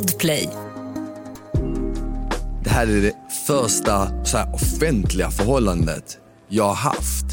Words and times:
Podplay. 0.00 0.48
Det 2.64 2.70
här 2.70 2.86
är 2.86 3.02
det 3.02 3.12
första 3.46 4.24
så 4.24 4.36
här, 4.36 4.54
offentliga 4.54 5.30
förhållandet 5.30 6.18
jag 6.48 6.64
har 6.64 6.74
haft. 6.74 7.24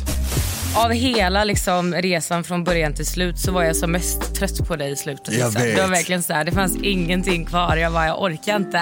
Av 0.76 0.92
hela 0.92 1.44
liksom, 1.44 1.94
resan 1.94 2.44
från 2.44 2.64
början 2.64 2.94
till 2.94 3.06
slut 3.06 3.40
så 3.40 3.52
var 3.52 3.64
jag 3.64 3.76
som 3.76 3.92
mest 3.92 4.36
trött 4.36 4.68
på 4.68 4.76
dig 4.76 4.92
i 4.92 4.96
slutet. 4.96 5.34
Jag 5.34 5.46
liksom. 5.46 5.62
vet. 5.62 5.76
Det 5.76 5.82
var 5.82 5.90
verkligen 5.90 6.24
så 6.24 6.34
här, 6.34 6.46
det 6.46 6.52
fanns 6.52 6.78
ingenting 6.84 7.46
kvar. 7.46 7.78
Jag 7.78 7.94
bara, 7.94 8.06
jag 8.06 8.22
orkar 8.22 8.56
inte. 8.56 8.82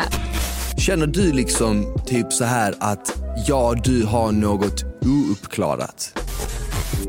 Känner 0.77 1.07
du 1.07 1.31
liksom 1.31 1.97
typ 2.05 2.33
så 2.33 2.43
här 2.43 2.75
att 2.79 3.21
ja, 3.47 3.75
du 3.83 4.05
har 4.05 4.31
något 4.31 4.83
ouppklarat? 5.01 6.17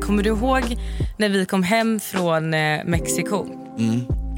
Kommer 0.01 0.23
du 0.23 0.29
ihåg 0.29 0.63
när 1.17 1.29
vi 1.29 1.45
kom 1.45 1.63
hem 1.63 1.99
från 1.99 2.53
eh, 2.53 2.85
Mexiko? 2.85 3.35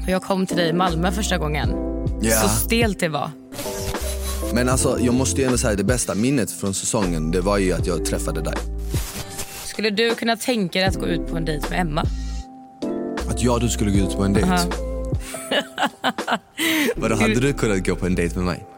Och 0.02 0.08
jag 0.08 0.22
kom 0.22 0.46
till 0.46 0.56
dig 0.56 0.68
i 0.68 0.72
Malmö 0.72 1.12
första 1.12 1.38
gången. 1.38 1.89
Ja. 2.22 2.40
Så 2.40 2.48
stelt 2.48 3.00
det 3.00 3.08
var. 3.08 3.30
Men 4.54 4.68
alltså, 4.68 4.98
jag 5.00 5.14
måste 5.14 5.40
ju 5.40 5.46
ändå 5.46 5.58
säga 5.58 5.76
det 5.76 5.84
bästa 5.84 6.14
minnet 6.14 6.50
från 6.50 6.74
säsongen, 6.74 7.30
det 7.30 7.40
var 7.40 7.58
ju 7.58 7.72
att 7.72 7.86
jag 7.86 8.04
träffade 8.04 8.40
dig. 8.40 8.54
Skulle 9.64 9.90
du 9.90 10.14
kunna 10.14 10.36
tänka 10.36 10.78
dig 10.78 10.88
att 10.88 10.96
gå 10.96 11.06
ut 11.06 11.30
på 11.30 11.36
en 11.36 11.44
dejt 11.44 11.66
med 11.70 11.80
Emma? 11.80 12.04
Att 13.28 13.42
jag 13.42 13.54
och 13.54 13.60
du 13.60 13.68
skulle 13.68 13.90
gå 13.90 13.98
ut 13.98 14.16
på 14.16 14.22
en 14.22 14.32
dejt. 14.32 14.50
Aha. 14.50 14.64
Vadå, 16.96 17.14
hade 17.14 17.40
du 17.40 17.52
kunnat 17.52 17.86
gå 17.86 17.96
på 17.96 18.06
en 18.06 18.14
dejt 18.14 18.36
med 18.36 18.44
mig? 18.44 18.66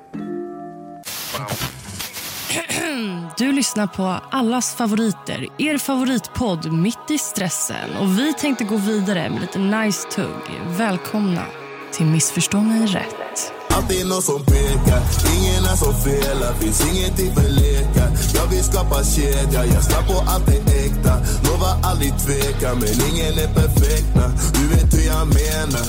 Du 3.39 3.53
lyssnar 3.53 3.87
på 3.87 4.03
allas 4.31 4.75
favoriter, 4.75 5.47
er 5.59 5.79
favoritpodd 5.79 6.73
Mitt 6.73 7.11
i 7.11 7.19
stressen. 7.19 7.97
Och 8.01 8.19
Vi 8.19 8.35
tänkte 8.35 8.65
gå 8.65 8.77
vidare 8.77 9.31
med 9.31 9.41
lite 9.41 9.59
nice 9.59 10.09
tugg. 10.09 10.61
Välkomna 10.79 11.45
till 11.93 12.07
Missförstå 12.07 12.61
mig 12.61 12.87
rätt. 12.87 13.53
Alltid 13.71 14.07
någon 14.07 14.23
som 14.23 14.45
pekar, 14.45 15.03
ingen 15.37 15.65
är 15.65 15.77
som 15.77 15.95
felar 16.05 16.55
Finns 16.55 16.81
ingenting 16.93 17.35
för 17.35 17.49
lekar 17.49 18.09
Jag 18.35 18.47
vill 18.47 18.65
skapa 18.65 19.05
kedja, 19.05 19.67
jag 19.67 19.85
snabb 19.85 20.07
på 20.07 20.25
allt 20.27 20.49
är 20.49 20.87
äkta 20.87 21.15
Lovar 21.45 21.75
aldrig 21.83 22.13
tveka, 22.19 22.75
men 22.75 22.95
ingen 23.11 23.39
är 23.39 23.55
perfekta 23.55 24.25
Du 24.55 24.69
vet 24.69 24.95
hur 24.95 25.07
jag 25.07 25.27
menar 25.27 25.87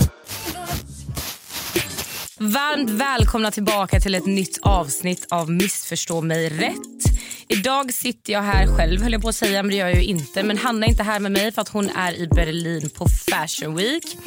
Varmt 2.37 2.89
välkomna 2.89 3.51
tillbaka 3.51 3.99
till 3.99 4.15
ett 4.15 4.25
nytt 4.25 4.59
avsnitt 4.61 5.27
av 5.31 5.51
Missförstå 5.51 6.21
mig 6.21 6.49
rätt. 6.49 7.17
Idag 7.47 7.93
sitter 7.93 8.33
jag 8.33 8.41
här 8.41 8.67
själv 8.67 9.01
höll 9.01 9.13
jag 9.13 9.21
på 9.21 9.29
att 9.29 9.35
säga, 9.35 9.63
men 9.63 9.69
det 9.69 9.75
gör 9.75 9.87
jag 9.87 9.95
ju 9.95 10.03
inte. 10.03 10.43
Men 10.43 10.57
Hanna 10.57 10.85
är 10.85 10.89
inte 10.89 11.03
här 11.03 11.19
med 11.19 11.31
mig 11.31 11.51
för 11.51 11.61
att 11.61 11.69
hon 11.69 11.89
är 11.89 12.13
i 12.13 12.27
Berlin 12.27 12.89
på 12.89 13.07
Fashion 13.07 13.75
Week. 13.75 14.17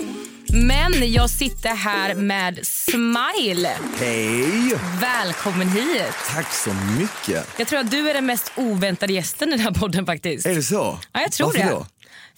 Men 0.52 1.12
jag 1.12 1.30
sitter 1.30 1.69
här 1.75 2.14
med 2.14 2.66
Smile. 2.66 3.77
Hej! 3.98 4.75
Välkommen 5.00 5.69
hit. 5.69 6.02
Tack 6.34 6.52
så 6.55 6.70
mycket. 6.98 7.47
Jag 7.58 7.69
tror 7.69 7.78
att 7.80 7.91
du 7.91 8.11
är 8.11 8.14
den 8.14 8.27
mest 8.27 8.52
oväntade 8.56 9.12
gästen 9.12 9.48
i 9.48 9.50
den 9.50 9.61
här 9.61 9.70
podden 9.70 10.06
faktiskt. 10.06 10.47
Är 10.47 10.55
det 10.55 10.62
så? 10.62 10.98
Ja, 11.12 11.20
jag 11.20 11.33
tror 11.33 11.47
Varför 11.47 11.58
det. 11.58 11.70
då? 11.70 11.86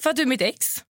För 0.02 0.10
att 0.10 0.16
du 0.16 0.22
är 0.22 0.26
mitt 0.26 0.42
ex. 0.42 0.84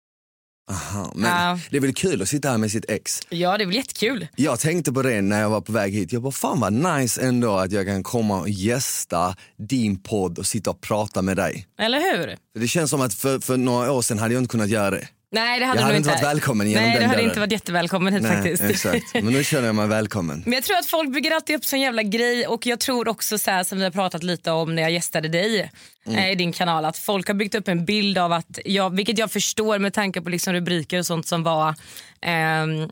Aha, 0.71 1.13
men 1.15 1.31
Ja. 1.31 1.59
Det 1.71 1.77
är 1.77 1.81
väl 1.81 1.95
kul 1.95 2.23
att 2.23 2.29
sitta 2.29 2.51
här 2.51 2.59
med 2.59 2.71
sitt 2.71 2.91
ex. 2.91 3.21
Ja, 3.29 3.59
det 3.59 3.65
är 3.65 3.67
väl 3.67 3.77
jättekul. 3.77 4.29
Jag 4.37 4.61
tänkte 4.61 4.93
på 4.93 5.03
det 5.03 5.23
när 5.23 5.41
jag 5.41 5.51
var 5.51 5.61
på 5.61 5.73
väg 5.73 5.93
hit. 5.95 6.13
Jag 6.13 6.23
bara, 6.23 6.33
fan 6.33 6.61
vad 6.61 6.73
nice 6.73 7.23
ändå 7.23 7.57
att 7.57 7.73
jag 7.73 7.87
kan 7.87 8.03
komma 8.03 8.41
och 8.41 8.49
gästa 8.49 9.37
din 9.69 10.03
podd 10.03 10.39
och 10.39 10.47
sitta 10.47 10.71
och 10.71 10.81
prata 10.81 11.23
med 11.23 11.37
dig. 11.37 11.67
Eller 11.79 11.99
hur? 11.99 12.37
Det 12.61 12.69
känns 12.69 12.91
som 12.91 13.01
att 13.01 13.15
för, 13.15 13.41
för 13.41 13.57
några 13.57 13.93
år 13.93 14.03
sedan 14.03 14.19
hade 14.19 14.35
jag 14.35 14.41
inte 14.43 14.51
kunnat 14.53 14.69
göra 14.69 14.91
det. 14.91 15.09
Nej, 15.35 15.61
det 15.61 15.67
hade 15.67 15.81
Jag 15.81 15.87
hade 15.87 15.97
inte 15.97 16.09
varit 16.11 16.23
välkommen 16.23 16.71
genom 16.71 16.83
Nej, 16.85 16.93
den 16.93 17.01
du 17.03 17.07
hade 17.07 17.17
dörren. 17.19 17.29
inte 17.31 17.41
varit 17.41 17.53
jättevälkommen 17.53 18.13
hit 18.13 18.23
Nej, 18.23 18.33
faktiskt. 18.37 18.63
exakt. 18.63 19.15
Men 19.15 19.25
nu 19.33 19.45
känner 19.45 19.67
jag 19.67 19.75
mig 19.75 19.87
välkommen. 19.87 20.43
Men 20.47 20.53
jag 20.55 20.63
tror 20.65 20.77
att 20.77 20.87
folk 20.87 21.13
bygger 21.13 21.31
alltid 21.31 21.57
upp 21.57 21.65
sån 21.65 21.81
jävla 21.81 22.03
grej 22.03 22.47
och 22.47 22.67
jag 22.67 22.81
tror 22.81 23.09
också 23.09 23.39
så 23.39 23.51
här, 23.51 23.65
som 23.65 23.79
vi 23.79 23.85
har 23.85 23.91
pratat 23.91 24.23
lite 24.23 24.51
om 24.51 24.75
när 24.75 24.83
jag 24.83 24.91
gästade 24.93 25.29
dig 25.29 25.71
Mm. 26.07 26.19
eh, 26.19 26.31
i 26.31 26.35
din 26.35 26.53
kanal 26.53 26.85
att 26.85 26.99
folk 26.99 27.27
har 27.29 27.35
byggt 27.35 27.55
upp 27.55 27.69
en 27.69 27.85
bild 27.85 28.19
av 28.19 28.33
att, 28.33 28.59
jag, 28.65 28.97
vilket 28.97 29.19
jag 29.19 29.31
förstår 29.31 29.79
med 29.79 29.93
tanke 29.93 30.21
på 30.21 30.29
liksom 30.31 30.53
rubriker 30.53 30.99
och 30.99 31.07
sånt 31.07 31.27
som 31.27 31.43
var 31.43 31.75
ehm, 32.21 32.89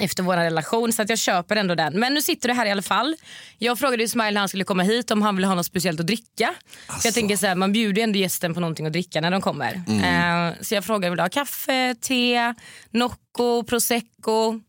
efter 0.00 0.22
vår 0.22 0.36
relation 0.36 0.92
så 0.92 1.02
att 1.02 1.08
jag 1.08 1.18
köper 1.18 1.56
ändå 1.56 1.74
den. 1.74 2.00
Men 2.00 2.14
nu 2.14 2.22
sitter 2.22 2.48
du 2.48 2.54
här 2.54 2.66
i 2.66 2.70
alla 2.70 2.82
fall. 2.82 3.16
Jag 3.58 3.78
frågade 3.78 4.02
ju 4.02 4.08
Smile 4.08 4.30
när 4.30 4.40
han 4.40 4.48
skulle 4.48 4.64
komma 4.64 4.82
hit 4.82 5.10
om 5.10 5.22
han 5.22 5.36
ville 5.36 5.46
ha 5.46 5.54
något 5.54 5.66
speciellt 5.66 6.00
att 6.00 6.06
dricka. 6.06 6.54
För 6.86 7.06
jag 7.06 7.14
tänker 7.14 7.36
så 7.36 7.46
här, 7.46 7.54
man 7.54 7.72
bjuder 7.72 7.96
ju 7.96 8.02
ändå 8.02 8.18
gästen 8.18 8.54
på 8.54 8.60
någonting 8.60 8.86
att 8.86 8.92
dricka 8.92 9.20
när 9.20 9.30
de 9.30 9.40
kommer. 9.40 9.82
Mm. 9.88 10.48
Eh, 10.48 10.54
så 10.60 10.74
jag 10.74 10.84
frågade 10.84 11.10
vill 11.10 11.16
du 11.16 11.22
ha 11.22 11.28
kaffe, 11.28 11.94
te, 12.00 12.54
Nocco, 12.90 13.62
prosecco. 13.62 14.60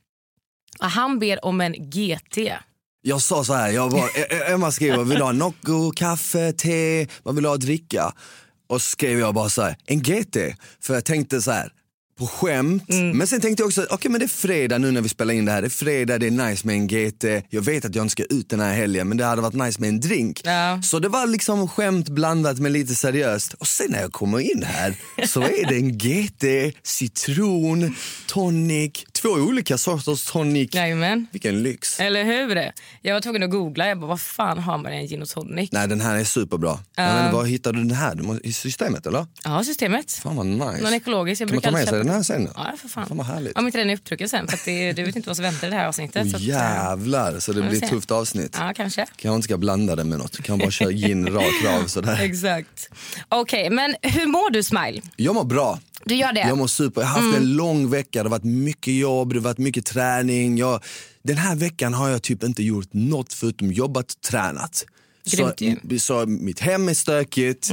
Och 0.80 0.90
han 0.90 1.20
ber 1.20 1.46
om 1.46 1.62
en 1.62 1.74
GT. 1.90 2.38
Jag 3.02 3.22
sa 3.22 3.44
så 3.44 3.54
här, 3.54 3.70
jag 3.70 3.92
bara, 3.92 4.10
Emma 4.54 4.72
skriver, 4.72 5.04
vill 5.04 5.18
du 5.18 5.24
ha 5.24 5.32
Nocco, 5.32 5.92
kaffe, 5.92 6.54
te, 6.54 7.08
vad 7.24 7.36
vill 7.36 7.44
du 7.44 7.50
ha 7.50 7.56
att 7.56 7.62
dricka? 7.62 8.14
Och 8.68 8.82
så 8.82 8.90
skrev 8.90 9.20
jag 9.20 9.34
bara 9.34 9.50
så 9.50 9.62
här, 9.62 9.78
en 9.86 10.02
GT. 10.02 10.38
För 10.82 10.94
jag 10.94 11.06
tänkte 11.06 11.42
så 11.42 11.52
här, 11.52 11.72
på 12.20 12.28
skämt. 12.28 12.90
Mm. 12.90 13.18
Men 13.18 13.28
sen 13.28 13.42
tänkte 13.42 13.62
jag 13.62 13.68
också, 13.68 13.86
okej 13.90 14.12
men 14.12 14.20
det 14.20 14.26
är 14.26 14.28
fredag 14.28 14.78
nu 14.78 14.92
när 14.92 15.02
vi 15.02 15.10
spelar 15.10 15.34
in 15.34 15.46
det 15.46 15.52
här. 15.52 15.62
Det 15.62 15.68
är 15.68 15.70
fredag, 15.70 16.18
det 16.18 16.28
är 16.28 16.32
nice 16.32 16.68
med 16.68 16.76
en 16.76 16.88
GT. 16.88 17.24
Jag 17.50 17.62
vet 17.62 17.86
att 17.86 17.96
jag 17.96 18.04
inte 18.04 18.12
ska 18.12 18.24
ut 18.24 18.50
den 18.50 18.60
här 18.60 18.74
helgen 18.74 19.08
men 19.08 19.18
det 19.18 19.26
hade 19.26 19.42
varit 19.42 19.54
nice 19.54 19.82
med 19.82 19.90
en 19.90 20.00
drink. 20.00 20.42
Ja. 20.44 20.82
Så 20.84 21.00
det 21.00 21.10
var 21.10 21.28
liksom 21.28 21.68
skämt 21.68 22.10
blandat 22.10 22.60
med 22.60 22.72
lite 22.72 22.96
seriöst. 22.96 23.54
Och 23.54 23.68
sen 23.68 23.92
när 23.92 24.02
jag 24.02 24.12
kommer 24.12 24.40
in 24.40 24.64
här 24.64 24.96
så 25.28 25.42
är 25.42 25.68
det 25.68 25.76
en 25.76 25.98
GT, 25.98 26.78
citron, 26.84 27.96
tonic, 28.28 28.92
två 29.12 29.30
olika 29.30 29.78
sorters 29.78 30.26
tonic. 30.26 30.74
Jajamän. 30.74 31.28
Vilken 31.32 31.64
lyx. 31.64 32.00
Eller 32.00 32.24
hur? 32.24 32.72
Jag 33.02 33.14
var 33.14 33.22
tvungen 33.22 33.44
att 33.44 33.50
googla. 33.50 33.88
Jag 33.88 34.00
bara, 34.00 34.08
vad 34.08 34.22
fan 34.22 34.58
har 34.58 34.78
man 34.78 34.94
i 34.94 34.98
en 34.98 35.08
gin 35.08 35.22
och 35.22 35.30
tonic? 35.30 35.70
Nej 35.72 35.88
den 35.88 36.02
här 36.02 36.16
är 36.16 36.24
superbra. 36.24 36.80
Vet 36.98 37.24
inte, 37.24 37.32
var 37.34 37.46
hittade 37.46 37.78
du 37.78 37.84
den 37.84 37.98
här? 37.98 38.46
I 38.46 38.54
systemet 38.54 39.06
eller? 39.06 39.26
Ja, 39.44 39.64
systemet. 39.64 40.12
Fan 40.12 40.36
vad 40.36 40.46
nice. 40.46 40.84
Någon 40.84 40.94
ekologisk. 40.94 41.42
Jag 41.42 41.50
kan 41.50 41.56
man 41.56 41.62
ta 41.62 41.72
brukar 41.72 41.82
med 41.82 41.90
sig 41.90 42.05
den 42.06 42.16
här 42.16 42.24
sen? 42.24 42.50
Ja, 42.56 42.74
för 42.78 42.88
fan. 42.88 43.08
Fan 43.08 43.18
vad 43.18 43.28
härligt. 43.28 43.58
Om 43.58 43.66
inte 43.66 43.78
den 43.78 43.90
är 43.90 43.94
upptrucken 43.94 44.30
sen. 44.30 44.48
För 44.48 44.58
att 44.58 44.66
det, 44.66 44.94
du 44.94 45.04
vet 45.04 45.16
inte 45.16 45.30
vad 45.30 45.36
som 45.36 45.44
väntar 45.44 45.68
i 45.68 45.70
det 45.70 45.78
här 45.78 45.88
avsnittet. 45.88 46.32
Så 46.32 46.38
eh, 46.38 46.44
jävlar, 46.44 47.40
så 47.40 47.54
det 47.54 47.62
blir 47.62 47.84
ett 47.84 47.90
tufft 47.90 48.12
avsnitt. 48.12 48.56
Ja, 48.60 48.74
kanske. 48.76 49.06
Kanske 49.06 49.36
inte 49.36 49.46
ska 49.46 49.58
blanda 49.58 49.96
det 49.96 50.04
med 50.04 50.20
något, 50.20 50.44
kan 50.44 50.60
bara 50.60 50.72
köra 50.72 50.92
gin 50.92 51.28
rakt 51.28 51.68
av 51.68 51.88
sådär. 51.88 52.20
Exakt. 52.22 52.90
Okej, 53.30 53.70
men 53.70 53.96
hur 54.02 54.28
mår 54.28 54.50
du 54.50 54.64
Smile? 54.64 55.02
Jag 55.16 55.36
mår 55.36 55.44
bra. 55.44 55.80
Du 56.06 56.16
gör 56.16 56.34
det? 56.34 56.40
Jag 56.40 56.58
mår 56.58 56.68
super. 56.68 57.02
Jag 57.02 57.08
har 57.08 57.22
haft 57.22 57.38
en 57.38 57.56
lång 57.56 57.90
vecka, 57.90 58.24
det 58.24 58.30
har 58.30 58.38
varit 58.38 58.44
mycket 58.44 58.94
jobb, 58.94 59.30
det 59.30 59.40
har 59.40 59.44
varit 59.44 59.58
mycket 59.58 59.86
träning. 59.86 60.58
Jag, 60.58 60.84
den 61.24 61.38
här 61.38 61.56
veckan 61.56 61.94
har 61.94 62.10
jag 62.10 62.22
typ 62.22 62.44
inte 62.44 62.64
gjort 62.64 62.90
något 62.92 63.34
förutom 63.34 63.72
jobbat 63.72 64.22
tränat. 64.22 64.86
Så, 65.26 65.38
Grymt. 65.38 65.62
Mm. 65.62 66.00
så 66.00 66.26
mitt 66.26 66.60
hem 66.60 66.90
är 66.90 66.94
stökigt, 66.94 67.72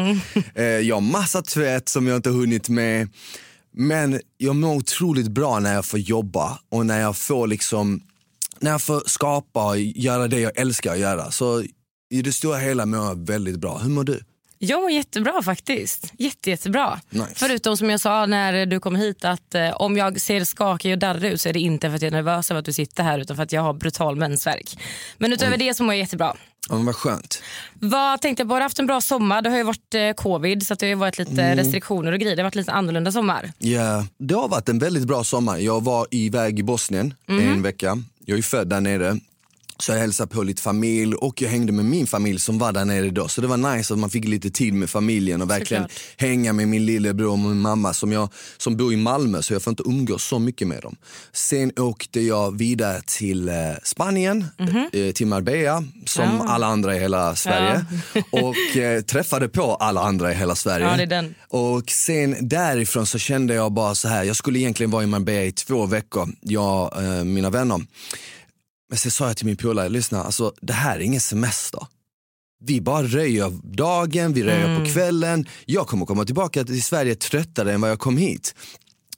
eh, 0.54 0.64
jag 0.64 0.96
har 0.96 1.00
massa 1.00 1.42
tvätt 1.42 1.88
som 1.88 2.06
jag 2.06 2.16
inte 2.16 2.30
hunnit 2.30 2.68
med. 2.68 3.08
Men 3.72 4.20
jag 4.36 4.56
mår 4.56 4.74
otroligt 4.74 5.28
bra 5.28 5.58
när 5.58 5.74
jag 5.74 5.84
får 5.84 6.00
jobba 6.00 6.58
och 6.68 6.86
när 6.86 7.00
jag 7.00 7.16
får 7.16 7.46
liksom 7.46 8.02
när 8.60 8.70
jag 8.70 8.82
får 8.82 9.02
skapa 9.06 9.66
och 9.66 9.78
göra 9.78 10.28
det 10.28 10.40
jag 10.40 10.58
älskar 10.58 10.92
att 10.92 10.98
göra. 10.98 11.30
Så 11.30 11.62
i 12.10 12.22
det 12.22 12.32
stora 12.32 12.58
hela 12.58 12.86
mår 12.86 13.06
jag 13.06 13.26
väldigt 13.26 13.56
bra. 13.56 13.78
Hur 13.78 13.90
mår 13.90 14.04
du? 14.04 14.20
Jag 14.64 14.82
mår 14.82 14.90
jättebra 14.90 15.42
faktiskt. 15.42 16.12
Jätte, 16.18 16.50
jättebra. 16.50 17.00
Nice. 17.10 17.26
Förutom 17.34 17.76
som 17.76 17.90
jag 17.90 18.00
sa 18.00 18.26
när 18.26 18.66
du 18.66 18.80
kom 18.80 18.96
hit 18.96 19.24
att 19.24 19.54
eh, 19.54 19.70
om 19.70 19.96
jag 19.96 20.20
ser 20.20 20.44
skakig 20.44 20.92
och 20.92 20.98
darrig 20.98 21.32
ut 21.32 21.40
så 21.40 21.48
är 21.48 21.52
det 21.52 21.60
inte 21.60 21.88
för 21.88 21.96
att 21.96 22.02
jag 22.02 22.06
är 22.06 22.12
nervös 22.16 22.50
över 22.50 22.58
att 22.58 22.64
du 22.64 22.72
sitter 22.72 23.02
här 23.02 23.18
utan 23.18 23.36
för 23.36 23.42
att 23.42 23.52
jag 23.52 23.62
har 23.62 23.72
brutal 23.72 24.16
mensvärk. 24.16 24.78
Men 25.18 25.32
utöver 25.32 25.56
det 25.56 25.74
så 25.74 25.82
mår 25.84 25.94
jag 25.94 25.98
jättebra. 26.00 26.36
Ja, 26.68 26.74
men 26.76 26.86
vad 26.86 26.96
skönt. 26.96 27.42
Vad 27.74 28.20
tänkte 28.20 28.40
jag 28.40 28.48
på? 28.48 28.54
Har 28.54 28.60
haft 28.60 28.78
en 28.78 28.86
bra 28.86 29.00
sommar? 29.00 29.42
Det 29.42 29.50
har 29.50 29.56
ju 29.56 29.62
varit 29.62 29.94
eh, 29.94 30.12
covid 30.12 30.66
så 30.66 30.74
det 30.74 30.88
har 30.88 30.96
varit 30.96 31.18
lite 31.18 31.42
Mm. 31.42 31.56
restriktioner 31.58 32.12
och 32.12 32.18
grejer. 32.18 32.36
Det 32.36 32.42
har 32.42 32.46
varit 32.46 32.54
lite 32.54 32.72
annorlunda 32.72 33.12
sommar. 33.12 33.52
Ja, 33.58 34.06
det 34.18 34.34
har 34.34 34.48
varit 34.48 34.68
en 34.68 34.78
väldigt 34.78 35.04
bra 35.04 35.24
sommar. 35.24 35.58
Jag 35.58 35.84
var 35.84 36.06
iväg 36.10 36.58
i 36.58 36.62
Bosnien 36.62 37.14
en 37.28 37.62
vecka. 37.62 37.98
Jag 38.24 38.38
är 38.38 38.42
född 38.42 38.68
där 38.68 38.80
nere. 38.80 39.16
Så 39.82 39.92
jag 39.92 39.98
hälsade 39.98 40.34
på 40.34 40.42
lite 40.42 40.62
familj 40.62 41.14
och 41.14 41.42
jag 41.42 41.48
hängde 41.48 41.72
med 41.72 41.84
min 41.84 42.06
familj 42.06 42.40
som 42.40 42.58
var 42.58 42.72
där 42.72 42.84
nere 42.84 43.10
då. 43.10 43.28
Så 43.28 43.40
det 43.40 43.46
var 43.46 43.76
nice 43.76 43.94
att 43.94 43.98
man 43.98 44.10
fick 44.10 44.24
lite 44.24 44.50
tid 44.50 44.74
med 44.74 44.90
familjen 44.90 45.42
och 45.42 45.50
verkligen 45.50 45.82
Såklart. 45.82 46.20
hänga 46.20 46.52
med 46.52 46.68
min 46.68 46.86
lillebror 46.86 47.30
och 47.30 47.38
min 47.38 47.60
mamma 47.60 47.92
som, 47.94 48.12
jag, 48.12 48.28
som 48.56 48.76
bor 48.76 48.92
i 48.92 48.96
Malmö 48.96 49.42
så 49.42 49.52
jag 49.52 49.62
får 49.62 49.70
inte 49.70 49.82
umgås 49.82 50.24
så 50.24 50.38
mycket 50.38 50.68
med 50.68 50.82
dem. 50.82 50.96
Sen 51.32 51.72
åkte 51.76 52.20
jag 52.20 52.58
vidare 52.58 53.02
till 53.06 53.48
eh, 53.48 53.54
Spanien, 53.82 54.44
eh, 54.92 55.12
till 55.12 55.26
Marbella 55.26 55.84
som 56.06 56.40
alla 56.40 56.66
andra 56.66 56.96
i 56.96 56.98
hela 56.98 57.36
Sverige 57.36 57.84
och 58.30 58.76
eh, 58.76 59.00
träffade 59.00 59.48
på 59.48 59.74
alla 59.74 60.00
andra 60.00 60.32
i 60.32 60.34
hela 60.34 60.54
Sverige. 60.54 61.06
Ja. 61.10 61.24
Och 61.48 61.90
sen 61.90 62.36
därifrån 62.48 63.06
så 63.06 63.18
kände 63.18 63.54
jag 63.54 63.72
bara 63.72 63.94
så 63.94 64.08
här, 64.08 64.24
jag 64.24 64.36
skulle 64.36 64.58
egentligen 64.58 64.90
vara 64.90 65.02
i 65.02 65.06
Marbella 65.06 65.42
i 65.42 65.52
två 65.52 65.86
veckor, 65.86 66.28
jag 66.40 66.92
och 66.92 67.02
eh, 67.02 67.24
mina 67.24 67.50
vänner. 67.50 67.80
Men 68.92 68.98
sen 68.98 69.10
sa 69.10 69.26
jag 69.26 69.36
till 69.36 69.46
min 69.46 69.56
polare, 69.56 69.88
lyssna, 69.88 70.22
alltså, 70.22 70.54
det 70.60 70.72
här 70.72 70.96
är 70.96 71.00
ingen 71.00 71.20
semester. 71.20 71.86
Vi 72.64 72.80
bara 72.80 73.02
röjer 73.02 73.50
dagen, 73.76 74.32
vi 74.32 74.42
röjer 74.42 74.78
på 74.78 74.92
kvällen. 74.92 75.46
Jag 75.64 75.86
kommer 75.86 76.06
komma 76.06 76.24
tillbaka 76.24 76.64
till 76.64 76.82
Sverige 76.82 77.14
tröttare 77.14 77.72
än 77.72 77.80
vad 77.80 77.90
jag 77.90 77.98
kom 77.98 78.16
hit. 78.16 78.54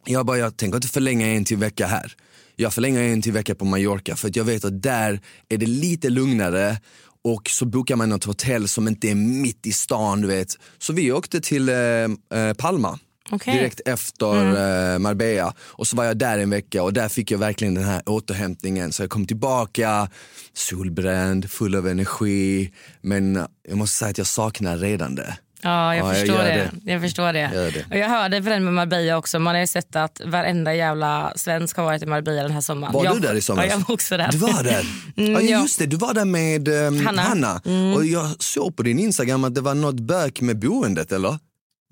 Jag 0.07 0.27
bara, 0.27 0.39
jag 0.39 0.57
tänker 0.57 0.77
inte 0.77 0.89
förlänga 0.89 1.27
en 1.27 1.45
till 1.45 1.57
vecka 1.57 1.87
här. 1.87 2.13
jag 2.57 2.75
förlänger 2.75 3.03
en 3.03 3.23
till 3.23 3.33
vecka 3.33 3.55
på 3.55 3.65
Mallorca 3.65 4.17
för 4.17 4.29
att 4.29 4.37
jag 4.37 4.45
vet 4.45 4.65
att 4.65 4.83
där 4.83 5.21
är 5.49 5.59
det 5.59 5.67
lite 5.67 6.11
lugnare 6.11 6.81
och 7.25 7.51
så 7.51 7.65
bokar 7.65 7.97
man 7.97 8.09
något 8.09 8.25
hotell 8.25 8.69
som 8.69 8.89
inte 8.89 9.11
är 9.11 9.15
mitt 9.15 9.67
i 9.67 9.73
stan. 9.73 10.21
Du 10.21 10.29
vet. 10.29 10.59
Så 10.79 10.93
vi 10.93 11.13
åkte 11.13 11.41
till 11.41 11.69
eh, 11.69 11.77
eh, 11.77 12.55
Palma. 12.59 12.99
Okej. 13.31 13.55
Direkt 13.55 13.81
efter 13.85 14.93
eh, 14.95 14.99
Marbella. 14.99 15.55
Och 15.61 15.87
så 15.87 15.97
var 15.97 16.05
jag 16.05 16.19
där 16.19 16.39
en 16.39 16.51
vecka 16.51 16.83
och 16.83 16.93
där 16.93 17.09
fick 17.09 17.31
jag 17.31 17.39
verkligen 17.39 17.75
den 17.75 17.85
här 17.85 18.03
återhämtningen. 18.07 18.93
Så 18.93 19.03
jag 19.03 19.11
kom 19.11 19.27
tillbaka 19.27 20.09
solbränd, 20.53 21.51
full 21.51 21.75
av 21.75 21.89
energi. 21.89 22.73
Men 23.01 23.47
jag 23.69 23.79
måste 23.79 23.97
säga 23.97 24.11
att 24.11 24.19
jag 24.19 24.27
saknar 24.27 24.77
redan 24.77 25.15
det. 25.15 25.37
Ja, 25.63 25.95
jag 25.95 26.05
Ja, 26.05 26.09
jag 26.09 26.17
förstår 26.17 26.37
gör 26.37 26.45
det. 26.45 26.71
det. 26.83 26.93
Jag 26.93 27.03
förstår 27.03 27.33
det. 27.33 27.51
Gör 27.55 27.71
det. 27.71 27.85
Och 27.91 27.97
jag 27.97 28.09
hörde 28.09 28.43
på 28.43 28.49
den 28.49 28.65
med 28.65 28.73
Marbella 28.75 29.17
också. 29.17 29.39
Man 29.39 29.55
har 29.55 29.61
ju 29.61 29.67
sett 29.67 29.97
att 29.97 30.21
varenda 30.25 30.75
jävla 30.75 31.33
svensk 31.37 31.77
har 31.77 31.85
varit 31.85 32.03
i 32.03 32.07
Marbella 32.07 32.43
den 32.43 32.53
här 32.53 32.61
sommaren. 32.61 32.93
Var 32.93 33.05
jag, 33.05 33.15
du 33.15 33.21
där 33.21 33.35
i 33.35 33.41
somras? 33.41 33.67
Ja, 33.67 33.73
jag 33.73 33.79
var 33.79 33.95
också 33.95 34.17
där. 34.17 34.33
Du 34.33 34.39
var 34.39 34.63
där? 34.63 34.87
Mm, 35.17 35.33
ja, 35.33 35.41
just 35.41 35.79
det, 35.79 35.87
du 35.87 35.97
var 35.97 36.15
där 36.15 36.25
med 36.25 36.69
ehm, 36.69 37.07
Hanna. 37.07 37.23
Hanna. 37.23 37.61
Mm. 37.65 37.95
Och 37.95 38.05
jag 38.05 38.43
såg 38.43 38.77
på 38.77 38.83
din 38.83 38.99
Instagram 38.99 39.45
att 39.45 39.55
det 39.55 39.61
var 39.61 39.75
något 39.75 40.01
bök 40.01 40.41
med 40.41 40.59
boendet 40.59 41.13
eller? 41.13 41.39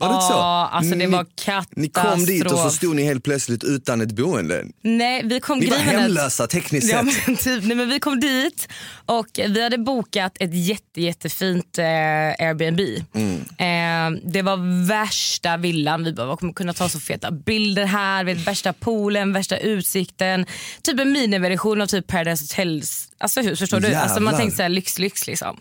Var 0.02 0.08
det 0.08 0.14
inte 0.14 0.26
så? 0.26 0.32
Ja, 0.32 0.68
alltså 0.72 0.90
det 0.90 0.96
Ni- 0.96 1.06
var 1.06 1.26
katastrof. 1.44 1.76
Ni 1.76 1.88
kom 1.88 2.24
dit 2.24 2.44
och 2.44 2.58
så 2.58 2.70
stod 2.70 2.96
ni 2.96 3.02
helt 3.04 3.24
plötsligt 3.24 3.64
utan 3.64 4.00
ett 4.00 4.12
boende. 4.12 4.64
Nej, 4.82 5.22
vi 5.24 5.40
kom 5.40 5.58
Ni 5.58 5.66
var 5.70 5.76
hemlösa 5.76 6.46
tekniskt 6.46 6.92
Ja, 6.92 7.04
sett. 7.04 7.26
men, 7.26 7.36
typ, 7.36 7.64
nej, 7.64 7.76
men 7.76 7.88
vi 7.88 8.00
kom 8.00 8.20
dit 8.20 8.68
och 9.06 9.26
vi 9.48 9.62
hade 9.62 9.78
bokat 9.78 10.32
ett 10.40 10.54
jätte, 10.66 11.00
jättefint 11.02 11.78
eh, 11.78 11.84
Airbnb. 11.84 12.80
Mm. 13.14 13.36
Eh, 13.40 14.20
det 14.32 14.42
var 14.42 14.86
värsta 14.86 15.56
villan. 15.56 16.04
Vi 16.04 16.12
bara, 16.12 16.26
"Vad 16.26 16.38
kommer 16.38 16.52
kunna 16.52 16.72
ta 16.72 16.88
så 16.88 17.00
feta 17.00 17.30
bilder 17.30 17.84
här. 17.84 18.24
Vet, 18.24 18.38
värsta 18.46 18.72
poolen, 18.72 19.32
värsta 19.32 19.56
utsikten. 19.58 20.46
Typ 20.82 21.00
en 21.00 21.12
miniversion 21.12 21.80
av 21.80 21.86
typ 21.86 22.06
Paradise 22.06 22.44
Hotels 22.44 23.08
alltså, 23.18 23.40
hus. 23.40 23.58
Förstår 23.58 23.80
du? 23.80 23.94
Alltså, 23.94 24.20
man 24.20 24.36
tänkte 24.36 24.56
så 24.56 24.62
här, 24.62 24.68
lyx, 24.68 24.98
lyx 24.98 25.26
liksom. 25.26 25.56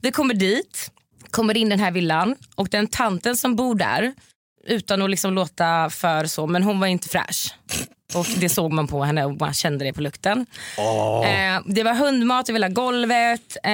Vi 0.00 0.10
kommer 0.10 0.34
dit, 0.34 0.90
kommer 1.30 1.56
in 1.56 1.66
i 1.66 1.70
den 1.70 1.80
här 1.80 1.90
villan 1.90 2.34
och 2.54 2.68
den 2.68 2.86
tanten 2.86 3.36
som 3.36 3.56
bor 3.56 3.74
där 3.74 4.14
utan 4.66 5.02
att 5.02 5.10
liksom 5.10 5.34
låta 5.34 5.90
för 5.90 6.26
så, 6.26 6.46
men 6.46 6.62
hon 6.62 6.80
var 6.80 6.86
inte 6.86 7.08
fräsch. 7.08 7.54
Och 8.14 8.26
det 8.40 8.48
såg 8.48 8.72
man 8.72 8.86
på 8.86 9.04
henne 9.04 9.24
och 9.24 9.40
man 9.40 9.54
kände 9.54 9.84
det 9.84 9.92
på 9.92 10.00
lukten. 10.00 10.46
Eh, 11.24 11.62
det 11.66 11.82
var 11.82 11.94
hundmat 11.94 12.48
över 12.48 12.58
hela 12.58 12.68
golvet. 12.68 13.56
Eh, 13.64 13.70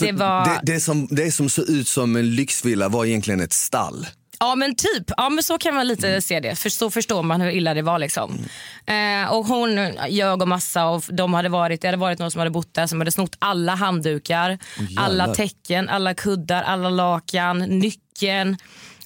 det 0.00 0.12
var... 0.12 0.44
det, 0.44 0.72
det, 0.72 0.80
som, 0.80 1.08
det 1.10 1.32
som 1.32 1.48
såg 1.48 1.68
ut 1.68 1.88
som 1.88 2.16
en 2.16 2.34
lyxvilla 2.34 2.88
var 2.88 3.04
egentligen 3.04 3.40
ett 3.40 3.52
stall. 3.52 4.06
Ja 4.44 4.54
men 4.54 4.74
typ, 4.74 5.10
ja, 5.16 5.28
men 5.28 5.44
så 5.44 5.58
kan 5.58 5.74
man 5.74 5.86
lite 5.88 6.08
Mm. 6.08 6.20
se 6.22 6.40
det. 6.40 6.56
För 6.56 6.68
så 6.70 6.90
förstår 6.90 7.22
man 7.22 7.40
hur 7.40 7.50
illa 7.50 7.74
det 7.74 7.82
var. 7.82 7.98
Liksom. 7.98 8.38
Eh, 8.86 9.32
och 9.32 9.46
hon 9.46 9.70
ljög 10.08 10.42
och 10.42 10.48
massa 10.48 10.86
och 10.86 11.04
de 11.08 11.34
hade 11.34 11.48
varit, 11.48 11.80
det 11.80 11.88
hade 11.88 11.96
varit 11.98 12.18
någon 12.18 12.30
som 12.30 12.38
hade 12.38 12.50
bott 12.50 12.74
där 12.74 12.86
som 12.86 13.00
hade 13.00 13.12
snott 13.12 13.36
alla 13.38 13.74
handdukar, 13.74 14.58
alla 14.96 15.34
täcken, 15.34 15.88
alla 15.88 16.14
kuddar, 16.14 16.62
alla 16.62 16.90
lakan, 16.90 17.58
nyckeln. 17.58 18.56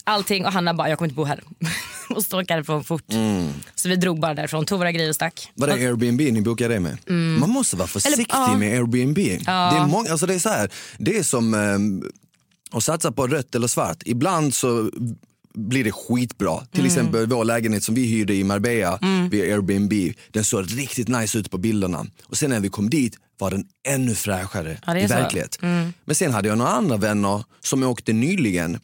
Allting 0.04 0.46
och 0.46 0.52
Hanna 0.52 0.74
bara, 0.74 0.88
jag 0.88 0.98
kommer 0.98 1.08
inte 1.08 1.16
bo 1.16 1.24
här. 1.24 1.40
och 2.10 2.22
stalkade 2.22 2.58
därifrån 2.58 2.84
fort. 2.84 3.12
Mm. 3.12 3.48
Så 3.74 3.88
vi 3.88 3.96
drog 3.96 4.20
bara 4.20 4.34
därifrån, 4.34 4.66
tog 4.66 4.78
våra 4.78 4.92
grejer 4.92 5.08
och 5.08 5.14
stack. 5.14 5.50
Var 5.54 5.66
det 5.66 5.72
Airbnb 5.72 6.20
ni 6.20 6.40
bokade 6.42 6.74
det 6.74 6.80
med? 6.80 6.98
Man 7.40 7.50
måste 7.50 7.76
vara 7.76 7.88
försiktig 7.88 8.26
Mm. 8.34 8.50
ja. 8.52 8.56
med 8.58 8.72
Airbnb. 8.78 9.16
Det, 9.16 9.50
är 9.50 9.86
många, 9.86 10.10
alltså 10.10 10.26
det, 10.26 10.34
är 10.34 10.38
så 10.38 10.48
här, 10.48 10.70
det 10.98 11.18
är 11.18 11.22
som 11.22 11.54
ehm, 11.54 12.02
att 12.70 12.84
satsa 12.84 13.12
på 13.12 13.26
rött 13.26 13.54
eller 13.54 13.66
svart. 13.66 14.02
Ibland 14.04 14.54
så 14.54 14.90
blir 15.54 15.84
det 15.84 15.92
skitbra. 15.92 16.60
Till 16.60 16.80
Mm. 16.80 16.86
exempel 16.86 17.26
vår 17.26 17.44
lägenhet 17.44 17.82
som 17.84 17.94
vi 17.94 18.06
hyrde 18.06 18.34
i 18.34 18.44
Marbella 18.44 18.98
via 19.30 19.54
Airbnb. 19.54 19.92
Den 20.30 20.44
såg 20.44 20.78
riktigt 20.78 21.08
nice 21.08 21.38
ut 21.38 21.50
på 21.50 21.58
bilderna. 21.58 22.06
Och 22.24 22.36
sen 22.36 22.50
när 22.50 22.60
vi 22.60 22.68
kom 22.68 22.90
dit 22.90 23.16
var 23.38 23.50
den 23.50 23.64
ännu 23.88 24.14
fräschare 24.14 24.78
Ja, 24.86 24.98
i 24.98 25.08
så. 25.08 25.14
Mm. 25.14 25.22
verklighet. 25.22 25.58
Men 26.04 26.14
sen 26.14 26.32
hade 26.32 26.48
jag 26.48 26.58
några 26.58 26.70
andra 26.70 26.96
vänner 26.96 27.44
som 27.60 27.82
åkte 27.82 28.12
nyligen 28.12 28.78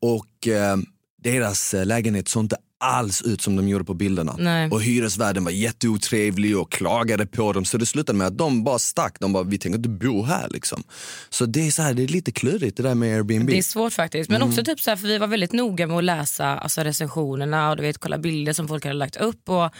och 0.00 0.48
eh, 0.48 0.76
deras 1.22 1.74
eh, 1.74 1.86
lägenhet 1.86 2.28
såg 2.28 2.44
inte 2.44 2.56
alls 2.80 3.22
ut 3.22 3.40
som 3.40 3.56
de 3.56 3.68
gjorde 3.68 3.84
på 3.84 3.94
bilderna. 3.94 4.36
Nej. 4.38 4.70
Och 4.70 4.82
hyresvärden 4.82 5.44
var 5.44 5.50
jätteotrevlig 5.50 6.58
och 6.58 6.72
klagade 6.72 7.26
på 7.26 7.52
dem 7.52 7.64
så 7.64 7.78
det 7.78 7.86
slutade 7.86 8.18
med 8.18 8.26
att 8.26 8.38
de 8.38 8.64
bara 8.64 8.78
stack. 8.78 9.16
De 9.20 9.32
bara, 9.32 9.42
vi 9.42 9.58
tänker 9.58 9.76
inte 9.78 9.88
bo 9.88 10.22
här 10.22 10.48
liksom. 10.48 10.82
Så 11.30 11.46
det 11.46 11.66
är, 11.66 11.70
så 11.70 11.82
här, 11.82 11.94
det 11.94 12.02
är 12.02 12.08
lite 12.08 12.32
klurigt 12.32 12.76
det 12.76 12.82
där 12.82 12.94
med 12.94 13.16
Airbnb. 13.16 13.50
Det 13.50 13.58
är 13.58 13.62
svårt 13.62 13.92
faktiskt. 13.92 14.30
Mm. 14.30 14.40
Men 14.40 14.48
också 14.48 14.64
typ 14.64 14.80
så 14.80 14.90
här, 14.90 14.96
för 14.96 15.06
vi 15.06 15.18
var 15.18 15.26
väldigt 15.26 15.52
noga 15.52 15.86
med 15.86 15.96
att 15.96 16.04
läsa 16.04 16.46
alltså, 16.46 16.80
recensionerna 16.80 17.70
och 17.70 17.76
du 17.76 17.82
vet, 17.82 17.98
kolla 17.98 18.18
bilder 18.18 18.52
som 18.52 18.68
folk 18.68 18.84
hade 18.84 18.96
lagt 18.96 19.16
upp. 19.16 19.48
Och 19.48 19.70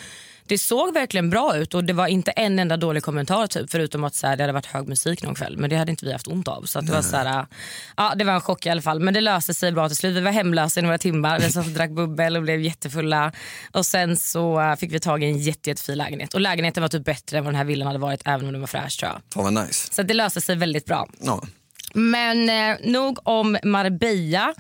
det 0.51 0.59
såg 0.59 0.95
verkligen 0.95 1.31
bra 1.31 1.57
ut 1.57 1.75
och 1.75 1.85
det 1.85 1.93
var 1.93 2.07
inte 2.07 2.31
en 2.31 2.59
enda 2.59 2.77
dålig 2.77 3.03
kommentar 3.03 3.47
typ, 3.47 3.71
förutom 3.71 4.05
att 4.05 4.15
så 4.15 4.27
här, 4.27 4.37
det 4.37 4.43
hade 4.43 4.53
varit 4.53 4.67
hög 4.67 4.89
musik 4.89 5.23
någon 5.23 5.35
kväll. 5.35 5.57
Men 5.57 5.71
det 5.71 5.77
hade 5.77 5.91
inte 5.91 6.07
vi 6.07 6.13
haft 6.13 6.27
ont 6.27 6.49
av. 6.49 6.63
Så 6.63 6.81
det, 6.81 6.93
var 6.93 7.03
så 7.03 7.17
här, 7.17 7.47
ja, 7.97 8.15
det 8.17 8.25
var 8.25 8.33
en 8.33 8.41
chock 8.41 8.67
i 8.67 8.69
alla 8.69 8.83
fall. 8.83 9.01
Men 9.01 9.15
det 9.15 9.21
löste 9.21 9.55
sig 9.55 9.73
bra 9.73 9.89
till 9.89 9.97
slut. 9.97 10.17
Vi 10.17 10.21
var 10.21 10.31
hemlösa 10.31 10.81
i 10.81 10.83
några 10.83 10.99
timmar. 10.99 11.41
Vi 11.41 11.53
satt 11.53 11.67
och 11.67 11.73
drack 11.73 11.91
bubbel 11.91 12.37
och 12.37 12.43
blev 12.43 12.61
jättefulla. 12.61 13.33
Och 13.73 13.87
sen 13.87 14.17
så 14.17 14.61
eh, 14.61 14.77
fick 14.77 14.93
vi 14.93 15.01
tag 15.01 15.23
i 15.23 15.27
en 15.27 15.39
jätte, 15.39 15.71
jättefin 15.71 15.99
lägenhet. 15.99 16.35
Och 16.35 16.41
lägenheten 16.41 16.83
var 16.83 16.89
typ 16.89 17.05
bättre 17.05 17.39
än 17.39 17.45
vad 17.45 17.53
den 17.53 17.59
här 17.59 17.65
villan 17.65 17.87
hade 17.87 17.99
varit 17.99 18.23
även 18.25 18.47
om 18.47 18.53
den 18.53 18.61
var 18.61 18.69
fräsch 18.69 18.99
tror 19.01 19.13
jag. 19.13 19.23
Fan 19.35 19.55
vad 19.55 19.67
nice. 19.67 19.89
Så 19.93 20.03
det 20.03 20.15
löste 20.15 20.41
sig 20.41 20.57
väldigt 20.57 20.87
bra. 20.87 21.09
Ja. 21.21 21.43
Men 21.95 22.49
eh, 22.49 22.77
nog 22.91 23.19
om 23.23 23.59
Marbella. 23.63 24.55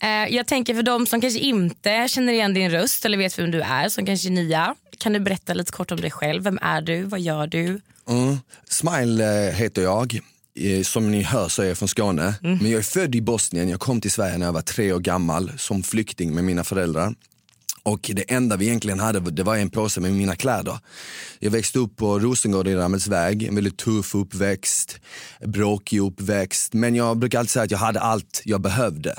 Eh, 0.00 0.34
jag 0.34 0.46
tänker 0.46 0.74
för 0.74 0.82
de 0.82 1.06
som 1.06 1.20
kanske 1.20 1.40
inte 1.40 2.08
känner 2.08 2.32
igen 2.32 2.54
din 2.54 2.70
röst 2.70 3.04
eller 3.04 3.18
vet 3.18 3.38
vem 3.38 3.50
du 3.50 3.60
är, 3.60 3.88
som 3.88 4.06
kanske 4.06 4.28
är 4.28 4.30
nya. 4.30 4.74
Kan 4.98 5.12
du 5.12 5.20
berätta 5.20 5.54
lite 5.54 5.72
kort 5.72 5.90
om 5.90 6.00
dig 6.00 6.10
själv? 6.10 6.42
Vem 6.42 6.58
är 6.62 6.82
du? 6.82 7.02
Vad 7.02 7.20
gör 7.20 7.46
du? 7.46 7.80
Mm. 8.08 8.36
Smile 8.68 9.48
eh, 9.48 9.54
heter 9.54 9.82
jag. 9.82 10.20
Eh, 10.60 10.82
Som 10.82 11.10
ni 11.10 11.22
hör 11.22 11.48
så 11.48 11.62
är 11.62 11.66
jag 11.66 11.78
från 11.78 11.88
Skåne. 11.88 12.34
Men 12.42 12.70
jag 12.70 12.78
är 12.78 12.82
född 12.82 13.14
i 13.14 13.20
Bosnien. 13.20 13.68
Jag 13.68 13.80
kom 13.80 14.00
till 14.00 14.10
Sverige 14.10 14.38
när 14.38 14.46
jag 14.46 14.52
var 14.52 14.62
tre 14.62 14.92
år 14.92 15.00
gammal 15.00 15.52
som 15.56 15.82
flykting 15.82 16.34
med 16.34 16.44
mina 16.44 16.64
föräldrar. 16.64 17.14
Och 17.82 18.10
det 18.14 18.32
enda 18.32 18.56
vi 18.56 18.66
egentligen 18.66 19.00
hade 19.00 19.30
det 19.30 19.42
var 19.42 19.56
en 19.56 19.70
påse 19.70 20.00
med 20.00 20.12
mina 20.12 20.36
kläder. 20.36 20.78
Jag 21.38 21.50
växte 21.50 21.78
upp 21.78 21.96
på 21.96 22.18
Rosengård 22.18 22.68
i 22.68 22.74
Ramelsväg, 22.74 23.42
en 23.42 23.54
väldigt 23.54 23.76
tuff 23.78 24.14
uppväxt, 24.14 25.00
bråkig 25.44 26.00
uppväxt. 26.00 26.72
Men 26.72 26.94
jag 26.94 27.18
brukar 27.18 27.38
alltid 27.38 27.50
säga 27.50 27.62
att 27.62 27.70
jag 27.70 27.78
hade 27.78 28.00
allt 28.00 28.42
jag 28.44 28.60
behövde. 28.60 29.10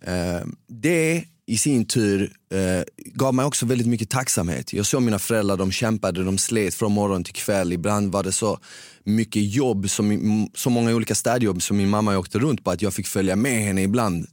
Eh, 0.00 0.40
det 0.68 1.24
i 1.46 1.58
sin 1.58 1.84
tur 1.84 2.32
eh, 2.52 2.82
gav 2.96 3.34
mig 3.34 3.44
också 3.44 3.66
väldigt 3.66 3.86
mycket 3.86 4.10
tacksamhet. 4.10 4.72
Jag 4.72 4.86
såg 4.86 5.02
mina 5.02 5.18
föräldrar, 5.18 5.56
de 5.56 5.72
kämpade, 5.72 6.24
de 6.24 6.38
slet 6.38 6.74
från 6.74 6.92
morgon 6.92 7.24
till 7.24 7.34
kväll. 7.34 7.72
Ibland 7.72 8.12
var 8.12 8.22
det 8.22 8.32
så 8.32 8.58
mycket 9.04 9.54
jobb, 9.54 9.90
som, 9.90 10.48
så 10.54 10.70
många 10.70 10.94
olika 10.94 11.14
städjobb 11.14 11.62
som 11.62 11.76
min 11.76 11.88
mamma 11.88 12.18
åkte 12.18 12.38
runt 12.38 12.64
på 12.64 12.70
att 12.70 12.82
jag 12.82 12.94
fick 12.94 13.06
följa 13.06 13.36
med 13.36 13.62
henne 13.62 13.82
ibland 13.82 14.26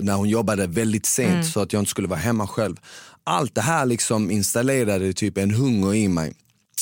när 0.00 0.14
hon 0.14 0.28
jobbade 0.28 0.66
väldigt 0.66 1.06
sent 1.06 1.46
så 1.46 1.60
att 1.60 1.72
jag 1.72 1.80
inte 1.80 1.90
skulle 1.90 2.08
vara 2.08 2.18
hemma 2.18 2.46
själv. 2.46 2.76
Allt 3.24 3.54
det 3.54 3.60
här 3.60 3.86
liksom 3.86 4.30
installerade 4.30 5.12
typ 5.12 5.38
en 5.38 5.50
hunger 5.50 5.94
i 5.94 6.08
mig 6.08 6.32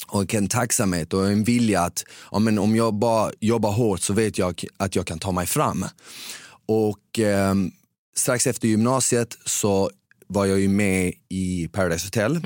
och 0.07 0.35
en 0.35 0.49
tacksamhet 0.49 1.13
och 1.13 1.31
en 1.31 1.45
vilja 1.45 1.81
att 1.81 2.05
ja, 2.31 2.39
men 2.39 2.59
om 2.59 2.77
jag 2.77 2.95
bara 2.95 3.33
jobbar 3.41 3.73
hårt 3.73 4.01
så 4.01 4.13
vet 4.13 4.39
jag 4.39 4.65
att 4.77 4.97
jag 4.97 5.07
kan 5.07 5.19
ta 5.19 5.33
mig 5.33 5.47
fram. 5.47 5.85
Och 6.67 7.19
eh, 7.19 7.55
strax 8.17 8.47
efter 8.47 8.69
gymnasiet 8.69 9.39
så 9.45 9.91
var 10.27 10.47
jag 10.47 10.61
ju 10.61 10.69
med 10.69 11.13
i 11.29 11.69
Paradise 11.73 12.07
Hotel. 12.07 12.41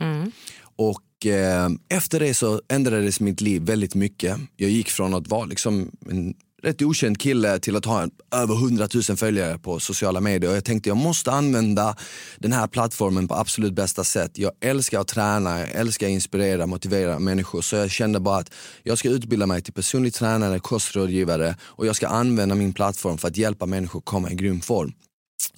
Och 0.76 1.26
eh, 1.26 1.68
efter 1.88 2.20
det 2.20 2.34
så 2.34 2.60
ändrades 2.68 3.20
mitt 3.20 3.40
liv 3.40 3.62
väldigt 3.62 3.94
mycket. 3.94 4.38
Jag 4.56 4.70
gick 4.70 4.90
från 4.90 5.14
att 5.14 5.28
vara 5.28 5.44
liksom 5.44 5.90
en 6.10 6.34
rätt 6.64 6.82
okänd 6.82 7.20
kille 7.20 7.58
till 7.58 7.76
att 7.76 7.84
ha 7.84 8.02
en, 8.02 8.10
över 8.34 8.54
100 8.54 8.88
000 9.08 9.16
följare 9.16 9.58
på 9.58 9.80
sociala 9.80 10.20
medier. 10.20 10.50
Och 10.50 10.56
jag 10.56 10.64
tänkte 10.64 10.90
jag 10.90 10.96
måste 10.96 11.32
använda 11.32 11.96
den 12.38 12.52
här 12.52 12.66
plattformen 12.66 13.28
på 13.28 13.34
absolut 13.34 13.72
bästa 13.72 14.04
sätt. 14.04 14.38
Jag 14.38 14.52
älskar 14.60 15.00
att 15.00 15.08
träna, 15.08 15.60
jag 15.60 15.70
älskar 15.70 16.06
att 16.06 16.10
inspirera, 16.10 16.66
motivera 16.66 17.18
människor. 17.18 17.62
Så 17.62 17.76
jag 17.76 17.90
kände 17.90 18.20
bara 18.20 18.38
att 18.38 18.50
jag 18.82 18.98
ska 18.98 19.08
utbilda 19.08 19.46
mig 19.46 19.62
till 19.62 19.72
personlig 19.72 20.14
tränare, 20.14 20.58
kostrådgivare 20.58 21.56
och 21.62 21.86
jag 21.86 21.96
ska 21.96 22.08
använda 22.08 22.54
min 22.54 22.72
plattform 22.72 23.18
för 23.18 23.28
att 23.28 23.36
hjälpa 23.36 23.66
människor 23.66 24.00
komma 24.00 24.30
i 24.30 24.34
grym 24.34 24.60
form. 24.60 24.92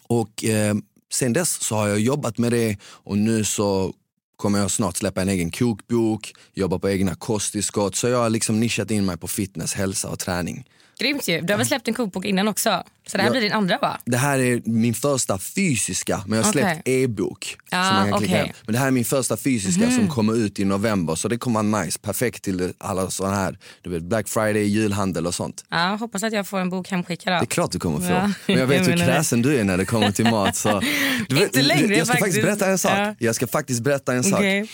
Och 0.09 0.45
eh, 0.45 0.75
sen 1.13 1.33
dess 1.33 1.63
så 1.63 1.75
har 1.75 1.89
jag 1.89 2.01
jobbat 2.01 2.39
med 2.39 2.53
det 2.53 2.77
och 2.83 3.19
nu 3.19 3.45
så 3.45 3.93
kommer 4.37 4.59
jag 4.59 4.71
snart 4.71 4.97
släppa 4.97 5.23
en 5.23 5.29
egen 5.29 5.51
kokbok, 5.51 6.33
jobba 6.55 6.79
på 6.79 6.91
egna 6.91 7.15
kosttillskott. 7.15 7.95
Så 7.97 8.09
jag 8.09 8.19
har 8.19 8.31
liksom 8.31 8.61
nischat 8.61 8.91
in 8.91 9.07
mig 9.07 9.17
på 9.17 9.29
fitness, 9.29 9.75
hälsa 9.75 10.09
och 10.09 10.19
träning. 10.19 10.65
Grymt 11.01 11.29
ju. 11.29 11.41
Du 11.41 11.53
har 11.53 11.59
väl 11.59 11.67
släppt 11.67 11.89
en 11.89 11.95
kokbok 11.95 12.25
innan 12.25 12.49
också? 12.49 12.83
Så 13.07 13.17
det 13.17 13.23
här 13.23 13.29
Ja. 13.29 13.33
blir 13.33 13.41
din 13.41 13.53
andra 13.53 13.79
va? 13.79 13.99
Det 14.05 14.17
här 14.17 14.39
är 14.39 14.63
min 14.65 14.95
första 14.95 15.39
fysiska, 15.39 16.23
men 16.27 16.37
jag 16.39 16.45
har 16.45 16.53
släppt 16.53 16.81
Okej. 16.81 17.03
e-bok. 17.05 17.57
Ah, 17.71 17.89
som 17.89 17.97
man 17.97 18.11
kan 18.11 18.19
klicka 18.19 18.33
okej. 18.35 18.47
hem. 18.47 18.57
Men 18.67 18.73
det 18.73 18.79
här 18.79 18.87
är 18.87 18.91
min 18.91 19.05
första 19.05 19.37
fysiska 19.37 19.91
som 19.91 20.09
kommer 20.09 20.37
ut 20.37 20.59
i 20.59 20.65
november 20.65 21.15
så 21.15 21.29
det 21.29 21.39
kommer 21.39 21.63
vara 21.63 21.83
nice, 21.85 21.99
perfekt 21.99 22.45
till 22.45 22.73
alla 22.79 23.11
sådana 23.11 23.37
här, 23.37 23.59
du 23.83 23.91
vet 23.91 24.03
Black 24.03 24.29
Friday, 24.29 24.63
julhandel 24.63 25.27
och 25.27 25.35
sånt. 25.35 25.65
Ja, 25.71 25.97
hoppas 26.01 26.23
att 26.23 26.33
jag 26.33 26.47
får 26.47 26.61
en 26.61 26.71
bok 26.71 26.89
hemskickad 26.91 27.33
då. 27.33 27.39
Det 27.39 27.45
är 27.45 27.47
klart 27.47 27.73
du 27.73 27.79
kommer 27.79 27.99
få. 27.99 28.13
Ja. 28.13 28.31
Men 28.47 28.59
jag 28.59 28.67
vet 28.67 28.89
hur 28.89 28.97
kräsen 28.97 29.43
du 29.43 29.57
är 29.61 29.65
när 29.65 29.77
det 29.77 29.85
kommer 29.85 30.11
till 30.13 30.31
mat. 30.31 30.57
Så. 30.57 30.83
Du 31.29 31.43
Inte 31.45 31.63
längre, 31.63 31.97
jag 31.97 32.07
ska 32.07 32.17
faktiskt 32.19 32.43
berätta 32.43 32.67
en 32.67 32.79
sak. 32.79 32.93
Ja. 32.97 33.15
Jag 33.19 33.35
ska 33.35 33.47
faktiskt 33.47 33.83
berätta 33.83 34.13
en 34.15 34.25
sak. 34.25 34.35
Okej. 34.41 34.69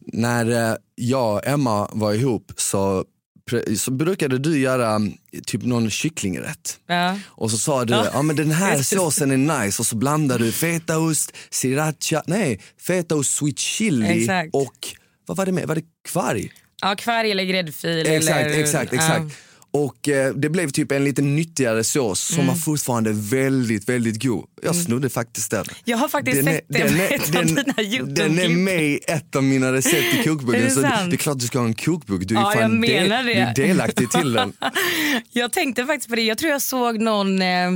när 0.00 0.70
eh, 0.70 0.76
jag 0.94 1.34
och 1.34 1.46
Emma 1.46 1.88
var 1.92 2.12
ihop 2.14 2.52
så, 2.56 3.04
så 3.78 3.90
brukade 3.90 4.38
du 4.38 4.58
göra 4.58 5.00
typ 5.46 5.62
någon 5.62 5.90
kycklingrätt. 5.90 6.78
Ja. 6.86 7.18
Och 7.26 7.50
så 7.50 7.58
sa 7.58 7.84
du, 7.84 7.94
ja. 7.94 8.22
men 8.22 8.36
den 8.36 8.50
här 8.50 8.82
såsen 8.82 9.30
är 9.30 9.64
nice 9.64 9.82
och 9.82 9.86
så 9.86 9.96
blandar 9.96 10.38
du 10.38 10.52
fetaost, 10.52 11.32
sriracha, 11.50 12.22
nej 12.26 12.60
fetaost, 12.86 13.30
sweet 13.30 13.58
chili 13.58 14.20
Exakt. 14.20 14.54
och 14.54 14.88
vad 15.26 15.36
var 15.36 15.46
det 15.46 15.52
med? 15.52 15.68
Var 15.68 15.74
det 15.74 15.84
kvarg? 16.08 16.52
ja, 16.82 16.94
kvarg 16.96 17.30
eller 17.30 17.44
gräddfil. 17.44 18.06
Exakt, 18.06 18.46
eller, 18.46 18.60
exakt, 18.60 18.92
ja. 18.92 19.28
Och 19.76 20.08
eh, 20.08 20.34
det 20.34 20.48
blev 20.48 20.70
typ 20.70 20.92
en 20.92 21.04
lite 21.04 21.22
nyttigare 21.22 21.84
sås 21.84 22.20
som 22.20 22.34
Mm. 22.36 22.46
var 22.46 22.54
fortfarande 22.54 23.12
väldigt, 23.12 23.88
väldigt 23.88 24.22
god. 24.22 24.44
Jag 24.62 24.76
snodde 24.76 25.08
faktiskt 25.10 25.50
den. 25.50 25.64
Jag 25.84 25.96
har 25.98 26.08
faktiskt 26.08 26.36
Den 26.44 26.48
är, 26.48 26.52
sett 26.52 26.64
den, 26.68 26.82
är, 27.00 27.32
den, 27.32 27.46
dina 27.46 28.06
den 28.14 28.38
är 28.38 28.48
med 28.48 28.82
i 28.84 28.98
ett 29.06 29.36
av 29.36 29.44
mina 29.44 29.72
recept 29.72 30.14
i 30.14 30.22
kokboken. 30.24 30.62
det 30.62 30.70
Så 30.70 30.80
det, 30.80 30.86
är 30.88 31.16
klart 31.16 31.38
du 31.38 31.46
ska 31.46 31.58
ha 31.58 31.66
en 31.66 31.74
kokbok. 31.74 32.22
Du 32.24 32.34
är, 32.36 32.40
Ja, 32.40 32.52
fan 32.54 32.80
del, 32.80 33.08
det. 33.08 33.22
du 33.24 33.32
är 33.32 33.54
delaktig 33.54 34.10
till 34.10 34.32
den. 34.32 34.52
Jag 35.32 35.52
tänkte 35.52 35.86
faktiskt 35.86 36.08
på 36.08 36.16
det. 36.16 36.22
Jag 36.22 36.38
tror 36.38 36.52
jag 36.52 36.62
såg 36.62 37.00
någon... 37.00 37.42
Eh, 37.42 37.70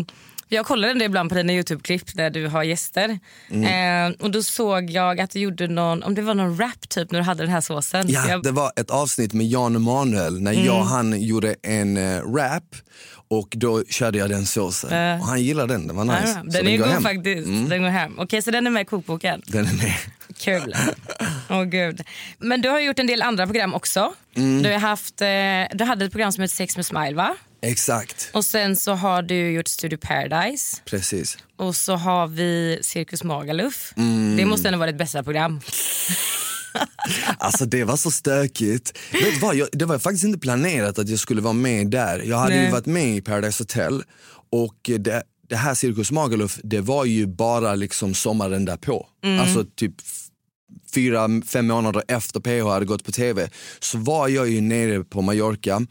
jag 0.52 0.66
kollar 0.66 0.88
del 0.88 1.02
ibland 1.02 1.28
på 1.28 1.34
dina 1.34 1.52
Youtube-klipp 1.52 2.14
där 2.16 2.30
du 2.30 2.46
har 2.46 2.62
gäster. 2.62 3.18
Mm. 3.50 4.10
Eh, 4.12 4.16
och 4.20 4.30
Då 4.30 4.42
såg 4.42 4.90
jag 4.90 5.20
att 5.20 5.30
du 5.30 5.38
gjorde 5.40 5.68
någon, 5.68 6.02
om 6.02 6.14
det 6.14 6.22
var 6.22 6.34
någon 6.34 6.58
rap 6.60 6.88
typ 6.88 7.10
när 7.10 7.18
du 7.18 7.24
hade 7.24 7.42
den 7.42 7.52
här 7.52 7.60
såsen. 7.60 8.04
Ja, 8.08 8.28
jag, 8.28 8.42
det 8.42 8.50
var 8.50 8.72
ett 8.76 8.90
avsnitt 8.90 9.32
med 9.32 9.46
Jan 9.46 9.76
Emanuel 9.76 10.40
när 10.42 10.52
jag 10.52 10.78
och 10.78 10.86
han 10.86 11.22
gjorde 11.22 11.56
en 11.62 11.96
uh, 11.96 12.34
rap 12.34 12.64
och 13.28 13.48
då 13.56 13.84
körde 13.84 14.18
jag 14.18 14.30
den 14.30 14.46
såsen. 14.46 14.92
Äh. 15.14 15.20
Och 15.20 15.26
han 15.26 15.42
gillade 15.42 15.74
den, 15.74 15.86
den 15.86 15.96
var 15.96 16.04
nice. 16.04 16.40
Ja, 16.44 16.52
Så 16.52 16.58
den 16.58 16.66
är 16.68 16.76
går 16.78 16.84
god 16.84 16.92
hem. 16.94 17.02
faktiskt. 17.02 17.46
Mm, 17.46 17.68
Den 17.68 17.82
går 17.82 17.88
hem. 17.88 18.18
Okej, 18.18 18.42
så 18.42 18.50
den 18.50 18.66
är 18.66 18.70
med 18.70 18.82
i 18.82 18.84
kokboken. 18.84 19.42
den 19.46 19.66
är 19.66 19.72
med. 19.72 19.94
Kul. 20.40 20.74
Åh 21.50 21.62
gud. 21.64 22.00
Men 22.38 22.60
du 22.62 22.68
har 22.68 22.80
gjort 22.80 22.98
en 22.98 23.06
del 23.06 23.22
andra 23.22 23.46
program 23.46 23.74
också. 23.74 24.12
Mm. 24.36 24.62
Du, 24.62 24.72
har 24.72 24.78
haft, 24.78 25.20
eh, 25.20 25.76
du 25.78 25.84
hade 25.84 26.04
ett 26.04 26.12
program 26.12 26.32
som 26.32 26.42
heter 26.42 26.54
Sex 26.54 26.76
med 26.76 26.86
Smile 26.86 27.14
va? 27.14 27.36
Exakt, 27.62 28.30
Och 28.32 28.44
sen 28.44 28.76
så 28.76 28.92
har 28.92 29.22
du 29.22 29.50
gjort 29.50 29.68
Studio 29.68 29.98
Paradise. 29.98 30.76
precis. 30.84 31.38
Och 31.56 31.76
så 31.76 31.96
har 31.96 32.26
vi 32.26 32.78
Cirkus 32.82 33.24
Magaluf. 33.24 33.92
Mm. 33.96 34.36
Det 34.36 34.44
måste 34.44 34.68
ändå 34.68 34.78
vara 34.78 34.90
ditt 34.90 34.98
bästa 34.98 35.22
program. 35.22 35.60
Alltså 37.38 37.64
det 37.66 37.84
var 37.84 37.96
så 37.96 38.10
stökigt. 38.10 38.98
Vet 39.12 39.42
vad, 39.42 39.56
jag, 39.56 39.68
det 39.72 39.84
var 39.84 39.98
faktiskt 39.98 40.24
inte 40.24 40.38
planerat 40.38 40.98
att 40.98 41.08
jag 41.08 41.18
skulle 41.18 41.40
vara 41.40 41.52
med 41.52 41.90
där. 41.90 42.18
Jag 42.18 42.38
hade 42.38 42.54
ju 42.54 42.60
Nej. 42.60 42.70
varit 42.72 42.86
med 42.86 43.16
i 43.16 43.20
Paradise 43.20 43.62
Hotel 43.62 44.02
och 44.50 44.90
det, 44.98 45.22
det 45.48 45.56
här 45.56 45.74
Cirkus 45.74 46.10
Magaluf, 46.10 46.58
det 46.62 46.80
var 46.80 47.04
ju 47.04 47.26
bara 47.26 47.74
liksom 47.74 48.14
sommaren 48.14 48.64
därpå. 48.64 49.06
Alltså 49.40 49.64
typ 49.76 49.94
fyra, 50.94 51.28
fem 51.46 51.66
månader 51.66 52.02
efter 52.08 52.40
PH 52.40 52.68
hade 52.68 52.86
gått 52.86 53.04
på 53.04 53.12
tv 53.12 53.50
så 53.80 53.98
var 53.98 54.28
jag 54.28 54.48
ju 54.48 54.60
nere 54.60 55.04
på 55.04 55.22
Mallorca 55.22 55.86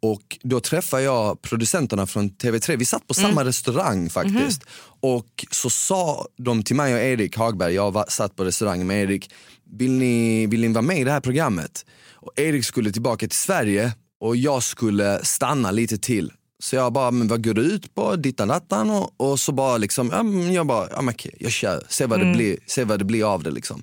och 0.00 0.38
då 0.42 0.60
träffade 0.60 1.02
jag 1.02 1.42
producenterna 1.42 2.06
från 2.06 2.30
TV3. 2.30 2.76
Vi 2.76 2.84
satt 2.84 3.06
på 3.06 3.14
samma 3.14 3.44
restaurang 3.44 4.10
faktiskt. 4.10 4.62
Och 5.00 5.46
så 5.50 5.70
sa 5.70 6.26
de 6.36 6.62
till 6.62 6.76
mig 6.76 6.94
och 6.94 7.00
Erik 7.00 7.36
Hagberg, 7.36 7.74
jag 7.74 7.90
var, 7.92 8.04
satt 8.08 8.36
på 8.36 8.44
restaurangen 8.44 8.86
med 8.86 9.02
Erik, 9.02 9.30
vill 9.70 9.92
ni, 9.92 10.46
vill 10.46 10.60
ni 10.60 10.68
vara 10.68 10.82
med 10.82 10.98
i 10.98 11.04
det 11.04 11.12
här 11.12 11.20
programmet? 11.20 11.86
Och 12.12 12.32
Erik 12.36 12.64
skulle 12.64 12.92
tillbaka 12.92 13.28
till 13.28 13.38
Sverige 13.38 13.92
och 14.20 14.36
jag 14.36 14.62
skulle 14.62 15.24
stanna 15.24 15.70
lite 15.70 15.98
till. 15.98 16.32
Så 16.62 16.76
jag 16.76 16.92
bara, 16.92 17.10
men 17.10 17.28
vad 17.28 17.44
går 17.44 17.54
du 17.54 17.62
ut 17.62 17.94
på? 17.94 18.16
Dittan 18.16 18.48
dattan 18.48 18.90
och, 18.90 19.14
och 19.16 19.40
så 19.40 19.52
bara 19.52 19.76
liksom, 19.78 20.10
ja, 20.12 20.22
men 20.22 20.52
jag 20.52 20.66
bara, 20.66 20.88
ja, 20.90 21.02
men 21.02 21.14
okej, 21.14 21.34
jag 21.40 21.52
kör, 21.52 21.82
se 21.88 22.06
vad, 22.06 22.20
det 22.20 22.32
blir, 22.34 22.56
se 22.66 22.84
vad 22.84 22.98
det 22.98 23.04
blir 23.04 23.32
av 23.34 23.42
det 23.42 23.50
liksom. 23.50 23.82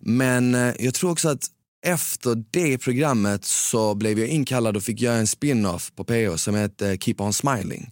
Men 0.00 0.54
eh, 0.54 0.74
jag 0.78 0.94
tror 0.94 1.10
också 1.10 1.28
att 1.28 1.46
efter 1.86 2.44
det 2.50 2.78
programmet 2.78 3.44
så 3.44 3.94
blev 3.94 4.18
jag 4.18 4.28
inkallad 4.28 4.76
och 4.76 4.82
fick 4.82 5.00
göra 5.00 5.16
en 5.16 5.26
spin-off 5.26 5.92
på 5.96 6.04
PH 6.04 6.36
som 6.36 6.54
heter 6.54 6.96
Keep 6.96 7.14
on 7.18 7.32
smiling. 7.32 7.90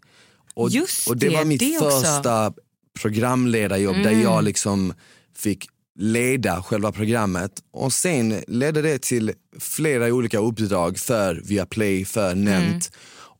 Och, 0.54 0.70
Just 0.70 1.08
och 1.08 1.16
det, 1.16 1.28
det, 1.28 1.36
var 1.36 1.44
mitt 1.44 1.60
det 1.60 1.78
också. 1.78 1.90
första 2.00 2.52
programledarjobb 3.00 3.94
där 3.96 4.10
Mm. 4.10 4.22
jag 4.22 4.44
liksom 4.44 4.94
fick 5.36 5.66
leda 5.98 6.62
själva 6.62 6.92
programmet 6.92 7.52
och 7.72 7.92
sen 7.92 8.42
ledde 8.48 8.82
det 8.82 8.98
till 9.02 9.32
flera 9.60 10.06
olika 10.06 10.38
uppdrag 10.38 10.98
för 10.98 11.40
Viaplay, 11.44 12.04
för 12.04 12.34
Nent 12.34 12.90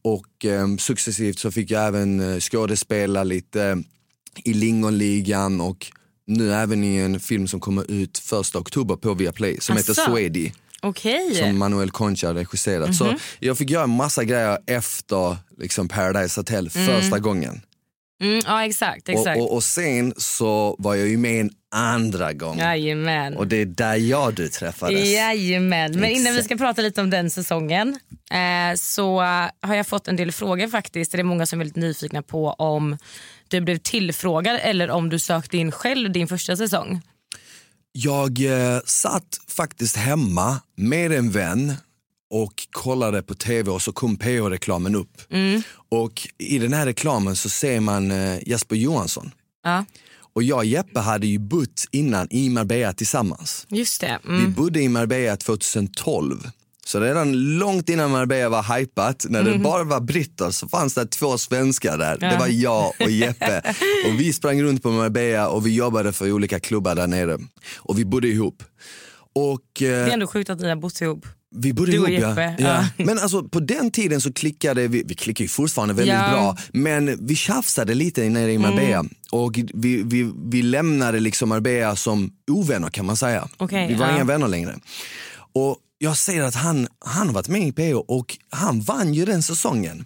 och 0.03 0.45
eh, 0.45 0.77
successivt 0.77 1.39
så 1.39 1.51
fick 1.51 1.71
jag 1.71 1.87
även 1.87 2.21
eh, 2.21 2.41
skådespela 2.41 3.25
lite 3.25 3.63
eh, 3.65 3.77
i 4.45 4.55
Lingonligan 4.55 5.61
och 5.61 5.87
nu 6.27 6.53
även 6.53 6.85
i 6.85 6.97
en 6.97 7.21
film 7.21 7.49
som 7.49 7.61
kommer 7.61 7.91
ut 7.91 8.19
första 8.19 8.59
oktober 8.59 8.97
på 8.97 9.15
Viaplay 9.15 9.61
som 9.61 9.77
heter 9.77 9.93
Asså? 9.93 10.05
Swedi 10.05 10.53
Okej. 10.83 11.35
som 11.35 11.59
Manuel 11.59 11.91
Concha 11.91 12.27
har 12.27 12.35
regisserat. 12.35 12.97
Så 12.97 13.15
jag 13.39 13.59
fick 13.59 13.71
göra 13.71 13.85
en 13.85 13.91
massa 13.91 14.25
grejer 14.25 14.59
efter 14.67 15.37
liksom 15.59 15.89
Paradise 15.89 16.41
Hotel 16.41 16.71
första 16.71 17.19
gången. 17.19 17.61
Mm, 18.23 18.41
ja 18.47 18.65
exakt. 18.65 19.09
exakt. 19.09 19.41
Och, 19.41 19.45
och, 19.45 19.55
och 19.55 19.65
sen 19.65 20.15
så 20.17 20.77
var 20.79 20.95
jag 20.95 21.09
ju 21.09 21.17
med 21.17 21.41
en 21.41 21.51
andra 21.71 22.33
gång. 22.33 22.59
Jajamän. 22.59 23.37
Och 23.37 23.47
det 23.47 23.57
är 23.57 23.67
där 23.67 23.95
jag 23.95 24.35
du 24.35 24.49
träffades. 24.49 25.09
Jajamän. 25.09 26.01
Men 26.01 26.11
innan 26.11 26.35
vi 26.35 26.43
ska 26.43 26.57
prata 26.57 26.83
lite 26.83 27.01
om 27.01 27.11
den 27.11 27.31
säsongen 27.31 27.99
eh, 28.31 28.77
så 28.77 29.21
har 29.61 29.75
jag 29.75 29.87
fått 29.87 30.09
en 30.09 30.17
del 30.17 30.33
frågor 30.33 30.69
faktiskt. 30.69 31.13
Det 31.13 31.19
är 31.19 31.23
många 31.23 31.47
som 31.47 31.61
är 31.61 31.65
lite 31.65 31.81
nyfikna 31.81 32.23
på 32.23 32.51
om 32.51 32.99
du 33.49 33.61
blev 33.61 33.79
tillfrågad 33.79 34.59
eller 34.63 34.91
om 34.91 35.09
du 35.09 35.19
sökte 35.19 35.59
in 35.59 35.73
själv 35.73 36.13
din 36.13 36.29
första 36.29 36.57
säsong. 36.57 37.01
Jag 37.93 38.45
eh, 38.45 38.81
satt 38.85 39.41
faktiskt 39.49 39.97
hemma 39.97 40.61
med 40.77 41.13
en 41.13 41.31
vän 41.31 41.75
och 42.31 42.53
kollade 42.71 43.23
på 43.23 43.35
tv 43.35 43.71
och 43.71 43.83
så 43.83 43.93
kom 43.93 44.17
PH-reklamen 44.17 44.95
upp. 44.95 45.23
Och 45.89 46.29
i 46.39 46.59
den 46.59 46.73
här 46.73 46.87
reklamen 46.87 47.37
så 47.37 47.49
ser 47.49 47.81
man 47.81 48.11
eh, 48.11 48.49
Jesper 48.49 48.77
Johansson. 48.77 49.31
Ja, 49.65 49.85
Och 50.41 50.45
jag 50.45 50.59
och 50.59 50.65
Jeppe 50.65 51.01
hade 51.01 51.27
ju 51.27 51.39
bott 51.39 51.85
innan 51.91 52.27
i 52.31 52.49
Marbella 52.51 52.93
tillsammans. 52.93 53.67
just 53.69 54.01
det. 54.01 54.19
Vi 54.25 54.29
Mm. 54.31 54.53
bodde 54.53 54.81
i 54.83 54.89
Marbella 54.89 55.37
2012. 55.37 56.49
Så 56.87 57.01
redan 57.01 57.59
långt 57.59 57.89
innan 57.89 58.11
Marbella 58.11 58.49
var 58.49 58.79
hypat, 58.79 59.27
när 59.29 59.43
det 59.43 59.59
bara 59.59 59.85
var 59.85 60.01
britter 60.01 60.51
så 60.51 60.69
fanns 60.69 60.95
det 60.95 61.07
två 61.07 61.39
svenskar 61.39 61.99
där. 61.99 62.17
Det 62.19 62.37
var 62.39 62.47
jag 62.47 62.93
och 63.01 63.11
Jeppe. 63.11 63.63
och 64.09 64.21
vi 64.21 64.33
sprang 64.33 64.63
runt 64.63 64.83
på 64.83 64.91
Marbella 64.91 65.49
och 65.49 65.67
vi 65.67 65.75
jobbade 65.75 66.13
för 66.13 66.33
olika 66.33 66.61
klubbar 66.61 66.95
där 66.95 67.07
nere. 67.07 67.39
Och 67.77 67.99
vi 67.99 68.05
bodde 68.05 68.29
ihop. 68.29 68.63
Och, 69.35 69.61
Det 69.79 69.87
eh, 69.87 70.07
är 70.07 70.11
ändå 70.11 70.27
sjukt 70.27 70.51
att 70.51 70.61
ni 70.61 70.69
har 70.69 70.77
bott 70.77 71.01
ihop. 71.01 71.27
Vi 71.57 71.73
bodde 71.73 71.93
ihop 71.93 72.09
ja. 72.09 72.55
ja. 72.59 72.87
Men 72.97 73.19
alltså 73.19 73.43
på 73.43 73.61
den 73.61 73.91
tiden 73.91 74.21
så 74.21 74.33
klickade 74.33 74.89
vi, 74.89 75.03
vi 75.07 75.15
klickar 75.15 75.43
ju 75.43 75.49
fortfarande 75.49 75.95
väldigt 75.95 76.15
Ja. 76.15 76.31
bra, 76.31 76.57
men 76.73 77.27
vi 77.27 77.37
tjafsade 77.37 77.95
lite 77.95 78.29
nere 78.29 78.53
i 78.53 78.59
Marbella. 78.59 79.05
Och 79.31 79.59
vi, 79.75 80.03
vi, 80.03 80.33
vi 80.51 80.63
lämnade 80.63 81.21
liksom 81.21 81.49
Marbella 81.49 81.97
som 81.97 82.33
ovänner 82.51 82.91
kan 82.91 83.07
man 83.07 83.17
säga. 83.17 83.49
Okej, 83.57 83.89
vi 83.89 83.95
var 83.95 84.07
ja. 84.07 84.15
inga 84.15 84.25
vänner 84.25 84.49
längre. 84.49 84.77
Och 85.53 85.77
jag 85.99 86.17
ser 86.17 86.43
att 86.43 86.55
han, 86.55 86.89
han 87.05 87.27
har 87.27 87.35
varit 87.35 87.49
med 87.49 87.69
i 87.69 87.73
PH 87.73 87.97
och 87.97 88.37
han 88.51 88.81
vann 88.81 89.15
ju 89.15 89.25
den 89.25 89.43
säsongen. 89.43 90.05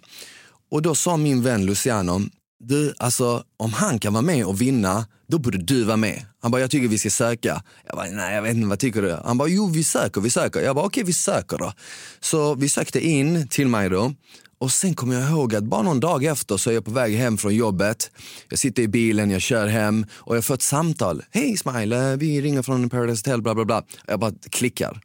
Och 0.71 0.81
då 0.81 0.95
sa 0.95 1.17
min 1.17 1.43
vän 1.43 1.65
Luciano, 1.65 2.21
du 2.59 2.93
alltså 2.97 3.43
om 3.57 3.73
han 3.73 3.99
kan 3.99 4.13
vara 4.13 4.21
med 4.21 4.45
och 4.45 4.61
vinna, 4.61 5.05
då 5.27 5.39
borde 5.39 5.57
du 5.57 5.83
vara 5.83 5.97
med. 5.97 6.25
Han 6.41 6.51
bara, 6.51 6.61
jag 6.61 6.71
tycker 6.71 6.87
vi 6.87 6.97
ska 6.99 7.09
söka. 7.09 7.63
Jag 7.87 7.95
bara, 7.95 8.07
nej 8.07 8.35
jag 8.35 8.41
vet 8.41 8.55
inte, 8.55 8.67
vad 8.67 8.79
tycker 8.79 9.01
du? 9.01 9.17
Han 9.25 9.37
bara, 9.37 9.47
jo 9.47 9.67
vi 9.67 9.83
söker, 9.83 10.21
vi 10.21 10.29
söker. 10.29 10.61
Jag 10.61 10.75
bara, 10.75 10.85
okej 10.85 11.03
vi 11.03 11.13
söker 11.13 11.57
då. 11.57 11.73
Så 12.19 12.55
vi 12.55 12.69
sökte 12.69 13.07
in 13.07 13.47
till 13.47 13.67
mig 13.67 13.89
då. 13.89 14.13
Och 14.57 14.71
sen 14.71 14.95
kommer 14.95 15.15
jag 15.15 15.29
ihåg 15.29 15.55
att 15.55 15.63
bara 15.63 15.81
någon 15.81 15.99
dag 15.99 16.23
efter 16.23 16.57
så 16.57 16.69
är 16.69 16.73
jag 16.73 16.85
på 16.85 16.91
väg 16.91 17.15
hem 17.15 17.37
från 17.37 17.55
jobbet. 17.55 18.11
Jag 18.49 18.59
sitter 18.59 18.83
i 18.83 18.87
bilen, 18.87 19.31
jag 19.31 19.41
kör 19.41 19.67
hem 19.67 20.05
och 20.13 20.37
jag 20.37 20.45
får 20.45 20.53
ett 20.53 20.61
samtal. 20.61 21.23
Hej 21.31 21.57
Smile, 21.57 22.15
vi 22.15 22.41
ringer 22.41 22.61
från 22.61 22.89
Paradise 22.89 23.29
Hotel, 23.29 23.41
bla 23.41 23.55
bla 23.55 23.65
bla. 23.65 23.83
Jag 24.07 24.19
bara 24.19 24.33
klickar. 24.49 25.01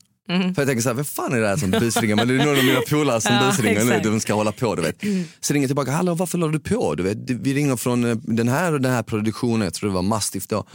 För 0.54 0.62
jag 0.62 0.66
tänker 0.68 0.80
såhär, 0.82 0.94
vem 0.96 1.04
fan 1.04 1.32
är 1.32 1.40
det 1.40 1.49
här 1.49 1.56
som 1.56 1.70
busringer? 1.70 2.16
Men 2.16 2.28
det 2.28 2.34
är 2.34 2.38
någon 2.46 2.58
av 2.58 2.64
mina 2.64 2.80
polare 2.90 3.20
som 3.20 3.34
Ja, 3.40 3.46
busringer 3.50 3.75
nu, 3.84 3.90
exakt. 3.90 4.04
de 4.04 4.20
ska 4.20 4.34
hålla 4.34 4.52
på 4.52 4.75
du 4.75 4.82
vet. 4.82 5.00
Så 5.40 5.52
ringer 5.54 5.64
jag 5.64 5.68
tillbaka, 5.68 5.90
hallå 5.90 6.14
varför 6.14 6.38
la 6.38 6.49
du 6.49 6.58
på? 6.60 6.94
Du 6.94 7.02
vet, 7.02 7.18
vi 7.30 7.54
ringer 7.54 7.76
från 7.76 8.04
eh, 8.04 8.16
den 8.22 8.49
här 8.49 8.72
och 8.72 8.80
den 8.80 8.92
här 8.92 9.02
produktionen, 9.02 9.60
jag 9.60 9.75
tror 9.75 9.90
det 9.90 9.94
var 9.94 10.02
Mastiff 10.02 10.46
då. 10.46 10.66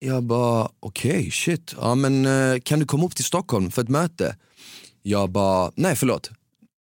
Jag 0.00 0.22
bara, 0.22 0.68
okej 0.80 1.30
shit, 1.30 1.74
ja 1.80 1.94
men 1.94 2.26
eh, 2.26 2.58
kan 2.64 2.78
du 2.80 2.86
komma 2.86 3.04
upp 3.06 3.16
till 3.16 3.24
Stockholm 3.24 3.70
för 3.70 3.82
ett 3.82 3.88
möte? 3.88 4.36
Jag 5.02 5.30
bara, 5.30 5.70
nej 5.76 5.96
förlåt. 5.96 6.30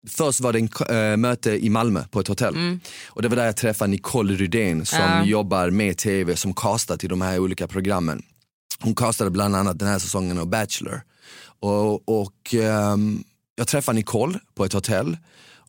Först 0.09 0.41
var 0.41 0.53
det 0.53 0.59
en 0.59 1.11
eh, 1.13 1.17
möte 1.17 1.65
i 1.67 1.71
Malmö 1.71 2.03
på 2.11 2.21
ett 2.21 2.29
hotell. 2.29 2.79
Och 3.07 3.23
det 3.23 3.29
var 3.29 3.37
där 3.37 3.45
jag 3.45 3.57
träffade 3.57 3.91
Nicole 3.91 4.35
Rydén 4.35 4.87
som 4.87 4.99
Ja. 4.99 5.25
jobbar 5.25 5.71
med 5.71 5.97
tv, 5.99 6.37
som 6.37 6.55
castar 6.55 6.97
till 6.97 7.09
de 7.09 7.21
här 7.21 7.39
olika 7.39 7.69
programmen. 7.69 8.23
Hon 8.81 8.95
castade 8.95 9.31
bland 9.31 9.57
annat 9.57 9.79
den 9.79 9.89
här 9.89 9.99
säsongen 9.99 10.39
av 10.39 10.47
Bachelor. 10.49 11.01
Och, 11.61 12.21
och 12.23 12.55
ehm, 12.55 13.25
jag 13.55 13.69
träffade 13.69 13.97
Nicole 13.97 14.39
på 14.55 14.65
ett 14.65 14.73
hotell 14.73 15.17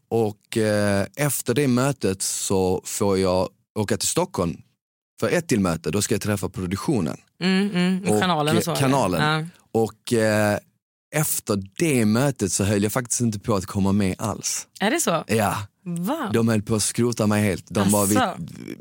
och 0.10 0.58
eh, 0.58 1.06
efter 1.16 1.54
det 1.54 1.68
mötet 1.68 2.22
så 2.22 2.82
får 2.86 3.18
jag 3.18 3.50
åka 3.80 3.98
till 3.98 4.08
Stockholm 4.08 4.58
för 5.20 5.30
ett 5.30 5.48
till 5.48 5.60
möte. 5.60 5.92
Då 5.92 6.02
ska 6.02 6.14
jag 6.14 6.22
träffa 6.22 6.50
produktionen. 6.50 7.18
Mm, 7.42 7.70
mm. 7.72 8.04
Och 8.10 8.16
Och, 8.16 8.22
kanalen 8.22 8.56
och 8.58 8.62
eh, 8.62 8.76
så. 8.76 8.76
kanalen. 8.76 9.22
Ja. 9.22 9.46
Och 9.82 10.14
eh, 10.14 10.58
efter 11.16 11.64
det 11.78 12.06
mötet 12.06 12.52
så 12.52 12.64
höll 12.64 12.84
jag 12.84 12.92
faktiskt 12.92 13.22
inte 13.22 13.40
på 13.40 13.56
att 13.56 13.66
komma 13.66 13.92
med 13.92 14.16
alls. 14.18 14.68
Är 14.80 14.92
det 14.92 15.00
så? 15.00 15.24
Ja, 15.28 15.56
Va? 15.84 16.30
de 16.34 16.48
höll 16.48 16.62
på 16.62 16.76
att 16.76 16.84
skrota 16.84 17.28
mig 17.28 17.44
helt. 17.44 17.66
De 17.70 17.92
bara, 17.92 18.06
vi, 18.06 18.16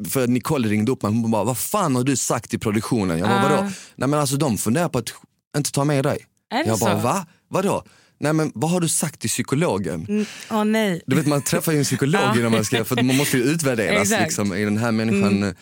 för 0.09 0.27
Nicole 0.27 0.69
ringde 0.69 0.93
upp 0.93 1.03
mig 1.03 1.13
hon 1.13 1.31
bara, 1.31 1.45
vad 1.45 1.59
fan 1.59 1.97
har 1.97 2.05
du 2.05 2.17
sagt 2.17 2.51
till 2.51 2.61
produktionen? 2.61 3.19
Jag 3.19 3.29
bara, 3.29 3.39
Ah. 3.47 3.57
vadå? 3.57 3.71
Nej 3.97 4.09
men 4.09 4.21
alltså 4.21 4.37
de 4.37 4.59
funderar 4.59 4.89
på 4.89 4.99
att 4.99 5.09
inte 5.57 5.73
ta 5.73 5.85
med 5.85 6.05
dig. 6.05 6.27
Är 6.50 6.65
det 6.65 6.69
jag 6.69 6.79
bara, 6.79 7.00
så? 7.00 7.07
va? 7.07 7.26
Vadå? 7.49 7.85
Nej 8.19 8.33
men 8.33 8.53
vad 8.55 8.71
har 8.71 8.81
du 8.81 8.88
sagt 8.88 9.21
till 9.21 9.31
psykologen? 9.31 10.26
Åh 10.50 10.65
nej. 10.65 11.03
Du 11.07 11.17
vet 11.17 11.26
man 11.26 11.43
träffar 11.43 11.73
ju 11.73 11.79
en 11.79 11.85
psykolog 11.85 12.37
innan 12.37 12.53
man 12.53 12.65
ska, 12.65 12.85
för 12.85 13.03
man 13.03 13.17
måste 13.17 13.37
ju 13.37 13.45
utvärderas 13.45 14.11
liksom, 14.11 14.55
i 14.55 14.65
den 14.65 14.79
här 14.79 14.93
människan. 14.93 15.55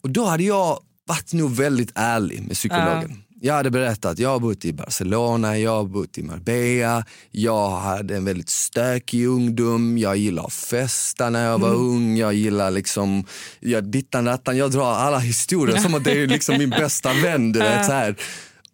Och 0.00 0.10
då 0.10 0.24
hade 0.24 0.42
jag 0.42 0.80
varit 1.06 1.32
nog 1.32 1.56
väldigt 1.56 1.92
ärlig 1.94 2.42
med 2.42 2.56
psykologen. 2.56 3.22
Jag 3.42 3.54
hade 3.54 3.70
berättat, 3.70 4.18
jag 4.18 4.28
har 4.28 4.38
bott 4.38 4.64
i 4.64 4.72
Barcelona, 4.72 5.58
jag 5.58 5.70
har 5.70 5.84
bott 5.84 6.18
i 6.18 6.22
Marbella, 6.22 7.04
jag 7.30 7.70
hade 7.70 8.16
en 8.16 8.24
väldigt 8.24 8.48
stökig 8.48 9.26
ungdom, 9.26 9.98
jag 9.98 10.16
gillar 10.16 10.44
att 10.44 10.52
festa 10.52 11.30
när 11.30 11.46
jag 11.46 11.58
var 11.58 11.74
ung, 11.74 12.16
jag 12.16 12.34
gillar 12.34 12.70
liksom, 12.70 13.24
jag 13.60 13.84
dittan 13.84 14.24
dattan, 14.24 14.56
jag 14.56 14.70
drar 14.70 14.92
alla 14.94 15.18
historier 15.18 15.76
som 15.82 15.94
att 15.94 16.04
det 16.04 16.22
är 16.22 16.26
liksom 16.26 16.58
min 16.58 16.70
bästa 16.70 17.12
vän. 17.12 17.52
Du 17.52 17.58
vet, 17.58 17.86
så 17.86 17.92
här. 17.92 18.16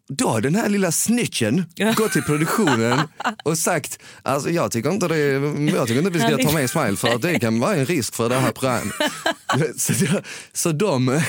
Då 0.09 0.29
har 0.29 0.41
den 0.41 0.55
här 0.55 0.69
lilla 0.69 0.93
snitchen 0.93 1.65
gått 1.97 2.13
till 2.13 2.23
produktionen 2.23 2.99
och 3.45 3.59
sagt, 3.59 3.99
alltså 4.23 4.51
jag 4.51 4.73
tycker 4.73 4.91
inte, 4.91 5.09
det, 5.09 5.17
jag 5.73 5.87
tycker 5.89 5.99
inte 5.99 6.11
vi 6.11 6.19
ska 6.21 6.37
ta 6.37 6.53
med 6.53 6.71
Smile 6.71 6.97
för 6.97 7.09
att 7.09 7.23
det 7.23 7.39
kan 7.39 7.61
vara 7.61 7.77
en 7.77 7.87
risk 7.87 8.15
för 8.15 8.29
det 8.29 8.39
här 8.39 8.53
programmet. 8.53 8.95
Så, 9.77 9.93
så, 10.53 10.73
de, 10.73 11.21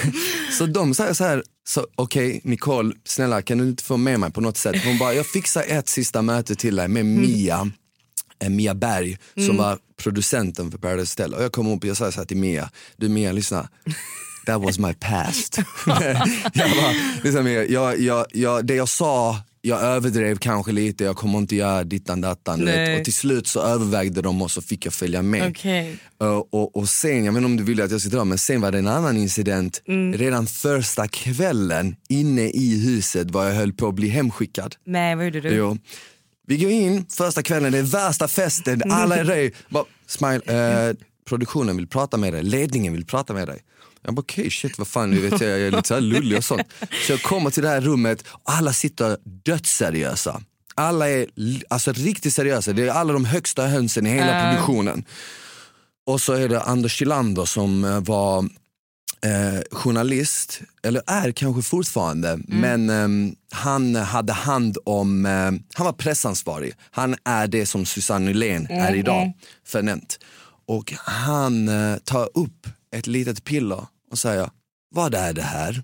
så 0.58 0.66
de 0.66 0.94
säger 0.94 1.14
så 1.14 1.24
här, 1.24 1.44
så, 1.68 1.88
okej 1.96 2.42
Nicole, 2.44 2.94
snälla 3.06 3.42
kan 3.42 3.58
du 3.58 3.64
inte 3.64 3.84
få 3.84 3.98
med 3.98 4.20
mig 4.20 4.32
på 4.32 4.42
något 4.42 4.58
sätt? 4.58 4.76
Hon 4.86 4.98
bara, 4.98 5.14
jag 5.14 5.26
fixar 5.26 5.64
ett 5.68 5.90
sista 5.90 6.22
möte 6.22 6.56
till 6.56 6.76
dig 6.76 6.88
med 6.88 7.06
Mia. 7.06 7.72
eh, 8.44 8.50
Mia 8.50 8.74
Berg 8.76 9.18
som 9.48 9.58
var 9.58 9.78
producenten 10.04 10.72
för 10.72 10.78
Paradise 10.78 11.12
Hotel 11.24 11.34
och 11.34 11.44
jag 11.44 11.52
kom 11.52 11.68
upp 11.68 11.84
och 11.84 11.90
jag 11.90 11.98
sa 11.98 12.12
så 12.12 12.20
här 12.20 12.26
till 12.26 12.38
Mia, 12.38 12.70
du 12.98 13.10
Mia 13.10 13.32
lyssna, 13.32 13.70
that 14.48 14.62
was 14.62 14.80
my 14.80 14.94
past. 14.94 15.58
jag 16.54 17.34
bara, 17.34 17.44
Mia, 17.44 17.66
jag, 17.66 18.00
jag, 18.00 18.26
jag, 18.34 18.66
det 18.66 18.76
jag 18.76 18.90
sa, 18.90 19.38
jag 19.62 19.82
överdrev 19.82 20.38
kanske 20.38 20.72
lite, 20.72 21.04
jag 21.04 21.16
kommer 21.16 21.38
inte 21.38 21.56
göra 21.56 21.84
dittan 21.84 22.22
dattan. 22.22 22.62
Och 22.62 23.04
till 23.04 23.14
slut 23.14 23.48
så 23.48 23.62
övervägde 23.62 24.22
de 24.22 24.42
och 24.42 24.52
så 24.52 24.62
fick 24.62 24.86
jag 24.86 24.94
följa 24.94 25.22
med. 25.22 25.50
Okej. 25.50 25.98
Uh, 26.24 26.30
och, 26.30 26.76
och 26.76 26.90
sen, 26.90 27.26
jag 27.26 27.34
vet 27.34 27.38
inte 27.38 27.46
om 27.46 27.58
du 27.58 27.64
vill 27.64 27.82
att 27.82 27.92
jag 27.92 28.02
ska 28.02 28.10
dra, 28.10 28.24
men 28.24 28.38
sen 28.38 28.62
var 28.62 28.72
det 28.72 28.78
en 28.78 28.88
annan 28.88 29.18
incident. 29.18 29.82
Redan 30.14 30.48
första 30.48 31.08
kvällen 31.08 31.96
inne 32.10 32.50
i 32.50 32.86
huset 32.86 33.32
var 33.32 33.46
jag 33.46 33.54
höll 33.54 33.74
på 33.74 33.88
att 33.88 33.96
bli 33.96 34.08
hemskickad. 34.08 34.76
Nej, 34.86 35.16
vad 35.16 35.26
gjorde 35.26 35.42
du? 35.42 35.50
Jo. 35.50 35.78
Vi 36.48 36.58
går 36.58 36.72
in 36.72 37.06
första 37.10 37.44
kvällen, 37.44 37.72
det 37.72 37.78
är 37.78 37.84
värsta 37.84 38.28
festen, 38.28 38.92
alla 38.92 39.18
är. 39.18 39.52
Bara, 39.70 39.86
Smile, 40.08 40.42
eh, 40.90 40.96
produktionen 41.28 41.78
vill 41.78 41.88
prata 41.88 42.18
med 42.18 42.34
dig, 42.34 42.44
ledningen 42.44 42.94
vill 42.94 43.06
prata 43.06 43.34
med 43.34 43.48
dig. 43.48 43.60
Jag 44.08 44.16
bara 44.16 44.22
okej 44.22 44.52
shit 44.52 44.78
vad 44.78 44.88
fan, 44.88 45.22
vet, 45.22 45.42
jag 45.42 45.50
är 45.62 45.72
lite 45.72 45.88
så 45.88 45.94
här 45.94 46.02
lullig 46.02 46.38
och 46.38 46.44
sånt. 46.44 46.68
Så 47.08 47.12
jag 47.12 47.22
kommer 47.22 47.50
till 47.50 47.64
det 47.64 47.70
här 47.70 47.82
rummet 47.82 48.24
och 48.28 48.42
alla 48.52 48.74
sitter 48.74 49.18
dödsseriösa. 49.24 50.42
Alla 50.76 51.10
är 51.10 51.28
alltså, 51.70 51.92
riktigt 51.92 52.34
seriösa, 52.34 52.74
det 52.74 52.84
är 52.84 52.92
alla 52.92 53.14
de 53.14 53.26
högsta 53.26 53.68
hönsen 53.68 54.06
i 54.08 54.10
hela 54.10 54.44
Ja. 54.44 54.50
produktionen. 54.52 55.06
Och 56.06 56.22
så 56.22 56.34
är 56.34 56.50
det 56.50 56.62
Anders 56.62 56.92
Kilander 56.92 57.46
som 57.46 57.84
eh, 57.84 58.00
var 58.00 58.40
eh, 59.24 59.62
journalist, 59.72 60.62
eller 60.84 61.02
är 61.08 61.32
kanske 61.32 61.62
fortfarande, 61.62 62.40
men 62.48 62.90
ehm, 62.90 63.36
han 63.52 63.96
hade 63.96 64.34
hand 64.34 64.78
om, 64.86 65.26
eh, 65.26 65.52
han 65.74 65.86
var 65.86 65.94
pressansvarig. 65.94 66.74
Han 66.92 67.16
är 67.26 67.48
det 67.48 67.66
som 67.66 67.86
Susanne 67.86 68.26
Nylén 68.26 68.68
är 68.70 68.96
idag, 68.96 69.34
förnämnt. 69.66 70.20
Och 70.68 70.94
han 71.06 71.68
eh, 71.68 71.98
tar 71.98 72.30
upp 72.34 72.68
ett 72.96 73.08
litet 73.08 73.44
piller 73.44 73.86
och 74.12 74.20
säger, 74.20 74.50
vad 74.90 75.14
är 75.14 75.34
det 75.34 75.42
här? 75.42 75.84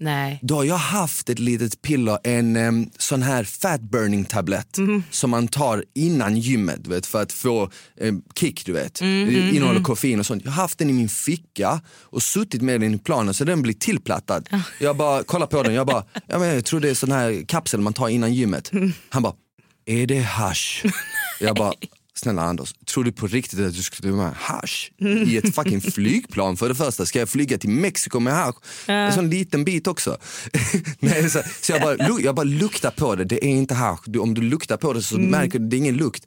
Nej. 0.00 0.38
Då 0.42 0.54
har 0.54 0.64
jag 0.64 0.76
haft 0.76 1.28
ett 1.28 1.38
litet 1.38 1.82
piller, 1.82 2.18
en 2.24 2.56
em, 2.56 2.90
sån 2.98 3.22
här 3.22 3.44
fat 3.44 3.80
burning 3.80 4.24
tablett 4.24 4.78
som 5.10 5.30
man 5.30 5.48
tar 5.48 5.84
innan 5.94 6.36
gymmet 6.36 6.86
vet, 6.86 7.06
för 7.06 7.22
att 7.22 7.32
få 7.32 7.70
em, 8.00 8.22
kick. 8.34 8.66
du 8.66 8.72
vet. 8.72 8.94
Det 8.94 9.50
innehåller 9.50 9.82
koffein 9.82 10.20
och 10.20 10.26
sånt. 10.26 10.44
Jag 10.44 10.52
har 10.52 10.62
haft 10.62 10.78
den 10.78 10.90
i 10.90 10.92
min 10.92 11.08
ficka 11.08 11.80
och 11.88 12.22
suttit 12.22 12.62
med 12.62 12.80
den 12.80 12.94
i 12.94 12.98
planen 12.98 13.34
så 13.34 13.44
den 13.44 13.62
blir 13.62 13.74
tillplattad. 13.74 14.48
Jag 14.80 14.96
bara 14.96 15.22
kollar 15.22 15.46
på 15.46 15.62
den, 15.62 15.74
jag 15.74 15.86
bara, 15.86 16.04
ja, 16.26 16.38
men 16.38 16.48
jag 16.48 16.64
tror 16.64 16.80
det 16.80 16.90
är 16.90 16.94
sån 16.94 17.12
här 17.12 17.44
kapsel 17.48 17.80
man 17.80 17.92
tar 17.92 18.08
innan 18.08 18.34
gymmet. 18.34 18.70
Han 19.08 19.22
bara, 19.22 19.34
är 19.86 20.06
det 20.06 20.20
hash? 20.20 20.84
Jag 21.40 21.56
bara, 21.56 21.72
snälla 22.18 22.42
Anders, 22.42 22.74
tror 22.86 23.04
du 23.04 23.12
på 23.12 23.26
riktigt 23.26 23.60
att 23.60 23.74
du 23.74 23.82
skulle 23.82 24.10
ta 24.10 24.16
med 24.16 24.32
hash 24.36 24.90
i 25.26 25.36
ett 25.36 25.54
fucking 25.54 25.80
flygplan 25.92 26.56
för 26.56 26.68
det 26.68 26.74
första? 26.74 27.06
Ska 27.06 27.18
jag 27.18 27.28
flyga 27.28 27.58
till 27.58 27.70
Mexiko 27.70 28.20
med 28.20 28.34
hash? 28.34 28.54
En 28.86 29.12
sån 29.12 29.30
liten 29.30 29.64
bit 29.64 29.86
också. 29.86 30.18
Nej, 30.98 31.30
så, 31.30 31.42
så 31.60 31.72
jag, 31.72 31.82
bara, 31.82 32.20
jag 32.20 32.34
bara 32.34 32.44
luktar 32.44 32.90
på 32.90 33.14
det, 33.14 33.24
det 33.24 33.44
är 33.44 33.48
inte 33.48 33.74
hash. 33.74 34.18
Om 34.20 34.34
du 34.34 34.40
luktar 34.40 34.76
på 34.76 34.92
det 34.92 35.02
så 35.02 35.18
märker 35.18 35.58
du, 35.58 35.68
det 35.68 35.76
är 35.76 35.78
ingen 35.78 35.96
lukt. 35.96 36.26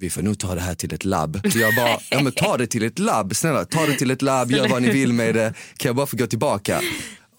Vi 0.00 0.10
får 0.10 0.22
nog 0.22 0.38
ta 0.38 0.54
det 0.54 0.60
här 0.60 0.74
till 0.74 0.94
ett 0.94 1.04
labb. 1.04 1.40
Jag 1.54 1.74
bara, 1.74 1.98
ja 2.10 2.22
men 2.22 2.32
ta 2.32 2.56
det 2.56 2.66
till 2.66 2.82
ett 2.82 2.98
labb, 2.98 3.36
snälla 3.36 3.64
ta 3.64 3.86
det 3.86 3.94
till 3.94 4.10
ett 4.10 4.22
labb, 4.22 4.50
gör 4.50 4.68
vad 4.68 4.82
ni 4.82 4.90
vill 4.90 5.12
med 5.12 5.34
det. 5.34 5.54
Kan 5.76 5.88
jag 5.88 5.96
bara 5.96 6.06
få 6.06 6.16
gå 6.16 6.26
tillbaka? 6.26 6.80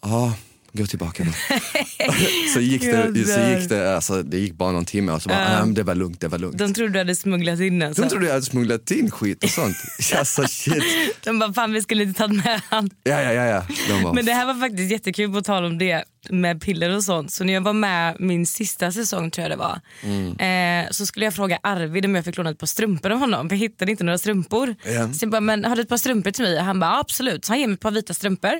Ja, 0.01 0.33
gå 0.73 0.86
tillbaka 0.86 1.23
då. 1.23 1.32
så 2.53 2.60
gick 2.60 2.82
det, 2.82 3.25
så 3.25 3.39
gick 3.39 3.69
det, 3.69 3.95
alltså, 3.95 4.23
det 4.23 4.38
gick 4.39 4.53
bara 4.53 4.71
någon 4.71 4.86
timme 4.86 5.12
och 5.12 5.21
så 5.21 5.29
bara, 5.29 5.38
"Nej, 5.49 5.60
men 5.60 5.73
det 5.73 5.84
var 5.84 5.95
lugnt, 5.95 6.21
det 6.21 6.27
var 6.27 6.38
lugnt. 6.39 6.58
De 6.58 6.73
trodde 6.73 6.93
du 6.93 6.99
hade 6.99 7.15
smugglat 7.15 7.60
in 7.60 7.82
alltså. 7.82 8.01
De 8.01 8.10
trodde 8.10 8.25
jag 8.25 8.34
hade 8.34 8.45
smugglat 8.45 8.91
in 8.91 9.12
skit 9.12 9.43
och 9.43 9.49
sånt. 9.49 9.75
Alltså 10.15 10.43
shit. 10.47 10.84
De 11.23 11.39
bara, 11.39 11.53
fan 11.53 11.73
vi 11.73 11.82
skulle 11.82 12.03
inte 12.03 12.17
tagit 12.17 12.45
med 12.45 12.62
han. 12.69 12.89
Ja, 13.03 13.21
ja, 13.21 13.34
ja. 13.34 13.45
ja. 13.45 13.63
De 13.89 14.03
bara, 14.03 14.13
Men 14.13 14.25
det 14.25 14.34
här 14.34 14.45
var 14.45 14.53
faktiskt 14.60 14.91
jättekul 14.91 15.34
på 15.34 15.41
tal 15.41 15.65
om 15.65 15.77
det 15.77 16.03
med 16.29 16.62
piller 16.62 16.95
och 16.95 17.03
sånt. 17.03 17.32
Så 17.32 17.43
när 17.43 17.53
jag 17.53 17.62
var 17.62 17.73
med 17.73 18.15
min 18.19 18.45
sista 18.45 18.91
säsong 18.91 19.32
tror 19.32 19.43
jag 19.43 19.51
det 19.51 19.58
var. 19.58 19.82
Mm. 20.03 20.86
Eh, 20.86 20.89
så 20.91 21.05
skulle 21.05 21.25
jag 21.25 21.34
fråga 21.34 21.60
Arvid 21.63 22.05
om 22.05 22.15
jag 22.15 22.25
fick 22.25 22.38
låna 22.38 22.49
ett 22.49 22.58
par 22.60 22.67
strumpor 22.67 23.12
av 23.12 23.19
honom. 23.19 23.49
För 23.49 23.55
jag 23.55 23.60
hittade 23.60 23.91
inte 23.91 24.03
några 24.03 24.17
strumpor. 24.17 24.75
Ja. 24.86 25.13
Så 25.13 25.23
jag 25.25 25.32
bara, 25.32 25.41
men 25.41 25.65
har 25.65 25.75
du 25.75 25.82
ett 25.82 25.89
par 25.89 25.97
strumpor 25.97 26.32
till 26.32 26.43
mig? 26.45 26.60
Och 26.60 26.65
han 26.65 26.79
bara, 26.79 26.91
"Ja, 26.91 26.99
absolut. 26.99 27.45
Så 27.45 27.51
han 27.51 27.60
ger 27.60 27.67
mig 27.67 27.73
ett 27.73 27.79
par 27.79 27.91
vita 27.91 28.13
strumpor. 28.13 28.51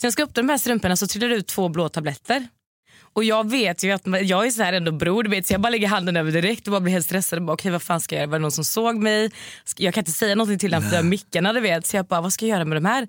Så 0.00 0.06
jag 0.06 0.12
ska 0.12 0.22
upp 0.22 0.34
de 0.34 0.48
här 0.48 0.58
strumporna 0.58 0.96
så 0.96 1.06
trillar 1.06 1.28
det 1.28 1.34
ut 1.34 1.46
två 1.46 1.68
blå 1.68 1.88
tabletter. 1.88 2.48
Och 3.12 3.24
jag 3.24 3.50
vet 3.50 3.84
ju 3.84 3.90
att 3.90 4.02
jag 4.22 4.46
är 4.46 4.50
så 4.50 4.62
här 4.62 4.72
ändå 4.72 4.92
bror, 4.92 5.22
du 5.22 5.30
vet, 5.30 5.46
så 5.46 5.54
jag 5.54 5.60
bara 5.60 5.70
lägger 5.70 5.88
handen 5.88 6.16
över 6.16 6.32
direkt 6.32 6.66
och 6.66 6.70
bara 6.70 6.80
blir 6.80 6.92
helt 6.92 7.06
stressad. 7.06 7.38
Och 7.38 7.44
bara, 7.44 7.52
Okej 7.52 7.70
vad 7.70 7.82
fan 7.82 8.00
ska 8.00 8.14
jag 8.14 8.20
göra? 8.20 8.30
Var 8.30 8.38
det 8.38 8.42
någon 8.42 8.52
som 8.52 8.64
såg 8.64 8.96
mig? 8.96 9.30
Jag 9.76 9.94
kan 9.94 10.00
inte 10.00 10.12
säga 10.12 10.34
någonting 10.34 10.58
till 10.58 10.74
honom 10.74 10.88
för 10.90 10.96
jag 10.96 11.04
mickarna 11.04 11.52
du 11.52 11.60
vet. 11.60 11.86
Så 11.86 11.96
jag 11.96 12.06
bara, 12.06 12.20
vad 12.20 12.32
ska 12.32 12.46
jag 12.46 12.56
göra 12.56 12.64
med 12.64 12.76
de 12.76 12.84
här? 12.84 13.08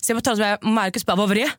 Så 0.00 0.12
jag 0.12 0.16
bara 0.16 0.22
tar 0.22 0.36
dem 0.36 0.56
och 0.62 0.68
Marcus 0.68 1.06
bara, 1.06 1.16
vad 1.16 1.28
var 1.28 1.34
det? 1.34 1.50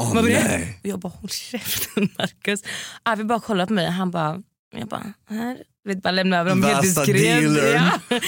åh, 0.00 0.14
Vad 0.14 0.24
var 0.24 0.30
det? 0.30 0.68
Och 0.82 0.88
jag 0.88 0.98
bara 0.98 1.12
håll 1.20 1.30
käften 1.30 2.08
Marcus. 2.18 2.62
Arvid 3.02 3.26
bara 3.26 3.40
kollade 3.40 3.66
på 3.66 3.72
mig 3.72 3.86
och 3.86 3.92
han 3.92 4.10
bara, 4.10 4.42
jag 4.76 4.88
bara 4.88 5.12
här. 5.28 5.58
Vet, 5.84 6.02
bara 6.02 6.10
lämna 6.10 6.38
över 6.38 6.50
dem 6.50 6.62
helt 6.62 6.82
diskret. 6.82 7.42
Ja. 7.74 8.18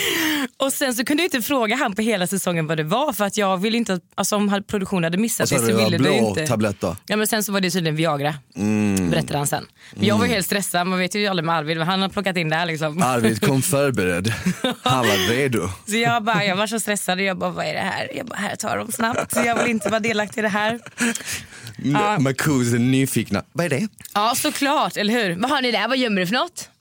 Och 0.59 0.73
sen 0.73 0.95
så 0.95 1.05
kunde 1.05 1.23
jag 1.23 1.27
inte 1.27 1.43
fråga 1.43 1.77
han 1.77 1.95
på 1.95 2.03
hela 2.03 2.27
säsongen 2.27 2.67
vad 2.67 2.77
det 2.77 2.83
var 2.85 3.13
för 3.13 3.25
att 3.25 3.37
jag 3.37 3.57
ville 3.59 3.77
inte 3.79 4.01
alltså 4.15 4.37
om 4.37 4.63
produktionen 4.67 5.05
hade 5.05 5.19
missat 5.19 5.49
det 5.51 5.59
så 5.59 5.77
ville 5.85 5.99
blå 5.99 6.13
inte. 6.13 6.47
tabletter. 6.47 6.97
Ja 7.07 7.17
men 7.17 7.27
sen 7.27 7.45
så 7.45 7.53
var 7.53 7.61
det 7.61 7.71
tydligen 7.71 7.97
Viagra 7.97 8.35
Mm. 8.57 9.11
berättade 9.11 9.39
han 9.39 9.47
sen. 9.47 9.65
Men 9.95 10.05
jag 10.07 10.19
var 10.19 10.27
helt 10.27 10.47
stressad, 10.47 10.87
man 10.87 10.99
vet 10.99 11.15
ju 11.15 11.27
aldrig 11.27 11.45
med 11.47 11.55
Arvid, 11.55 11.79
han 11.79 12.03
har 12.03 12.09
plockat 12.09 12.37
in 12.37 12.49
det 12.49 12.57
här 12.57 12.67
liksom. 12.67 13.03
Arvid 13.03 13.41
kom 13.47 13.63
förberedd. 13.63 14.33
Han 14.83 15.07
var 15.09 15.29
redo. 15.33 15.69
Så 15.87 15.97
jag, 15.97 16.25
bara, 16.25 16.45
jag 16.45 16.57
var 16.57 16.67
så 16.67 16.81
stressad 16.81 17.19
och 17.19 17.25
jag 17.25 17.39
bara, 17.39 17.51
vad 17.51 17.67
är 17.67 17.75
det 17.75 17.81
här? 17.81 18.11
Jag 18.17 18.27
bara, 18.27 18.39
här 18.39 18.57
tar 18.57 18.77
de 18.79 18.93
snabbt. 18.93 19.35
Så 19.35 19.41
jag 19.45 19.59
vill 19.63 19.71
inte 19.71 19.89
vara 19.89 20.01
delaktig 20.01 20.39
i 20.41 20.43
det 20.43 20.49
här. 20.49 20.81
Ja. 21.85 22.19
Marcus 22.19 22.75
är 22.75 22.79
nyfikna. 22.79 23.43
Vad 23.53 23.67
är 23.67 23.71
det? 23.71 23.89
Ja 24.15 24.33
såklart, 24.37 24.97
eller 24.97 25.13
hur? 25.15 25.37
Vad 25.41 25.51
har 25.51 25.63
ni 25.63 25.71
där? 25.73 25.89
Vad 25.89 25.99
gömmer 25.99 26.21
du 26.21 26.27
för 26.27 26.35
något? 26.35 26.69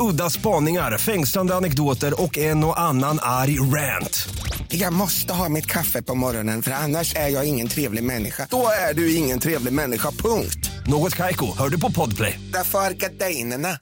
Udda 0.00 0.30
spaningar, 0.30 0.98
fängslande 0.98 1.54
anekdoter 1.54 2.22
och 2.22 2.38
en 2.38 2.64
och 2.64 2.80
annan 2.80 3.18
arg 3.22 3.60
rant. 3.60 4.28
Jag 4.68 4.92
måste 4.92 5.32
ha 5.32 5.48
mitt 5.48 5.66
kaffe 5.66 6.02
på 6.02 6.14
morgonen 6.14 6.62
för 6.62 6.70
annars 6.70 7.14
är 7.14 7.28
jag 7.28 7.48
ingen 7.48 7.68
trevlig 7.68 8.04
människa. 8.04 8.46
Då 8.50 8.66
är 8.90 8.94
du 8.94 9.14
ingen 9.14 9.40
trevlig 9.40 9.72
människa, 9.72 10.10
punkt. 10.10 10.70
Något 10.86 11.16
kajko, 11.16 11.46
hör 11.58 11.68
du 11.68 11.80
på 11.80 11.92
podplay. 11.92 12.40
Därför 12.52 12.78
är 12.78 12.90
gardinerna. 12.90 13.78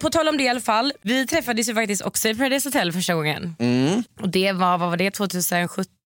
På 0.00 0.10
tal 0.10 0.28
om 0.28 0.36
det 0.36 0.44
i 0.44 0.48
alla 0.48 0.60
fall. 0.60 0.92
Vi 1.02 1.26
träffades 1.26 1.68
ju 1.68 1.74
faktiskt 1.74 2.02
också 2.02 2.28
i 2.28 2.34
Paradise 2.34 2.68
Hotel 2.68 2.92
första 2.92 3.14
gången. 3.14 3.54
Mm. 3.58 4.02
Och 4.20 4.28
det 4.28 4.52
var, 4.52 4.78
vad 4.78 4.90
var 4.90 4.96
det, 4.96 5.10
2017? 5.10 5.97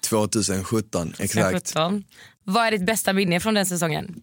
2017, 0.00 1.08
exakt. 1.18 1.32
2017. 1.32 2.04
Vad 2.44 2.66
är 2.66 2.70
ditt 2.70 2.86
bästa 2.86 3.12
minne 3.12 3.40
från 3.40 3.54
den 3.54 3.66
säsongen? 3.66 4.22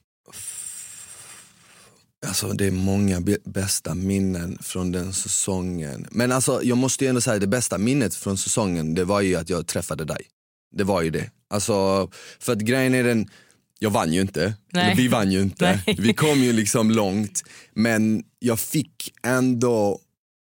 Alltså 2.28 2.48
det 2.48 2.66
är 2.66 2.72
många 2.72 3.22
bästa 3.46 3.94
minnen 3.96 4.58
från 4.62 4.92
den 4.92 5.14
säsongen. 5.14 6.08
Men 6.12 6.32
alltså 6.32 6.64
jag 6.64 6.78
måste 6.78 7.04
ju 7.04 7.10
ändå 7.10 7.22
säga 7.22 7.40
det 7.40 7.48
bästa 7.48 7.78
minnet 7.78 8.16
från 8.16 8.38
säsongen 8.38 8.96
det 8.96 9.06
var 9.06 9.22
ju 9.22 9.36
att 9.36 9.50
jag 9.50 9.68
träffade 9.68 10.06
dig. 10.06 10.22
Det 10.72 10.84
var 10.84 11.02
ju 11.02 11.10
det. 11.10 11.30
Alltså 11.50 12.10
för 12.40 12.54
att 12.54 12.60
grejen 12.60 12.96
är 12.96 13.04
den, 13.04 13.30
jag 13.80 13.90
vann 13.90 14.14
ju 14.14 14.22
inte. 14.22 14.54
Nej. 14.72 14.86
Eller 14.86 14.96
vi 14.96 15.08
vann 15.08 15.32
ju 15.32 15.42
inte. 15.42 15.82
Nej. 15.88 15.96
Vi 16.00 16.14
kom 16.14 16.40
ju 16.40 16.54
liksom 16.54 16.92
långt. 16.92 17.44
Men 17.74 18.24
jag 18.40 18.60
fick 18.60 19.14
ändå 19.24 20.00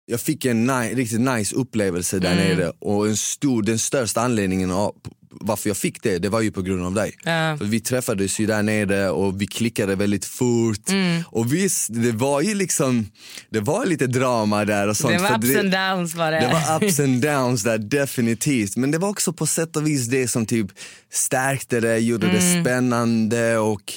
jag 0.06 0.20
fick 0.20 0.44
en 0.44 0.66
ni- 0.66 0.94
riktigt 0.94 1.20
nice 1.20 1.56
upplevelse 1.56 2.18
där 2.18 2.32
Mm. 2.32 2.44
nere 2.58 2.72
och 2.78 3.06
en 3.08 3.16
stor, 3.16 3.62
den 3.62 3.78
största 3.78 4.20
anledningen 4.20 4.70
av 4.70 4.94
varför 5.40 5.70
jag 5.70 5.76
fick 5.76 6.02
det, 6.02 6.18
det 6.18 6.28
var 6.28 6.40
ju 6.40 6.50
på 6.52 6.62
grund 6.62 6.84
av 6.86 6.94
dig. 6.94 7.14
Ja. 7.24 7.56
För 7.58 7.64
vi 7.64 7.80
träffades 7.80 8.38
ju 8.40 8.46
där 8.46 8.62
nere 8.62 9.10
och 9.10 9.40
vi 9.40 9.46
klickade 9.46 9.94
väldigt 9.96 10.24
fort. 10.24 10.88
Mm. 10.88 11.22
Och 11.26 11.52
visst, 11.54 11.86
det 11.90 12.12
var 12.12 12.40
ju 12.40 12.54
liksom, 12.54 13.06
det 13.50 13.60
var 13.60 13.86
lite 13.86 14.06
drama 14.06 14.64
där 14.64 14.88
och 14.88 14.96
sånt. 14.96 15.12
Det 15.14 15.18
var 15.22 15.38
ups 15.38 15.56
and 15.56 15.70
downs 15.70 16.14
var 16.14 16.30
det. 16.32 16.40
det 16.40 16.52
var 16.68 16.76
ups 16.86 17.00
and 17.00 17.22
downs 17.22 17.62
där 17.62 17.78
definitivt. 17.78 18.76
Men 18.76 18.90
det 18.90 18.98
var 18.98 19.08
också 19.08 19.32
på 19.32 19.46
sätt 19.46 19.76
och 19.76 19.86
vis 19.86 20.06
det 20.06 20.28
som 20.28 20.46
typ 20.46 20.66
stärkte 21.12 21.80
det, 21.80 21.98
gjorde 21.98 22.26
det 22.26 22.38
Mm. 22.38 22.64
spännande 22.64 23.58
och 23.58 23.92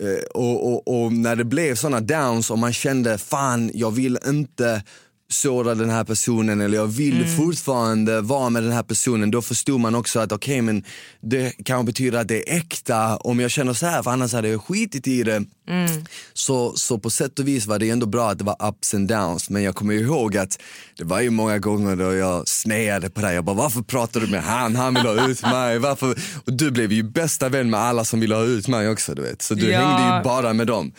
eh, 0.00 0.24
och, 0.34 0.72
och, 0.72 1.04
och 1.04 1.12
när 1.12 1.36
det 1.36 1.44
blev 1.44 1.74
såna 1.74 2.00
downs 2.00 2.50
och 2.50 2.58
man 2.58 2.72
kände 2.72 3.18
fan 3.18 3.70
jag 3.74 3.90
vill 3.90 4.18
inte 4.26 4.82
såra 5.32 5.74
den 5.74 5.90
här 5.90 6.04
personen 6.04 6.60
eller 6.60 6.76
jag 6.78 6.86
vill 6.86 7.16
Mm. 7.22 7.36
fortfarande 7.36 8.20
vara 8.20 8.50
med 8.50 8.62
den 8.62 8.72
här 8.72 8.82
personen 8.82 9.30
då 9.30 9.42
förstod 9.42 9.80
man 9.80 9.94
också 9.94 10.20
att 10.20 10.32
okej 10.32 10.62
men 10.62 10.84
det 11.22 11.52
kan 11.64 11.84
betyda 11.84 12.20
att 12.20 12.28
det 12.28 12.50
är 12.50 12.56
äkta 12.56 13.16
om 13.16 13.40
jag 13.40 13.50
känner 13.50 13.72
så 13.72 13.86
här 13.86 14.02
för 14.02 14.10
annars 14.10 14.32
hade 14.32 14.48
jag 14.48 14.62
skitit 14.64 15.06
i 15.06 15.22
det. 15.22 15.42
Mm. 15.68 16.04
Så, 16.32 16.72
så 16.76 16.98
på 16.98 17.10
sätt 17.10 17.38
och 17.38 17.48
vis 17.48 17.66
var 17.66 17.78
det 17.78 17.90
ändå 17.90 18.06
bra 18.06 18.30
att 18.30 18.38
det 18.38 18.44
var 18.44 18.68
ups 18.68 18.94
and 18.94 19.08
downs 19.08 19.50
men 19.50 19.62
jag 19.62 19.74
kommer 19.74 19.94
ihåg 19.94 20.36
att 20.36 20.58
det 20.98 21.04
var 21.04 21.20
ju 21.20 21.30
många 21.30 21.58
gånger 21.58 21.96
då 21.96 22.14
jag 22.14 22.48
sneade 22.48 23.10
på 23.10 23.20
dig. 23.20 23.34
Jag 23.34 23.44
bara 23.44 23.56
varför 23.56 23.82
pratar 23.82 24.20
du 24.20 24.26
med 24.26 24.42
han? 24.42 24.76
Han 24.76 24.94
vill 24.94 25.06
ha 25.06 25.28
ut 25.28 25.42
mig. 25.42 25.78
Varför? 25.78 26.10
Och 26.46 26.52
du 26.52 26.70
blev 26.70 26.92
ju 26.92 27.02
bästa 27.02 27.48
vän 27.48 27.70
med 27.70 27.80
alla 27.80 28.04
som 28.04 28.20
ville 28.20 28.34
ha 28.34 28.42
ut 28.44 28.68
mig 28.68 28.88
också 28.88 29.14
du 29.14 29.22
vet. 29.22 29.42
Så 29.42 29.54
du 29.54 29.70
Ja. 29.70 29.80
hängde 29.80 30.16
ju 30.16 30.22
bara 30.24 30.52
med 30.52 30.66
dem. 30.66 30.92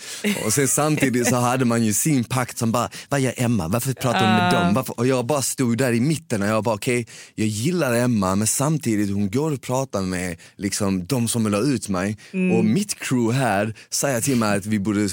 Och 0.45 0.53
sen 0.53 0.67
samtidigt 0.67 1.27
så 1.27 1.35
hade 1.35 1.65
man 1.65 1.83
ju 1.83 1.93
sin 1.93 2.23
pakt 2.23 2.57
som 2.57 2.71
bara, 2.71 2.89
vad 3.09 3.19
gör 3.19 3.33
Emma? 3.37 3.67
Varför 3.67 3.93
pratar 3.93 4.20
med 4.21 4.53
dem? 4.53 4.73
Varför? 4.73 4.99
Och 4.99 5.07
jag 5.07 5.25
bara 5.25 5.41
stod 5.41 5.77
där 5.77 5.93
i 5.93 5.99
mitten 5.99 6.41
och 6.41 6.47
jag 6.47 6.63
bara 6.63 6.75
okej, 6.75 7.07
jag 7.35 7.47
gillar 7.47 7.93
Emma 7.93 8.35
men 8.35 8.47
samtidigt 8.47 9.13
hon 9.13 9.29
går 9.31 9.51
och 9.51 9.61
pratar 9.61 10.01
med 10.01 10.37
liksom, 10.55 11.05
de 11.05 11.27
som 11.27 11.43
vill 11.43 11.53
ha 11.53 11.61
ut 11.61 11.89
mig. 11.89 12.17
Och 12.57 12.65
mitt 12.65 12.99
crew 12.99 13.39
här 13.39 13.75
säger 13.89 14.21
till 14.21 14.35
mig 14.35 14.57
att 14.57 14.65
vi 14.65 14.79
borde, 14.79 15.09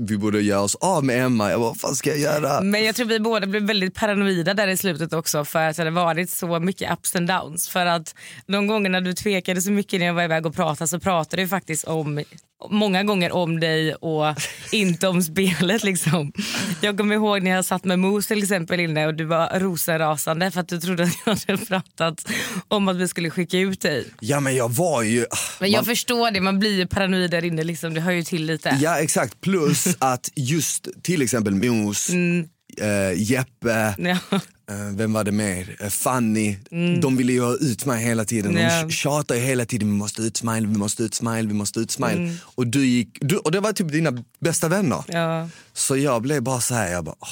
vi 0.00 0.18
borde 0.18 0.40
göra 0.40 0.60
oss 0.60 0.74
av 0.74 1.04
med 1.04 1.24
Emma. 1.24 1.50
Jag 1.50 1.60
bara, 1.60 1.68
vad 1.68 1.80
fan 1.80 1.94
ska 1.94 2.10
jag 2.10 2.18
göra? 2.18 2.60
Men 2.60 2.84
jag 2.84 2.94
tror 2.94 3.06
vi 3.06 3.20
båda 3.20 3.46
blev 3.46 3.62
väldigt 3.62 3.94
paranoida 3.94 4.54
där 4.54 4.68
i 4.68 4.76
slutet 4.76 5.12
också 5.12 5.44
för 5.44 5.68
att 5.68 5.76
det 5.76 5.82
hade 5.82 5.90
varit 5.90 6.30
så 6.30 6.60
mycket 6.60 6.92
ups 6.92 7.16
and 7.16 7.28
downs. 7.28 7.68
För 7.68 7.86
att 7.86 8.14
de 8.46 8.66
gångerna 8.66 9.00
du 9.00 9.12
tvekade 9.12 9.62
så 9.62 9.70
mycket 9.70 10.00
när 10.00 10.06
jag 10.06 10.14
var 10.14 10.22
iväg 10.22 10.46
och 10.46 10.54
pratade 10.54 10.88
så 10.88 11.00
pratade 11.00 11.42
du 11.42 11.48
faktiskt 11.48 11.84
om 11.84 12.24
många 12.70 13.04
gånger 13.04 13.32
om 13.32 13.60
dig 13.60 13.94
och 13.94 14.34
inte 14.72 15.08
om 15.08 15.22
spelet. 15.22 15.84
Liksom. 15.84 16.32
Jag 16.80 16.98
kommer 16.98 17.14
ihåg 17.14 17.42
när 17.42 17.50
jag 17.50 17.64
satt 17.64 17.84
med 17.84 17.98
till 18.28 18.40
exempel 18.44 18.80
inne 18.80 19.06
och 19.06 19.14
du 19.14 19.24
var 19.24 19.60
rosenrasande 19.60 20.50
för 20.50 20.60
att 20.60 20.68
du 20.68 20.80
trodde 20.80 21.02
att 21.02 21.10
jag 21.26 21.36
hade 21.52 21.66
pratat 21.66 22.24
om 22.68 22.88
att 22.88 22.96
vi 22.96 23.08
skulle 23.08 23.30
skicka 23.30 23.58
ut 23.58 23.80
dig. 23.80 24.06
Ja 24.20 24.40
men 24.40 24.56
jag 24.56 24.68
var 24.72 25.02
ju... 25.02 25.26
Men 25.60 25.70
jag 25.70 25.78
man- 25.78 25.84
förstår 25.84 26.30
det, 26.30 26.40
man 26.40 26.58
blir 26.58 26.76
ju 26.78 26.86
paranoid 26.86 27.30
där 27.30 27.44
inne. 27.44 27.62
Liksom. 27.64 27.94
Det 27.94 28.00
hör 28.00 28.12
ju 28.12 28.22
till 28.22 28.44
lite. 28.46 28.78
Ja 28.82 28.98
exakt, 28.98 29.40
plus 29.40 29.86
att 29.98 30.30
just 30.36 30.88
till 31.02 31.22
exempel 31.22 31.54
Mos, 31.54 32.10
eh, 32.10 33.12
Jeppe, 33.16 33.94
Ja. 33.98 34.18
Eh, 34.70 34.96
vem 34.96 35.12
var 35.12 35.24
det 35.24 35.32
mer? 35.32 35.76
Eh, 35.80 35.88
Fanny. 35.88 36.56
De 37.02 37.16
ville 37.16 37.32
ju 37.32 37.40
ha 37.40 37.54
ut 37.54 37.84
mig 37.84 38.04
hela 38.04 38.24
tiden. 38.24 38.54
De 38.54 38.60
Ja. 38.60 38.90
tjatade 38.90 39.40
ju 39.40 39.46
hela 39.46 39.64
tiden, 39.64 39.88
vi 39.88 39.94
måste 39.94 40.22
ut 40.22 40.36
smile, 40.36 40.66
vi 40.66 40.78
måste 40.78 41.02
ut 41.02 41.14
smile, 41.14 41.48
vi 41.48 41.54
måste 41.54 41.80
ut 41.80 41.90
smile. 41.90 42.36
Och, 42.42 42.66
du 42.66 42.86
gick, 42.86 43.18
du, 43.20 43.36
och 43.36 43.52
det 43.52 43.60
var 43.60 43.72
typ 43.72 43.92
dina 43.92 44.24
bästa 44.40 44.68
vänner. 44.68 45.04
Ja. 45.08 45.48
Så 45.72 45.96
jag 45.96 46.22
blev 46.22 46.42
bara 46.42 46.60
så 46.60 46.74
här, 46.74 46.92
jag 46.92 47.04
bara, 47.04 47.16
åh. 47.20 47.28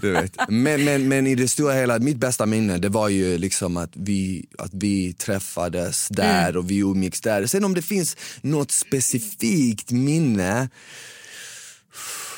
Du 0.00 0.12
vet. 0.12 0.36
Men, 0.48 0.84
men, 0.84 1.08
men 1.08 1.26
i 1.26 1.34
det 1.34 1.48
stora 1.48 1.72
hela, 1.72 1.98
mitt 1.98 2.16
bästa 2.16 2.46
minne 2.46 2.78
det 2.78 2.88
var 2.88 3.08
ju 3.08 3.38
liksom 3.38 3.76
att 3.76 3.90
vi, 3.92 4.46
att 4.58 4.74
vi 4.74 5.12
träffades 5.12 6.08
där 6.08 6.56
och 6.56 6.70
vi 6.70 6.78
umgicks 6.78 7.20
där. 7.20 7.46
Sen 7.46 7.64
om 7.64 7.74
det 7.74 7.82
finns 7.82 8.16
något 8.42 8.70
specifikt 8.70 9.90
minne 9.90 10.68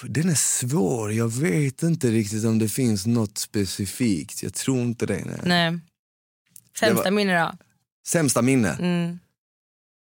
den 0.03 0.29
är 0.29 0.35
svår. 0.35 1.13
Jag 1.13 1.29
vet 1.29 1.83
inte 1.83 2.11
riktigt 2.11 2.45
om 2.45 2.59
det 2.59 2.69
finns 2.69 3.07
något 3.07 3.39
specifikt. 3.39 4.43
Jag 4.43 4.55
tror 4.55 4.79
inte 4.79 5.07
det. 5.07 5.25
Nej. 5.25 5.39
Nej. 5.45 5.79
Sämsta 6.81 7.05
var- 7.05 7.11
minne 7.11 7.41
då? 7.41 7.53
Sämsta 8.07 8.43
minne? 8.43 8.77
Mm. 8.81 9.19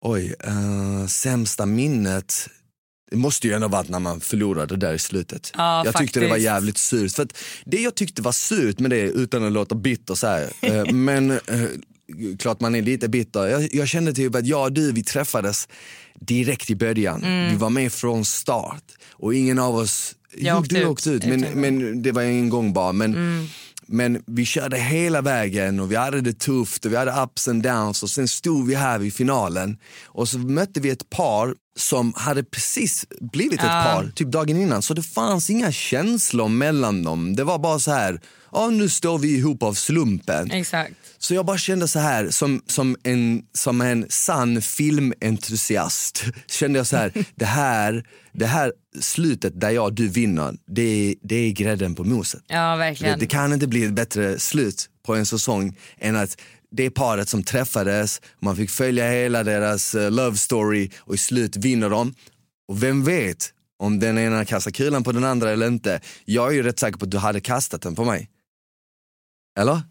Oj, 0.01 0.35
uh, 0.47 1.07
sämsta 1.07 1.67
minnet. 1.67 2.49
Det 3.11 3.17
måste 3.17 3.47
ju 3.47 3.53
ändå 3.55 3.69
varit 3.69 3.89
när 3.89 3.99
man 3.99 4.21
förlorade 4.21 4.77
där 4.77 4.95
i 4.95 4.99
slutet. 4.99 5.53
Ja, 5.57 5.85
jag 5.85 5.97
tyckte 5.97 6.21
det 6.21 6.27
var 6.27 6.31
faktiskt. 6.31 6.45
jävligt 6.45 6.79
surt. 6.79 7.13
För 7.13 7.29
det 7.65 7.81
jag 7.81 7.95
tyckte 7.95 8.23
var 8.23 8.33
surt 8.33 8.79
med 8.79 8.91
det, 8.91 9.01
utan 9.03 9.45
att 9.47 9.53
låta 9.53 9.75
bitter 9.75 10.15
så 10.15 10.27
här, 10.27 10.51
eh, 10.61 10.85
men 10.93 11.31
eh, 11.31 11.39
klart 12.39 12.61
man 12.61 12.75
är 12.75 12.83
lite 12.83 13.09
bitter. 13.09 13.47
Jag, 13.47 13.75
jag 13.75 13.89
kände 13.89 14.13
typ 14.13 14.35
att 14.35 14.47
jag 14.47 14.63
och 14.65 14.73
du, 14.73 14.93
vi 14.93 15.03
träffades 15.05 15.69
direkt 16.21 16.71
i 16.71 16.77
början. 16.77 17.25
Mm. 17.25 17.51
Vi 17.51 17.57
var 17.57 17.71
med 17.71 17.93
från 17.93 18.25
start 18.25 18.85
och 19.13 19.35
ingen 19.35 19.59
av 19.59 19.75
oss, 19.77 20.15
Jag 20.37 20.55
jo 20.57 20.61
åkte 20.61 20.75
du 20.75 20.81
ut 20.81 20.87
åkte 20.89 21.11
ut, 21.11 21.27
men, 21.27 21.41
men 21.41 22.03
det 22.03 22.13
var 22.13 22.23
en 22.23 22.49
gång 22.49 22.73
bara. 22.73 22.93
Men, 22.93 23.15
Mm. 23.15 23.47
men 23.87 24.23
vi 24.27 24.45
körde 24.47 24.77
hela 24.79 25.21
vägen 25.23 25.81
och 25.81 25.93
vi 25.93 25.97
hade 25.97 26.21
det 26.21 26.39
tufft 26.39 26.85
och 26.85 26.93
vi 26.93 26.97
hade 26.97 27.23
ups 27.23 27.49
and 27.49 27.63
downs 27.63 28.03
och 28.03 28.11
sen 28.11 28.29
stod 28.29 28.67
vi 28.67 28.75
här 28.75 28.99
vid 28.99 29.15
finalen 29.15 29.79
och 30.05 30.29
så 30.29 30.39
mötte 30.39 30.81
vi 30.81 30.91
ett 30.91 31.11
par 31.11 31.55
som 31.77 32.13
hade 32.17 32.45
precis 32.45 33.07
blivit 33.33 33.59
ett 33.61 33.65
Ja. 33.67 33.83
par, 33.95 34.13
typ 34.15 34.29
dagen 34.29 34.57
innan. 34.57 34.83
Så 34.83 34.95
det 34.95 35.03
fanns 35.03 35.51
inga 35.51 35.73
känslor 35.73 36.49
mellan 36.49 37.03
dem. 37.03 37.37
Det 37.37 37.45
var 37.45 37.59
bara 37.59 37.79
så 37.79 37.91
här, 37.93 38.21
ja 38.53 38.71
nu 38.71 38.89
står 38.89 39.19
vi 39.19 39.37
ihop 39.37 39.63
av 39.63 39.75
slumpen. 39.75 40.51
Exakt. 40.51 40.93
Så 41.19 41.35
jag 41.35 41.47
bara 41.47 41.59
kände 41.59 41.89
så 41.89 41.99
här, 41.99 42.31
som, 42.31 42.63
som, 42.67 42.97
en, 43.03 43.43
som 43.53 43.81
en 43.81 44.07
sann 44.09 44.63
filmentusiast, 44.63 46.25
kände 46.47 46.79
jag 46.79 46.87
så 46.87 46.97
här, 46.97 47.13
det 47.35 47.45
här, 47.45 48.05
det 48.33 48.47
här 48.47 48.73
slutet 49.01 49.61
där 49.61 49.71
jag 49.71 49.85
och 49.85 49.93
du 49.93 50.09
vinner, 50.09 50.55
det, 50.67 51.15
det 51.23 51.35
är 51.37 51.51
grädden 51.51 51.95
på 51.95 52.05
moset. 52.05 52.43
Ja, 52.47 52.71
Det, 52.73 52.79
verkligen. 52.79 53.19
det 53.19 53.27
kan 53.27 53.53
inte 53.53 53.67
bli 53.67 53.85
ett 53.85 53.93
bättre 53.93 54.39
slut 54.39 54.87
på 55.07 55.15
en 55.15 55.27
säsong 55.27 55.77
än 55.99 56.17
att 56.17 56.37
det 56.71 56.91
paret 56.91 57.29
som 57.29 57.43
träffades, 57.43 58.21
man 58.39 58.57
fick 58.57 58.71
följa 58.71 59.11
hela 59.11 59.45
deras 59.45 59.95
eh, 59.95 60.11
love 60.11 60.37
story 60.37 60.91
och 60.99 61.15
i 61.15 61.19
slut 61.19 61.57
vinner 61.57 61.91
de. 61.91 62.15
Och 62.69 62.83
vem 62.83 63.05
vet 63.05 63.53
om 63.79 64.01
den 64.01 64.19
ena 64.19 64.45
kastar 64.45 64.71
kulan 64.71 65.05
på 65.05 65.13
den 65.13 65.25
andra 65.25 65.51
eller 65.51 65.67
inte. 65.67 66.01
Jag 66.25 66.49
är 66.49 66.53
ju 66.53 66.63
rätt 66.63 66.79
säker 66.79 66.99
på 66.99 67.05
att 67.05 67.11
du 67.11 67.19
hade 67.19 67.41
kastat 67.41 67.83
den 67.83 67.95
på 67.95 68.05
mig. 68.05 68.31
Eller? 69.59 69.83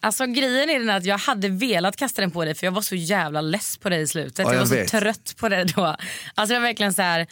Alltså 0.00 0.26
grejen 0.26 0.70
är 0.70 0.78
den 0.78 0.90
att 0.90 1.04
jag 1.04 1.18
hade 1.18 1.48
velat 1.48 1.96
kasta 1.96 2.22
den 2.22 2.30
på 2.30 2.44
dig 2.44 2.54
för 2.54 2.66
jag 2.66 2.72
var 2.72 2.82
så 2.82 2.94
jävla 2.94 3.40
less 3.40 3.76
på 3.76 3.88
dig 3.88 4.02
i 4.02 4.06
slutet. 4.06 4.38
Ja, 4.38 4.44
jag, 4.44 4.54
jag 4.54 4.58
var 4.58 4.66
så 4.66 4.74
vet. 4.74 4.88
trött 4.90 5.34
på 5.36 5.48
dig 5.48 5.64
då. 5.64 5.96
Alltså 6.34 6.54
jag 6.54 6.60
var 6.60 6.68
verkligen 6.68 6.94
så 6.94 7.02
här. 7.02 7.26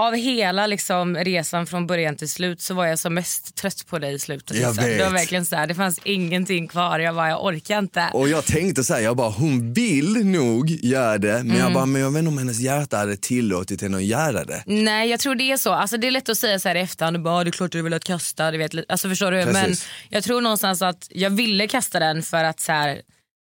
Av 0.00 0.14
hela 0.14 0.66
liksom, 0.66 1.16
resan 1.16 1.66
från 1.66 1.86
början 1.86 2.16
till 2.16 2.28
slut 2.28 2.60
så 2.60 2.74
var 2.74 2.86
jag 2.86 2.98
som 2.98 3.14
mest 3.14 3.54
trött 3.54 3.86
på 3.86 3.98
dig 3.98 4.14
i 4.14 4.18
slutet. 4.18 4.56
Jag 4.56 4.68
liksom. 4.68 4.84
vet. 4.84 4.98
Det 4.98 5.04
var 5.04 5.12
verkligen 5.12 5.46
så 5.46 5.56
här, 5.56 5.66
det 5.66 5.74
fanns 5.74 5.98
ingenting 6.04 6.68
kvar. 6.68 6.98
Jag 6.98 7.14
bara, 7.14 7.28
jag 7.28 7.44
orkar 7.44 7.78
inte. 7.78 8.08
Och 8.12 8.28
jag 8.28 8.44
tänkte 8.44 8.84
så 8.84 8.94
här, 8.94 9.00
jag 9.00 9.16
bara 9.16 9.30
hon 9.30 9.72
vill 9.72 10.26
nog 10.26 10.70
göra 10.70 11.18
det 11.18 11.28
men 11.32 11.40
Mm. 11.50 11.56
jag 11.58 11.72
bara, 11.72 11.86
men 11.86 12.02
jag 12.02 12.10
vet 12.10 12.18
inte 12.18 12.28
om 12.28 12.38
hennes 12.38 12.58
hjärta 12.60 12.96
hade 12.96 13.16
tillåtit 13.16 13.82
henne 13.82 13.96
att 13.96 14.02
göra 14.04 14.44
det. 14.44 14.62
Nej 14.66 15.10
jag 15.10 15.20
tror 15.20 15.34
det 15.34 15.52
är 15.52 15.56
så. 15.56 15.72
Alltså, 15.72 15.96
det 15.96 16.06
är 16.06 16.10
lätt 16.10 16.28
att 16.28 16.38
säga 16.38 16.58
så 16.58 16.68
här 16.68 16.74
i 16.76 16.80
efterhand. 16.80 17.22
Bara, 17.22 17.34
"Ah, 17.34 17.44
det 17.44 17.50
är 17.50 17.52
klart 17.52 17.72
du 17.72 17.82
vill 17.82 17.94
att 17.94 18.04
kasta. 18.04 18.50
Du 18.50 18.58
vet, 18.58 18.72
alltså, 18.88 19.08
förstår 19.08 19.32
du? 19.32 19.44
Men 19.46 19.74
jag 20.08 20.24
tror 20.24 20.40
någonstans 20.40 20.82
att 20.82 21.06
jag 21.10 21.30
ville 21.30 21.68
kasta 21.68 21.98
den 21.98 22.22
för 22.22 22.44
att 22.44 22.60
så 22.60 22.72
här, 22.72 23.00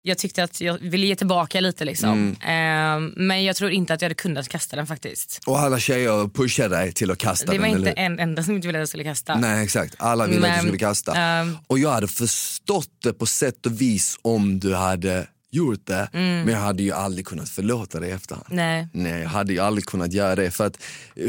jag 0.06 0.18
tyckte 0.18 0.44
att 0.44 0.62
jag 0.62 0.78
ville 0.78 1.06
ge 1.08 1.16
tillbaka 1.16 1.60
lite. 1.62 1.86
Liksom. 1.86 2.10
Mm. 2.10 2.36
Ehm, 2.42 3.14
men 3.16 3.44
jag 3.44 3.56
tror 3.56 3.72
inte 3.72 3.94
att 3.94 4.02
jag 4.02 4.06
hade 4.06 4.16
kunnat 4.16 4.50
kasta 4.50 4.76
den 4.76 4.88
faktiskt. 4.88 5.40
Och 5.46 5.60
alla 5.60 5.80
tjejer 5.80 6.28
pushade 6.28 6.76
dig 6.76 6.92
till 6.92 7.12
att 7.12 7.18
kasta 7.18 7.52
Det 7.52 7.58
var 7.58 7.68
den. 7.68 7.78
inte 7.78 7.92
eller? 7.92 8.02
en 8.06 8.20
enda 8.20 8.44
som 8.44 8.56
inte 8.56 8.68
ville 8.68 8.78
att 8.80 8.82
jag 8.82 8.90
skulle 8.90 9.04
kasta. 9.04 9.36
Nej 9.36 9.64
exakt, 9.64 9.96
alla 9.98 10.28
ville 10.28 10.38
att 10.38 10.42
Men, 10.42 10.54
du 10.56 10.62
skulle 10.62 10.78
kasta. 10.78 11.16
ehm, 11.16 11.58
och 11.68 11.80
jag 11.80 11.92
hade 11.92 12.08
förstått 12.08 12.90
det 13.04 13.14
på 13.14 13.26
sätt 13.26 13.66
och 13.66 13.82
vis 13.82 14.18
om 14.22 14.60
du 14.60 14.76
hade 14.76 15.28
gjort 15.52 15.86
det. 15.88 16.10
Men 16.14 16.48
jag 16.48 16.60
hade 16.60 16.84
ju 16.84 16.92
aldrig 16.92 17.26
kunnat 17.28 17.50
förlåta 17.50 18.00
dig 18.00 18.10
i 18.10 18.12
efterhand. 18.12 18.46
Nej. 18.50 18.88
Nej, 18.94 19.22
jag 19.22 19.30
hade 19.30 19.54
ju 19.54 19.60
aldrig 19.60 19.86
kunnat 19.86 20.14
göra 20.14 20.36
det. 20.36 20.52
För, 20.52 20.66
att, 20.68 20.78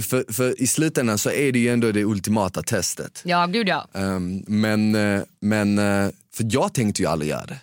för, 0.03 0.33
för 0.33 0.63
i 0.63 0.67
slutändan 0.67 1.19
så 1.19 1.31
är 1.31 1.53
det 1.53 1.59
ju 1.59 1.69
ändå 1.69 1.93
det 1.93 2.05
ultimata 2.05 2.63
testet. 2.63 3.21
Ja, 3.25 3.47
gud 3.47 3.69
ja. 3.69 3.89
Ehm, 3.95 4.45
men, 4.47 4.95
eh, 4.95 5.23
men 5.41 5.79
eh, 5.79 6.09
för 6.37 6.47
jag 6.51 6.75
tänkte 6.75 7.03
ju 7.03 7.09
aldrig 7.09 7.31
göra 7.31 7.47
det. 7.47 7.59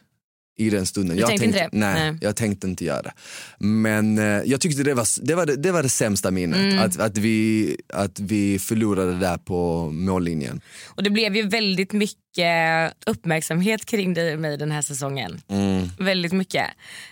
I 0.58 0.70
den 0.70 0.86
stunden. 0.86 1.16
Du 1.16 1.22
jag 1.22 1.30
tänkte 1.30 1.46
inte 1.46 1.60
det? 1.60 1.70
Nej, 1.72 2.12
Nej. 2.12 2.20
jag 2.22 2.36
tänkte 2.36 2.68
inte 2.68 2.86
göra 2.86 3.02
det. 3.02 3.14
Men 3.60 4.18
eh, 4.18 4.24
jag 4.24 4.62
tyckte 4.62 4.84
det 4.84 4.94
var, 4.94 5.26
det 5.26 5.36
var, 5.36 5.46
det, 5.46 5.56
det, 5.56 5.72
var 5.72 5.84
det 5.84 5.90
sämsta 5.90 6.32
minnet. 6.32 6.60
Mm. 6.60 6.80
Att, 6.80 7.00
att, 7.00 7.18
vi, 7.18 7.78
att 7.94 8.20
vi 8.20 8.60
förlorade 8.60 9.20
där 9.20 9.38
på 9.38 9.90
mållinjen. 9.92 10.62
Och 10.88 11.04
det 11.04 11.10
blev 11.10 11.36
ju 11.36 11.48
väldigt 11.48 11.94
mycket 11.94 12.18
uppmärksamhet 13.06 13.86
kring 13.86 14.14
dig 14.14 14.34
och 14.34 14.40
mig 14.40 14.58
den 14.58 14.72
här 14.72 14.82
säsongen. 14.82 15.42
Mm. 15.48 15.90
Väldigt 16.00 16.32
mycket. 16.32 16.66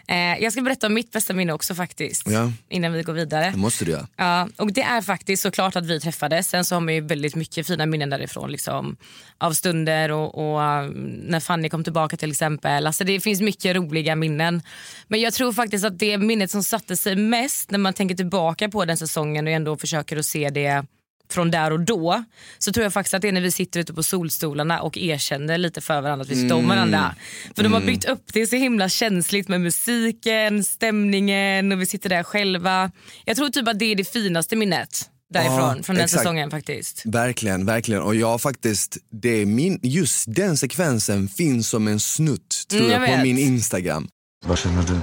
Eh, 0.07 0.17
jag 0.17 0.51
ska 0.51 0.61
berätta 0.61 0.87
om 0.87 0.93
mitt 0.93 1.11
bästa 1.11 1.33
minne 1.33 1.53
också 1.53 1.75
faktiskt. 1.75 2.29
Ja. 2.29 2.51
Innan 2.69 2.93
vi 2.93 3.03
går 3.03 3.13
vidare. 3.13 3.51
Det 3.51 3.57
måste 3.57 3.85
du 3.85 3.91
göra. 3.91 4.07
Ja, 4.15 4.47
och 4.57 4.73
det 4.73 4.81
är 4.81 5.01
faktiskt 5.01 5.43
såklart 5.43 5.75
att 5.75 5.85
vi 5.85 5.99
träffades. 5.99 6.49
Sen 6.49 6.65
så 6.65 6.75
har 6.75 6.81
man 6.81 6.93
ju 6.93 7.01
väldigt 7.01 7.35
mycket 7.35 7.67
fina 7.67 7.85
minnen 7.85 8.09
därifrån. 8.09 8.51
Liksom, 8.51 8.97
av 9.37 9.53
stunder 9.53 10.11
och, 10.11 10.35
och 10.35 10.59
um, 10.59 10.91
när 11.23 11.39
Fanny 11.39 11.69
kom 11.69 11.83
tillbaka 11.83 12.17
till 12.17 12.31
exempel. 12.31 12.87
Alltså 12.87 13.03
det 13.03 13.19
finns 13.19 13.41
mycket 13.41 13.75
roliga 13.75 14.15
minnen. 14.15 14.61
Men 15.07 15.19
jag 15.19 15.33
tror 15.33 15.53
faktiskt 15.53 15.85
att 15.85 15.99
det 15.99 16.17
minnet 16.17 16.51
som 16.51 16.63
satte 16.63 16.97
sig 16.97 17.15
mest 17.15 17.71
när 17.71 17.79
man 17.79 17.93
tänker 17.93 18.15
tillbaka 18.15 18.69
på 18.69 18.85
den 18.85 18.97
säsongen 18.97 19.47
och 19.47 19.53
ändå 19.53 19.77
försöker 19.77 20.17
att 20.17 20.25
se 20.25 20.49
det 20.49 20.85
från 21.33 21.51
där 21.51 21.71
och 21.71 21.79
då 21.79 22.23
så 22.57 22.71
tror 22.71 22.83
jag 22.83 22.93
faktiskt 22.93 23.13
att 23.13 23.21
det 23.21 23.27
är 23.27 23.31
när 23.31 23.41
vi 23.41 23.51
sitter 23.51 23.79
ute 23.79 23.93
på 23.93 24.03
solstolarna 24.03 24.81
och 24.81 24.97
erkänner 24.97 25.57
lite 25.57 25.81
för 25.81 26.01
varandra 26.01 26.23
att 26.23 26.29
vi 26.29 26.47
står 26.47 26.57
om 26.57 26.67
varandra. 26.67 27.15
För 27.55 27.63
de 27.63 27.73
har 27.73 27.81
byggt 27.81 28.05
upp 28.05 28.23
det 28.33 28.47
så 28.47 28.55
himla 28.55 28.89
känsligt 28.89 29.47
med 29.47 29.61
musiken, 29.61 30.63
stämningen 30.63 31.71
och 31.71 31.81
vi 31.81 31.85
sitter 31.85 32.09
där 32.09 32.23
själva. 32.23 32.91
Jag 33.25 33.37
tror 33.37 33.49
typ 33.49 33.67
att 33.67 33.79
det 33.79 33.85
är 33.85 33.95
det 33.95 34.03
finaste 34.13 34.55
minnet 34.55 35.09
därifrån 35.33 35.75
Ja, 35.77 35.83
från 35.83 35.95
den 35.95 36.05
exakt. 36.05 36.21
säsongen 36.21 36.51
faktiskt. 36.51 37.01
Verkligen, 37.05 37.65
verkligen. 37.65 38.01
Och 38.01 38.15
jag 38.15 38.41
faktiskt, 38.41 38.97
det 39.21 39.29
är 39.41 39.45
min, 39.45 39.79
just 39.83 40.23
den 40.27 40.57
sekvensen 40.57 41.27
finns 41.27 41.69
som 41.69 41.87
en 41.87 41.99
snutt 41.99 42.65
tror 42.69 42.81
Mm, 42.81 42.91
jag, 42.91 43.09
jag 43.09 43.17
på 43.17 43.23
min 43.23 43.37
Instagram. 43.37 44.07
Vad 44.45 44.59
känner 44.59 44.83
du? 44.83 44.99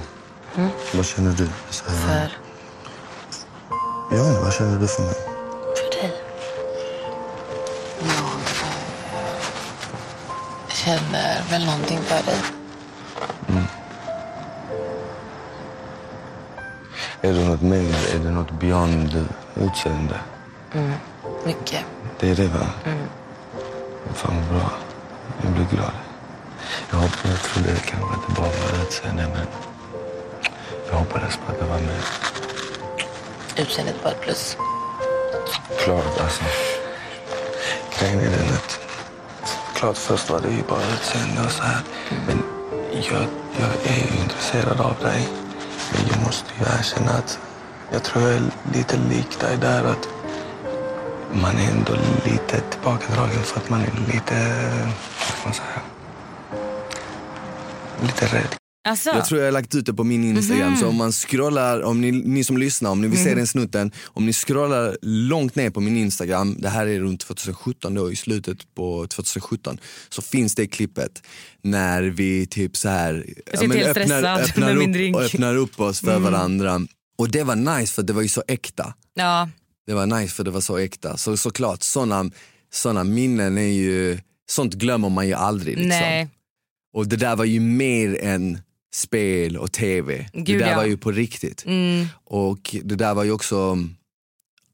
Vad 0.93 1.05
känner 1.05 1.31
du? 1.37 1.47
Så 1.69 1.83
här, 1.89 2.31
inte, 4.11 4.39
vad 4.43 4.53
känner 4.53 4.79
du 4.79 4.87
för 4.87 5.03
mig? 5.03 5.36
Känner 10.87 11.43
väl 11.49 11.65
någonting 11.65 11.97
för 11.97 12.31
dig. 12.31 12.41
Är 17.21 17.33
det 17.33 17.45
något 17.45 17.61
mer? 17.61 18.15
Är 18.15 18.19
det 18.19 18.31
något 18.31 18.51
beyond 18.51 19.27
utseende? 19.55 20.19
Mycket. 21.45 21.85
Det 22.19 22.29
är 22.29 22.35
det 22.35 22.47
va? 22.47 22.67
Fan 24.13 24.35
vad 24.35 24.59
bra. 24.59 24.71
Jag 25.43 25.51
blir 25.51 25.65
glad. 25.65 25.91
Jag 26.89 26.97
hoppas, 26.97 27.25
jag 27.25 27.39
trodde 27.39 27.69
kanske 27.69 28.15
att 28.15 28.27
det 28.27 28.33
bara 28.35 28.47
var 28.47 28.83
utseende 28.83 29.27
men 29.33 29.47
jag 30.89 30.97
hoppades 30.97 31.37
på 31.37 31.51
att 31.51 31.59
det 31.59 31.65
var 31.65 31.79
mer. 31.79 32.03
Utseendet 33.57 33.95
var 34.03 34.11
ett 34.11 34.21
plus. 34.21 34.57
Klart 35.79 36.21
alltså. 36.21 36.43
Grejen 37.99 38.19
är 38.19 38.37
den 38.37 38.53
att 38.53 38.86
klart 39.77 39.97
först 39.97 40.29
var 40.29 40.41
det 40.41 40.49
ju 40.49 40.63
bara 40.69 40.93
utseende 40.93 41.41
och 41.45 41.51
så 41.51 41.63
här. 41.63 41.81
Men 42.27 42.43
jag, 42.91 43.25
jag 43.59 43.93
är 43.93 44.11
ju 44.11 44.21
intresserad 44.23 44.81
av 44.81 44.95
dig. 45.01 45.29
Men 45.91 46.07
jag 46.11 46.21
måste 46.25 46.49
ju 46.59 46.65
erkänna 46.79 47.11
att 47.11 47.39
jag 47.91 48.03
tror 48.03 48.23
jag 48.23 48.33
är 48.33 48.41
lite 48.73 48.97
lik 48.97 49.39
dig 49.39 49.57
där 49.61 49.83
att 49.83 50.09
man 51.31 51.57
är 51.57 51.71
ändå 51.71 51.93
lite 52.25 52.61
tillbakadragen 52.69 53.43
för 53.43 53.59
att 53.59 53.69
man 53.69 53.81
är 53.81 54.13
lite, 54.13 54.35
vad 55.19 55.27
ska 55.27 55.45
man 55.45 55.53
säga, 55.53 55.81
lite 58.01 58.25
rädd. 58.25 58.66
Alltså, 58.87 59.09
Jag 59.09 59.25
tror 59.25 59.39
jag 59.39 59.47
har 59.47 59.51
lagt 59.51 59.75
ut 59.75 59.85
det 59.85 59.93
på 59.93 60.03
min 60.03 60.23
Instagram, 60.23 60.69
Mhm. 60.71 60.77
så 60.79 60.87
om 60.87 60.95
man 60.95 61.11
scrollar, 61.11 61.81
om 61.81 62.01
ni, 62.01 62.11
ni 62.11 62.43
som 62.43 62.57
lyssnar, 62.57 62.89
om 62.91 63.01
ni 63.01 63.07
vill 63.07 63.23
se 63.23 63.35
den 63.35 63.47
snutten, 63.47 63.91
om 64.05 64.25
ni 64.25 64.33
scrollar 64.33 64.97
långt 65.01 65.55
ner 65.55 65.69
på 65.69 65.79
min 65.81 65.97
Instagram, 65.97 66.55
det 66.59 66.69
här 66.69 66.87
är 66.87 66.99
runt 66.99 67.19
2017 67.21 67.93
då, 67.93 68.11
i 68.11 68.15
slutet 68.15 68.75
på 68.75 69.07
2017, 69.07 69.77
så 70.09 70.21
finns 70.21 70.55
det 70.55 70.67
klippet 70.67 71.23
när 71.61 72.01
vi 72.03 72.47
typ 72.47 72.77
så 72.77 72.89
här 72.89 73.25
ja, 73.53 73.57
stressad 73.91 74.25
öppnar, 74.25 74.73
min 74.75 74.89
upp. 74.89 74.95
Mm. 74.95 75.15
öppnar 75.15 75.55
upp 75.55 75.79
oss 75.79 75.99
för 75.99 76.19
varandra. 76.19 76.81
Och 77.17 77.29
det 77.31 77.43
var 77.43 77.55
nice 77.55 77.93
för 77.93 78.03
det 78.03 78.13
var 78.13 78.21
ju 78.21 78.27
så 78.27 78.43
äkta. 78.47 78.93
ja, 79.13 79.49
Det 79.87 79.93
var 79.93 80.05
nice 80.05 80.33
för 80.35 80.43
det 80.43 80.51
var 80.51 80.61
så 80.61 80.77
äkta. 80.77 81.17
Så 81.17 81.37
såklart, 81.37 81.83
såna, 81.83 82.31
såna 82.73 83.03
minnen 83.03 83.57
är 83.57 83.61
ju, 83.61 84.19
sånt 84.49 84.73
glömmer 84.73 85.09
man 85.09 85.27
ju 85.27 85.33
aldrig. 85.33 85.75
Liksom. 85.77 85.89
nej. 85.89 86.27
Och 86.93 87.07
det 87.07 87.15
där 87.15 87.35
var 87.35 87.45
ju 87.45 87.59
mer 87.59 88.23
än 88.23 88.59
spel 88.93 89.57
och 89.57 89.71
tv. 89.71 90.29
Gud, 90.33 90.45
det 90.45 90.65
där 90.65 90.71
ja. 90.71 90.77
var 90.77 90.85
ju 90.85 90.97
på 90.97 91.11
riktigt. 91.11 91.65
Mm. 91.65 92.07
Och 92.23 92.75
det 92.83 92.95
där 92.95 93.13
var 93.13 93.23
ju 93.23 93.31
också, 93.31 93.77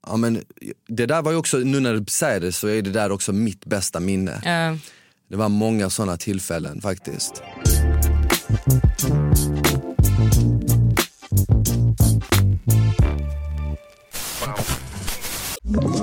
ja 0.08 0.18
men 0.18 0.44
det 0.88 1.06
där 1.06 1.22
var 1.22 1.32
ju 1.32 1.38
också, 1.38 1.58
nu 1.58 1.80
när 1.80 1.94
du 1.94 2.06
säger 2.06 2.40
det 2.40 2.52
så 2.52 2.68
är 2.68 2.82
det 2.82 2.92
där 2.92 3.12
också 3.12 3.34
mitt 3.34 3.66
bästa 3.66 4.00
minne. 4.00 4.42
Ja. 4.46 4.78
Det 5.30 5.38
var 5.38 5.50
många 5.50 5.90
sådana 5.90 6.18
tillfällen 6.18 6.82
faktiskt. 6.82 7.44
Ett 15.76 16.03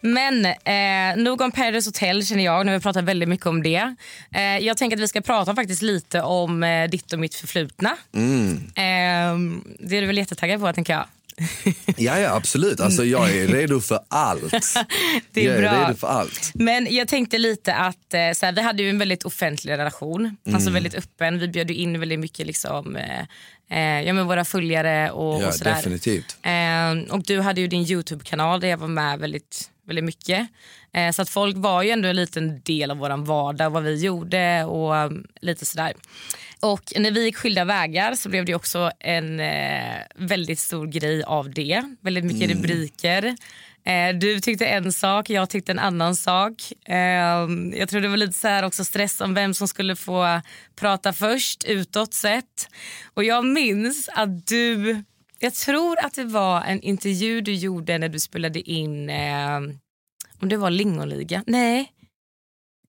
Men 0.00 0.44
eh, 0.46 1.22
nog 1.22 1.40
om 1.40 1.52
Paradise 1.52 1.88
Hotel 1.88 2.26
känner 2.26 2.44
jag. 2.44 2.66
Nu 2.66 2.72
har 2.72 2.78
vi 2.78 2.82
pratat 2.82 3.04
väldigt 3.04 3.28
mycket 3.28 3.46
om 3.46 3.62
det. 3.62 3.94
Eh, 4.34 4.58
jag 4.58 4.76
tänker 4.76 4.96
att 4.96 5.02
vi 5.02 5.08
ska 5.08 5.20
prata 5.20 5.54
faktiskt 5.54 5.82
lite 5.82 6.22
om 6.22 6.62
eh, 6.62 6.90
ditt 6.90 7.12
och 7.12 7.18
mitt 7.18 7.34
förflutna. 7.34 7.96
Mm. 8.14 8.52
Eh, 8.56 9.62
det 9.80 9.96
är 9.96 10.00
du 10.00 10.06
väl 10.06 10.18
jättetaggad 10.18 10.60
på 10.60 10.72
tänker 10.72 10.92
jag. 10.92 11.04
Ja, 11.96 12.18
ja 12.18 12.34
absolut, 12.34 12.80
alltså, 12.80 13.04
jag 13.04 13.30
är 13.36 13.46
redo 13.46 13.80
för 13.80 14.00
allt. 14.08 14.52
Det 15.32 15.40
är 15.40 15.44
jag 15.46 15.56
är 15.56 15.60
bra. 15.60 15.84
redo 15.84 15.94
för 15.98 16.06
allt. 16.08 16.50
Men 16.54 16.94
jag 16.94 17.08
tänkte 17.08 17.38
lite 17.38 17.74
att 17.74 18.14
eh, 18.14 18.32
så 18.34 18.46
här, 18.46 18.52
vi 18.52 18.62
hade 18.62 18.82
ju 18.82 18.90
en 18.90 18.98
väldigt 18.98 19.22
offentlig 19.24 19.72
relation. 19.72 20.36
Alltså 20.54 20.70
väldigt 20.70 20.94
öppen. 20.94 21.38
Vi 21.38 21.48
bjöd 21.48 21.70
in 21.70 22.00
väldigt 22.00 22.20
mycket 22.20 22.46
liksom, 22.46 22.96
eh, 22.96 23.20
eh, 23.70 24.02
ja, 24.06 24.12
men 24.12 24.26
våra 24.26 24.44
följare 24.44 25.10
och, 25.10 25.42
Ja, 25.42 25.48
och 25.48 25.54
sådär. 25.54 25.74
definitivt. 25.74 26.36
Eh, 26.42 27.14
och 27.14 27.22
du 27.22 27.40
hade 27.40 27.60
ju 27.60 27.66
din 27.66 27.82
Youtube-kanal 27.82 28.60
där 28.60 28.68
jag 28.68 28.78
var 28.78 28.88
med 28.88 29.18
väldigt, 29.18 29.70
väldigt 29.86 30.04
mycket. 30.04 30.48
Eh, 30.92 31.10
så 31.12 31.22
att 31.22 31.28
folk 31.30 31.56
var 31.56 31.82
ju 31.82 31.90
ändå 31.90 32.08
en 32.08 32.16
liten 32.16 32.60
del 32.64 32.90
av 32.90 32.96
vår 32.96 33.16
vardag, 33.26 33.70
vad 33.70 33.82
vi 33.82 33.94
gjorde 33.94 34.64
och 34.64 34.94
um, 34.94 35.26
lite 35.40 35.66
sådär. 35.66 35.92
Och 36.60 36.92
när 36.96 37.10
vi 37.10 37.24
gick 37.24 37.36
skilda 37.36 37.64
vägar 37.64 38.14
så 38.14 38.28
blev 38.28 38.44
det 38.44 38.54
också 38.54 38.90
en 39.00 39.40
eh, 39.40 39.96
väldigt 40.14 40.58
stor 40.58 40.86
grej 40.86 41.22
av 41.22 41.50
det. 41.50 41.82
Väldigt 42.00 42.24
mycket 42.24 42.50
rubriker. 42.50 43.36
Eh, 43.84 44.14
du 44.14 44.40
tyckte 44.40 44.66
en 44.66 44.92
sak, 44.92 45.30
jag 45.30 45.50
tyckte 45.50 45.72
en 45.72 45.78
annan 45.78 46.16
sak. 46.16 46.52
Eh, 46.86 47.48
jag 47.78 47.88
tror 47.88 48.00
det 48.00 48.08
var 48.08 48.16
lite 48.16 48.32
så 48.32 48.48
här 48.48 48.62
också 48.62 48.84
stress 48.84 49.20
om 49.20 49.34
vem 49.34 49.54
som 49.54 49.68
skulle 49.68 49.96
få 49.96 50.40
prata 50.76 51.12
först 51.12 51.64
utåt 51.64 52.14
sett. 52.14 52.68
Och 53.14 53.24
jag 53.24 53.44
minns 53.46 54.08
att 54.08 54.46
du, 54.46 55.02
jag 55.38 55.54
tror 55.54 55.98
att 56.04 56.14
det 56.14 56.24
var 56.24 56.62
en 56.62 56.80
intervju 56.80 57.40
du 57.40 57.54
gjorde 57.54 57.98
när 57.98 58.08
du 58.08 58.18
spelade 58.18 58.70
in, 58.70 59.10
eh, 59.10 59.56
om 60.40 60.48
det 60.48 60.56
var 60.56 60.70
Lingonliga, 60.70 61.44
nej. 61.46 61.92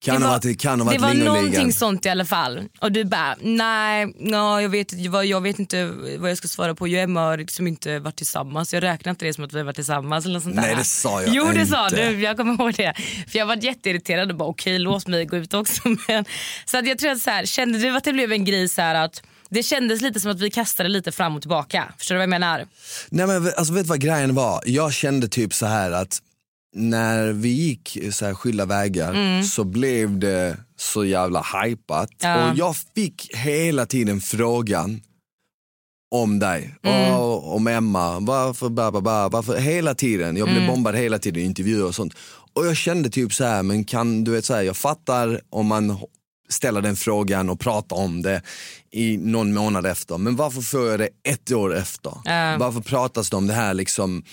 Kan 0.04 0.14
det 0.14 0.26
ha 0.26 0.32
var, 0.32 0.38
varit, 0.38 0.60
kan 0.60 0.80
ha 0.80 0.86
varit 0.86 0.98
det 1.00 1.06
var 1.06 1.14
någonting 1.14 1.72
sånt 1.72 2.06
i 2.06 2.08
alla 2.08 2.24
fall. 2.24 2.62
Och 2.80 2.92
du 2.92 3.04
bara, 3.04 3.36
nej, 3.40 4.14
ja, 4.18 4.62
jag, 4.62 4.68
vet, 4.68 4.92
inte 4.92 5.18
jag 5.18 5.40
vet 5.40 5.58
inte 5.58 5.86
vad 6.18 6.30
jag 6.30 6.38
ska 6.38 6.48
svara 6.48 6.74
på. 6.74 6.88
Jag 6.88 6.98
och 6.98 7.02
Emma 7.02 7.20
har 7.20 7.36
liksom 7.36 7.66
inte 7.66 7.98
varit 7.98 8.16
tillsammans. 8.16 8.74
Jag 8.74 8.82
räknar 8.82 9.10
inte 9.10 9.24
det 9.24 9.34
som 9.34 9.44
att 9.44 9.52
vi 9.52 9.58
har 9.58 9.64
varit 9.64 9.76
tillsammans. 9.76 10.24
Eller 10.24 10.34
något 10.34 10.42
sånt 10.42 10.54
Nej, 10.54 10.70
där. 10.70 10.76
det 10.76 10.84
sa 10.84 11.22
jag 11.22 11.34
Jo 11.34 11.44
det 11.54 11.66
sa 11.66 11.84
inte. 11.84 12.10
du, 12.10 12.20
jag 12.20 12.36
kommer 12.36 12.54
ihåg 12.54 12.74
det. 12.74 12.94
För 13.28 13.38
jag 13.38 13.46
var 13.46 13.56
jätteirriterad 13.56 14.30
och 14.30 14.36
bara 14.36 14.48
okej 14.48 14.78
låt 14.78 15.06
mig 15.06 15.24
gå 15.26 15.36
ut 15.36 15.54
också. 15.54 15.82
Men, 16.08 16.24
så 16.64 16.78
att 16.78 16.86
jag 16.86 16.98
tror 16.98 17.10
att 17.10 17.20
så 17.20 17.30
här, 17.30 17.46
kände 17.46 17.78
du 17.78 17.96
att 17.96 18.04
det 18.04 18.12
blev 18.12 18.32
en 18.32 18.44
grej 18.44 18.68
så 18.68 18.82
här 18.82 18.94
att 18.94 19.22
det 19.50 19.62
kändes 19.62 20.00
lite 20.00 20.20
som 20.20 20.30
att 20.30 20.40
vi 20.40 20.50
kastade 20.50 20.88
lite 20.88 21.12
fram 21.12 21.36
och 21.36 21.42
tillbaka. 21.42 21.92
Förstår 21.98 22.14
du 22.14 22.18
vad 22.18 22.22
jag 22.22 22.30
menar? 22.30 22.66
Nej 23.08 23.26
men 23.26 23.52
alltså, 23.56 23.72
vet 23.72 23.84
du 23.84 23.88
vad 23.88 24.00
grejen 24.00 24.34
var? 24.34 24.62
Jag 24.66 24.92
kände 24.92 25.28
typ 25.28 25.54
så 25.54 25.66
här 25.66 25.90
att 25.90 26.22
när 26.74 27.32
vi 27.32 27.48
gick 27.48 27.98
så 28.12 28.26
här 28.26 28.34
skilda 28.34 28.66
vägar 28.66 29.42
så 29.42 29.64
blev 29.64 30.18
det 30.18 30.56
så 30.76 31.04
jävla 31.04 31.46
hypat. 31.62 32.10
Ja. 32.20 32.50
Och 32.50 32.58
jag 32.58 32.76
fick 32.94 33.36
hela 33.36 33.86
tiden 33.86 34.20
frågan 34.20 35.00
om 36.14 36.38
dig, 36.38 36.74
och, 37.12 37.54
om 37.54 37.66
Emma, 37.66 38.20
varför, 38.20 38.68
ba, 38.68 38.90
ba, 38.90 39.00
ba, 39.00 39.28
varför, 39.28 39.56
hela 39.56 39.94
tiden. 39.94 40.36
Jag 40.36 40.48
blev 40.48 40.66
bombad 40.66 40.96
hela 40.96 41.18
tiden, 41.18 41.42
intervjuer 41.42 41.84
och 41.84 41.94
sånt. 41.94 42.14
Och 42.54 42.66
jag 42.66 42.76
kände 42.76 43.10
typ 43.10 43.32
så 43.32 43.44
här, 43.44 43.62
men 43.62 43.84
kan 43.84 44.24
du 44.24 44.30
vet 44.30 44.44
så 44.44 44.54
här, 44.54 44.62
jag 44.62 44.76
fattar 44.76 45.40
om 45.50 45.66
man 45.66 45.98
ställer 46.48 46.82
den 46.82 46.96
frågan 46.96 47.50
och 47.50 47.60
pratar 47.60 47.96
om 47.96 48.22
det 48.22 48.42
i 48.90 49.16
någon 49.16 49.54
månad 49.54 49.86
efter. 49.86 50.18
Men 50.18 50.36
varför 50.36 50.60
får 50.60 50.88
jag 50.88 51.00
det 51.00 51.08
ett 51.22 51.52
år 51.52 51.76
efter? 51.76 52.12
Ja. 52.24 52.56
Varför 52.58 52.80
pratas 52.80 53.30
det 53.30 53.36
om 53.36 53.46
det 53.46 53.54
här 53.54 53.74
liksom 53.74 54.24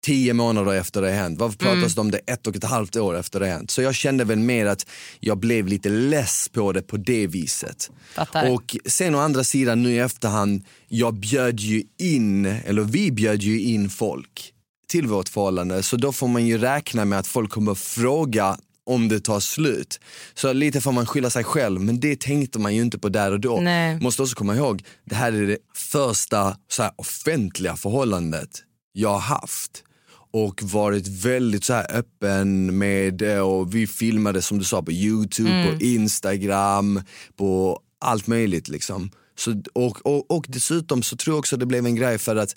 tio 0.00 0.34
månader 0.34 0.74
efter 0.74 1.02
det 1.02 1.10
hänt? 1.10 1.38
Varför 1.38 1.58
pratas 1.58 1.76
Mm. 1.76 1.94
det 1.94 2.00
om 2.00 2.10
det 2.10 2.18
ett 2.18 2.46
och 2.46 2.56
ett 2.56 2.64
halvt 2.64 2.96
år 2.96 3.16
efter 3.18 3.40
det 3.40 3.46
hänt? 3.46 3.70
Så 3.70 3.82
jag 3.82 3.94
kände 3.94 4.24
väl 4.24 4.38
mer 4.38 4.66
att 4.66 4.86
jag 5.20 5.38
blev 5.38 5.66
lite 5.66 5.88
less 5.88 6.48
på 6.52 6.72
det 6.72 6.82
på 6.82 6.96
det 6.96 7.26
viset. 7.26 7.90
Fattar. 8.14 8.50
Och 8.50 8.76
sen 8.86 9.14
å 9.14 9.18
andra 9.18 9.44
sidan 9.44 9.82
nu 9.82 9.92
i 9.92 9.98
efterhand, 9.98 10.64
jag 10.88 11.14
bjöd 11.14 11.60
ju 11.60 11.82
in, 11.98 12.46
eller 12.46 12.82
vi 12.82 13.12
bjöd 13.12 13.42
ju 13.42 13.60
in 13.60 13.90
folk 13.90 14.52
till 14.88 15.06
vårt 15.06 15.28
förhållande. 15.28 15.82
Så 15.82 15.96
då 15.96 16.12
får 16.12 16.28
man 16.28 16.46
ju 16.46 16.58
räkna 16.58 17.04
med 17.04 17.18
att 17.18 17.26
folk 17.26 17.50
kommer 17.50 17.74
fråga 17.74 18.58
om 18.86 19.08
det 19.08 19.20
tar 19.20 19.40
slut. 19.40 20.00
Så 20.34 20.52
lite 20.52 20.80
får 20.80 20.92
man 20.92 21.06
skylla 21.06 21.30
sig 21.30 21.44
själv, 21.44 21.80
men 21.80 22.00
det 22.00 22.20
tänkte 22.20 22.58
man 22.58 22.74
ju 22.74 22.82
inte 22.82 22.98
på 22.98 23.08
där 23.08 23.32
och 23.32 23.40
då. 23.40 23.60
Nej. 23.60 24.00
Måste 24.00 24.22
också 24.22 24.34
komma 24.34 24.56
ihåg, 24.56 24.84
det 25.04 25.14
här 25.14 25.32
är 25.32 25.46
det 25.46 25.58
första 25.74 26.56
så 26.68 26.82
här, 26.82 26.92
offentliga 26.96 27.76
förhållandet 27.76 28.50
jag 28.92 29.08
har 29.08 29.18
haft 29.20 29.84
och 30.32 30.62
varit 30.62 31.08
väldigt 31.08 31.64
så 31.64 31.72
här 31.72 31.96
öppen 31.96 32.78
med 32.78 33.14
det 33.14 33.40
och 33.40 33.74
vi 33.74 33.86
filmade 33.86 34.42
som 34.42 34.58
du 34.58 34.64
sa 34.64 34.82
på 34.82 34.92
Youtube, 34.92 35.66
på 35.66 35.84
Instagram, 35.84 37.02
på 37.36 37.80
allt 37.98 38.26
möjligt 38.26 38.68
liksom. 38.68 39.10
Så, 39.38 39.62
och, 39.72 40.06
och, 40.06 40.30
och 40.30 40.44
dessutom 40.48 41.02
så 41.02 41.16
tror 41.16 41.34
jag 41.34 41.38
också 41.38 41.56
det 41.56 41.66
blev 41.66 41.86
en 41.86 41.96
grej 41.96 42.18
för 42.18 42.36
att 42.36 42.56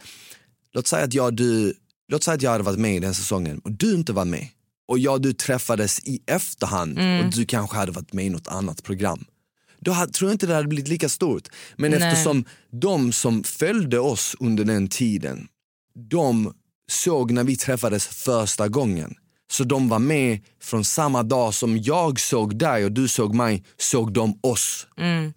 låt 0.74 0.88
säga 0.88 1.06
att 1.06 1.14
jag, 1.14 1.36
du, 1.36 1.74
låt 2.08 2.24
säga 2.24 2.36
att 2.36 2.42
jag 2.42 2.52
hade 2.52 2.64
varit 2.64 2.80
med 2.80 2.96
i 2.96 3.00
den 3.00 3.14
säsongen 3.14 3.60
och 3.60 3.72
du 3.72 3.94
inte 3.94 4.14
var 4.14 4.26
med 4.26 4.48
och 4.88 5.00
jag 5.00 5.14
och 5.14 5.22
du 5.22 5.34
träffades 5.34 6.00
i 6.00 6.20
efterhand 6.26 7.00
och 7.00 7.32
du 7.32 7.46
kanske 7.46 7.78
hade 7.78 7.92
varit 7.92 8.14
med 8.14 8.26
i 8.26 8.30
något 8.30 8.48
annat 8.48 8.84
program. 8.84 9.26
Då 9.80 9.92
hade, 9.92 10.12
tror 10.12 10.30
jag 10.30 10.36
inte 10.36 10.48
det 10.48 10.56
hade 10.56 10.68
blivit 10.68 10.88
lika 10.88 11.10
stort. 11.10 11.48
Men 11.76 11.92
Nej. 11.92 12.04
eftersom 12.04 12.46
de 12.72 13.12
som 13.12 13.44
följde 13.44 14.00
oss 14.00 14.36
under 14.40 14.64
den 14.64 14.88
tiden, 14.88 15.48
de 16.10 16.54
såg 16.89 17.32
när 17.32 17.43
vi 17.43 17.56
träffades 17.56 18.08
första 18.08 18.67
gången. 18.67 19.15
Så 19.52 19.63
de 19.63 19.89
var 19.89 20.00
med 20.00 20.39
från 20.62 20.84
samma 20.84 21.24
dag 21.24 21.54
som 21.54 21.78
jag 21.78 22.19
såg 22.19 22.58
dig 22.58 22.86
och 22.86 22.91
du 22.91 23.08
såg 23.08 23.36
mig, 23.36 23.63
såg 23.78 24.13
de 24.13 24.39
oss. 24.41 24.88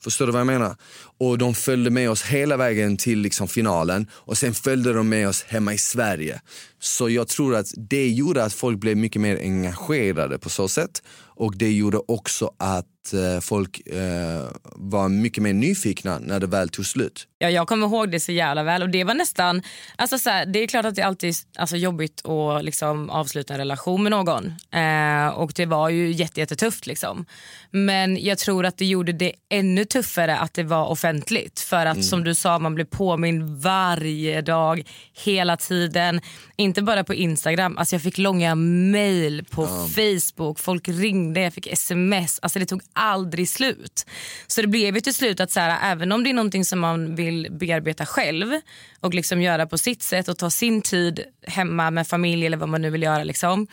Förstår 0.00 0.26
du 0.26 0.32
vad 0.32 0.40
jag 0.40 0.46
menar? 0.46 0.76
Och 1.18 1.38
de 1.38 1.54
följde 1.54 1.90
med 1.90 2.10
oss 2.10 2.22
hela 2.22 2.56
vägen 2.56 2.96
till 2.96 3.18
liksom 3.18 3.48
finalen 3.48 4.06
och 4.12 4.38
sen 4.38 4.54
följde 4.54 4.92
de 4.92 5.08
med 5.08 5.28
oss 5.28 5.42
hemma 5.42 5.74
i 5.74 5.78
Sverige. 5.78 6.40
Så 6.80 7.10
jag 7.10 7.28
tror 7.28 7.56
att 7.56 7.66
det 7.76 8.08
gjorde 8.08 8.44
att 8.44 8.52
folk 8.52 8.78
blev 8.78 8.96
mycket 8.96 9.22
mer 9.22 9.38
engagerade 9.40 10.38
på 10.38 10.50
så 10.50 10.68
sätt. 10.68 11.02
Och 11.36 11.56
det 11.56 11.72
gjorde 11.72 11.98
också 12.08 12.50
att 12.58 12.86
eh, 13.14 13.40
folk 13.40 13.86
eh, 13.86 14.44
var 14.62 15.08
mycket 15.08 15.42
mer 15.42 15.52
nyfikna 15.52 16.18
när 16.18 16.40
det 16.40 16.46
väl 16.46 16.68
tog 16.68 16.86
slut. 16.86 17.26
Ja, 17.38 17.50
jag 17.50 17.68
kommer 17.68 17.86
ihåg 17.86 18.10
det 18.10 18.20
så 18.20 18.32
jävla 18.32 18.62
väl. 18.62 18.82
Och 18.82 18.90
Det 18.90 19.04
var 19.04 19.14
nästan, 19.14 19.62
alltså 19.96 20.18
så 20.18 20.30
här, 20.30 20.46
det 20.46 20.58
är 20.62 20.66
klart 20.66 20.84
att 20.84 20.94
det 20.94 21.02
alltid 21.02 21.30
är 21.30 21.60
alltså, 21.60 21.76
jobbigt 21.76 22.26
att 22.26 22.64
liksom, 22.64 23.10
avsluta 23.10 23.54
en 23.54 23.58
relation 23.58 24.02
med 24.02 24.10
någon. 24.10 24.46
Eh, 24.72 25.28
och 25.28 25.52
det 25.54 25.66
var 25.66 25.88
ju 25.88 26.12
jätte, 26.12 26.40
jättetufft. 26.40 26.86
Liksom. 26.86 27.26
Men 27.70 28.24
jag 28.24 28.38
tror 28.38 28.66
att 28.66 28.78
det 28.78 28.86
gjorde 28.86 29.12
det 29.12 29.32
ännu 29.48 29.84
tuffare 29.84 30.38
att 30.38 30.54
det 30.54 30.62
var 30.62 30.86
offentligt. 30.86 31.60
För 31.60 31.86
att 31.86 32.04
som 32.04 32.24
du 32.24 32.34
sa, 32.34 32.58
man 32.58 32.74
blev 32.74 32.84
påmind 32.84 33.62
varje 33.62 34.40
dag, 34.40 34.82
hela 35.24 35.56
tiden. 35.56 36.20
Inte 36.56 36.82
bara 36.82 37.04
på 37.04 37.14
Instagram, 37.14 37.78
alltså 37.78 37.94
jag 37.94 38.02
fick 38.02 38.18
långa 38.18 38.54
mail 38.54 39.44
på 39.50 39.66
Facebook, 39.66 40.60
folk 40.60 40.88
ringde, 40.88 41.40
jag 41.40 41.52
fick 41.52 41.66
sms. 41.66 42.38
Alltså 42.42 42.58
det 42.58 42.66
tog 42.66 42.82
aldrig 42.96 43.48
slut. 43.48 44.06
Så 44.46 44.62
det 44.62 44.68
blev 44.68 44.94
ju 44.94 45.00
till 45.00 45.14
slut 45.14 45.40
att 45.40 45.50
så 45.50 45.60
här, 45.60 45.92
även 45.92 46.12
om 46.12 46.24
det 46.24 46.30
är 46.30 46.34
någonting 46.34 46.64
som 46.64 46.80
man 46.80 47.14
vill 47.14 47.48
bearbeta 47.50 48.06
själv 48.06 48.60
och 49.00 49.14
liksom 49.14 49.42
göra 49.42 49.66
på 49.66 49.78
sitt 49.78 50.02
sätt 50.02 50.28
och 50.28 50.38
ta 50.38 50.50
sin 50.50 50.82
tid 50.82 51.24
hemma 51.46 51.90
med 51.90 52.06
familj 52.08 52.46
eller 52.46 52.56
vad 52.56 52.68
man 52.68 52.82
nu 52.82 52.90
vill 52.90 53.02
göra 53.02 53.24
liksom, 53.24 53.66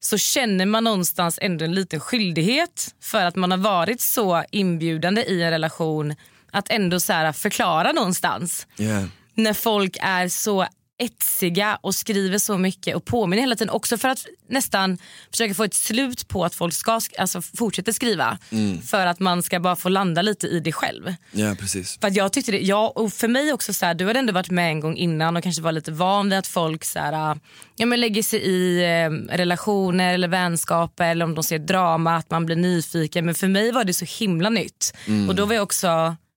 så 0.00 0.18
känner 0.18 0.66
man 0.66 0.84
någonstans 0.84 1.38
ändå 1.42 1.64
en 1.64 1.74
liten 1.74 2.00
skyldighet 2.00 2.94
för 3.00 3.24
att 3.24 3.36
man 3.36 3.50
har 3.50 3.58
varit 3.58 4.00
så 4.00 4.44
inbjudande 4.50 5.22
i 5.22 5.42
en 5.42 5.50
relation 5.50 6.14
att 6.50 6.70
ändå 6.70 7.00
så 7.00 7.12
här 7.12 7.32
förklara 7.32 7.92
någonstans 7.92 8.66
Yeah. 8.78 9.04
när 9.34 9.52
folk 9.52 9.96
är 10.00 10.28
så 10.28 10.66
etsiga 10.98 11.78
och 11.80 11.94
skriver 11.94 12.38
så 12.38 12.58
mycket 12.58 12.96
och 12.96 13.04
påminner 13.04 13.42
hela 13.42 13.56
tiden. 13.56 13.70
Också 13.70 13.98
för 13.98 14.08
att 14.08 14.26
nästan 14.48 14.98
försöka 15.30 15.54
få 15.54 15.64
ett 15.64 15.74
slut 15.74 16.28
på 16.28 16.44
att 16.44 16.54
folk 16.54 16.74
ska 16.74 16.92
sk- 16.98 17.12
alltså, 17.18 17.42
fortsätta 17.42 17.92
skriva. 17.92 18.38
För 18.86 19.06
att 19.06 19.20
man 19.20 19.42
ska 19.42 19.60
bara 19.60 19.76
få 19.76 19.88
landa 19.88 20.22
lite 20.22 20.46
i 20.46 20.60
det 20.60 20.72
själv. 20.72 21.14
Ja, 21.32 21.56
precis. 21.58 21.98
För 22.00 22.10
jag 22.16 22.32
tyckte 22.32 22.52
det, 22.52 22.58
ja, 22.60 22.92
och 22.96 23.12
för 23.12 23.28
mig 23.28 23.52
också 23.52 23.74
så 23.74 23.86
här, 23.86 23.94
du 23.94 24.06
hade 24.06 24.18
ändå 24.18 24.32
varit 24.32 24.50
med 24.50 24.68
en 24.68 24.80
gång 24.80 24.96
innan 24.96 25.36
och 25.36 25.42
kanske 25.42 25.62
var 25.62 25.72
lite 25.72 25.92
van 25.92 26.30
vid 26.30 26.38
att 26.38 26.46
folk 26.46 26.84
så 26.84 26.98
här, 26.98 27.38
ja, 27.76 27.86
men 27.86 28.00
lägger 28.00 28.22
sig 28.22 28.40
i 28.40 28.82
eh, 28.84 29.10
relationer 29.36 30.14
eller 30.14 30.28
vänskap 30.28 31.00
eller 31.00 31.24
om 31.24 31.34
de 31.34 31.44
ser 31.44 31.58
drama, 31.58 32.16
att 32.16 32.30
man 32.30 32.46
blir 32.46 32.56
nyfiken. 32.56 33.26
Men 33.26 33.34
för 33.34 33.48
mig 33.48 33.72
var 33.72 33.84
det 33.84 33.92
så 33.94 34.04
himla 34.18 34.50
nytt. 34.50 34.94
Och 35.28 35.34
då 35.34 35.46
var 35.46 35.54
jag 35.54 35.62
också, 35.62 35.86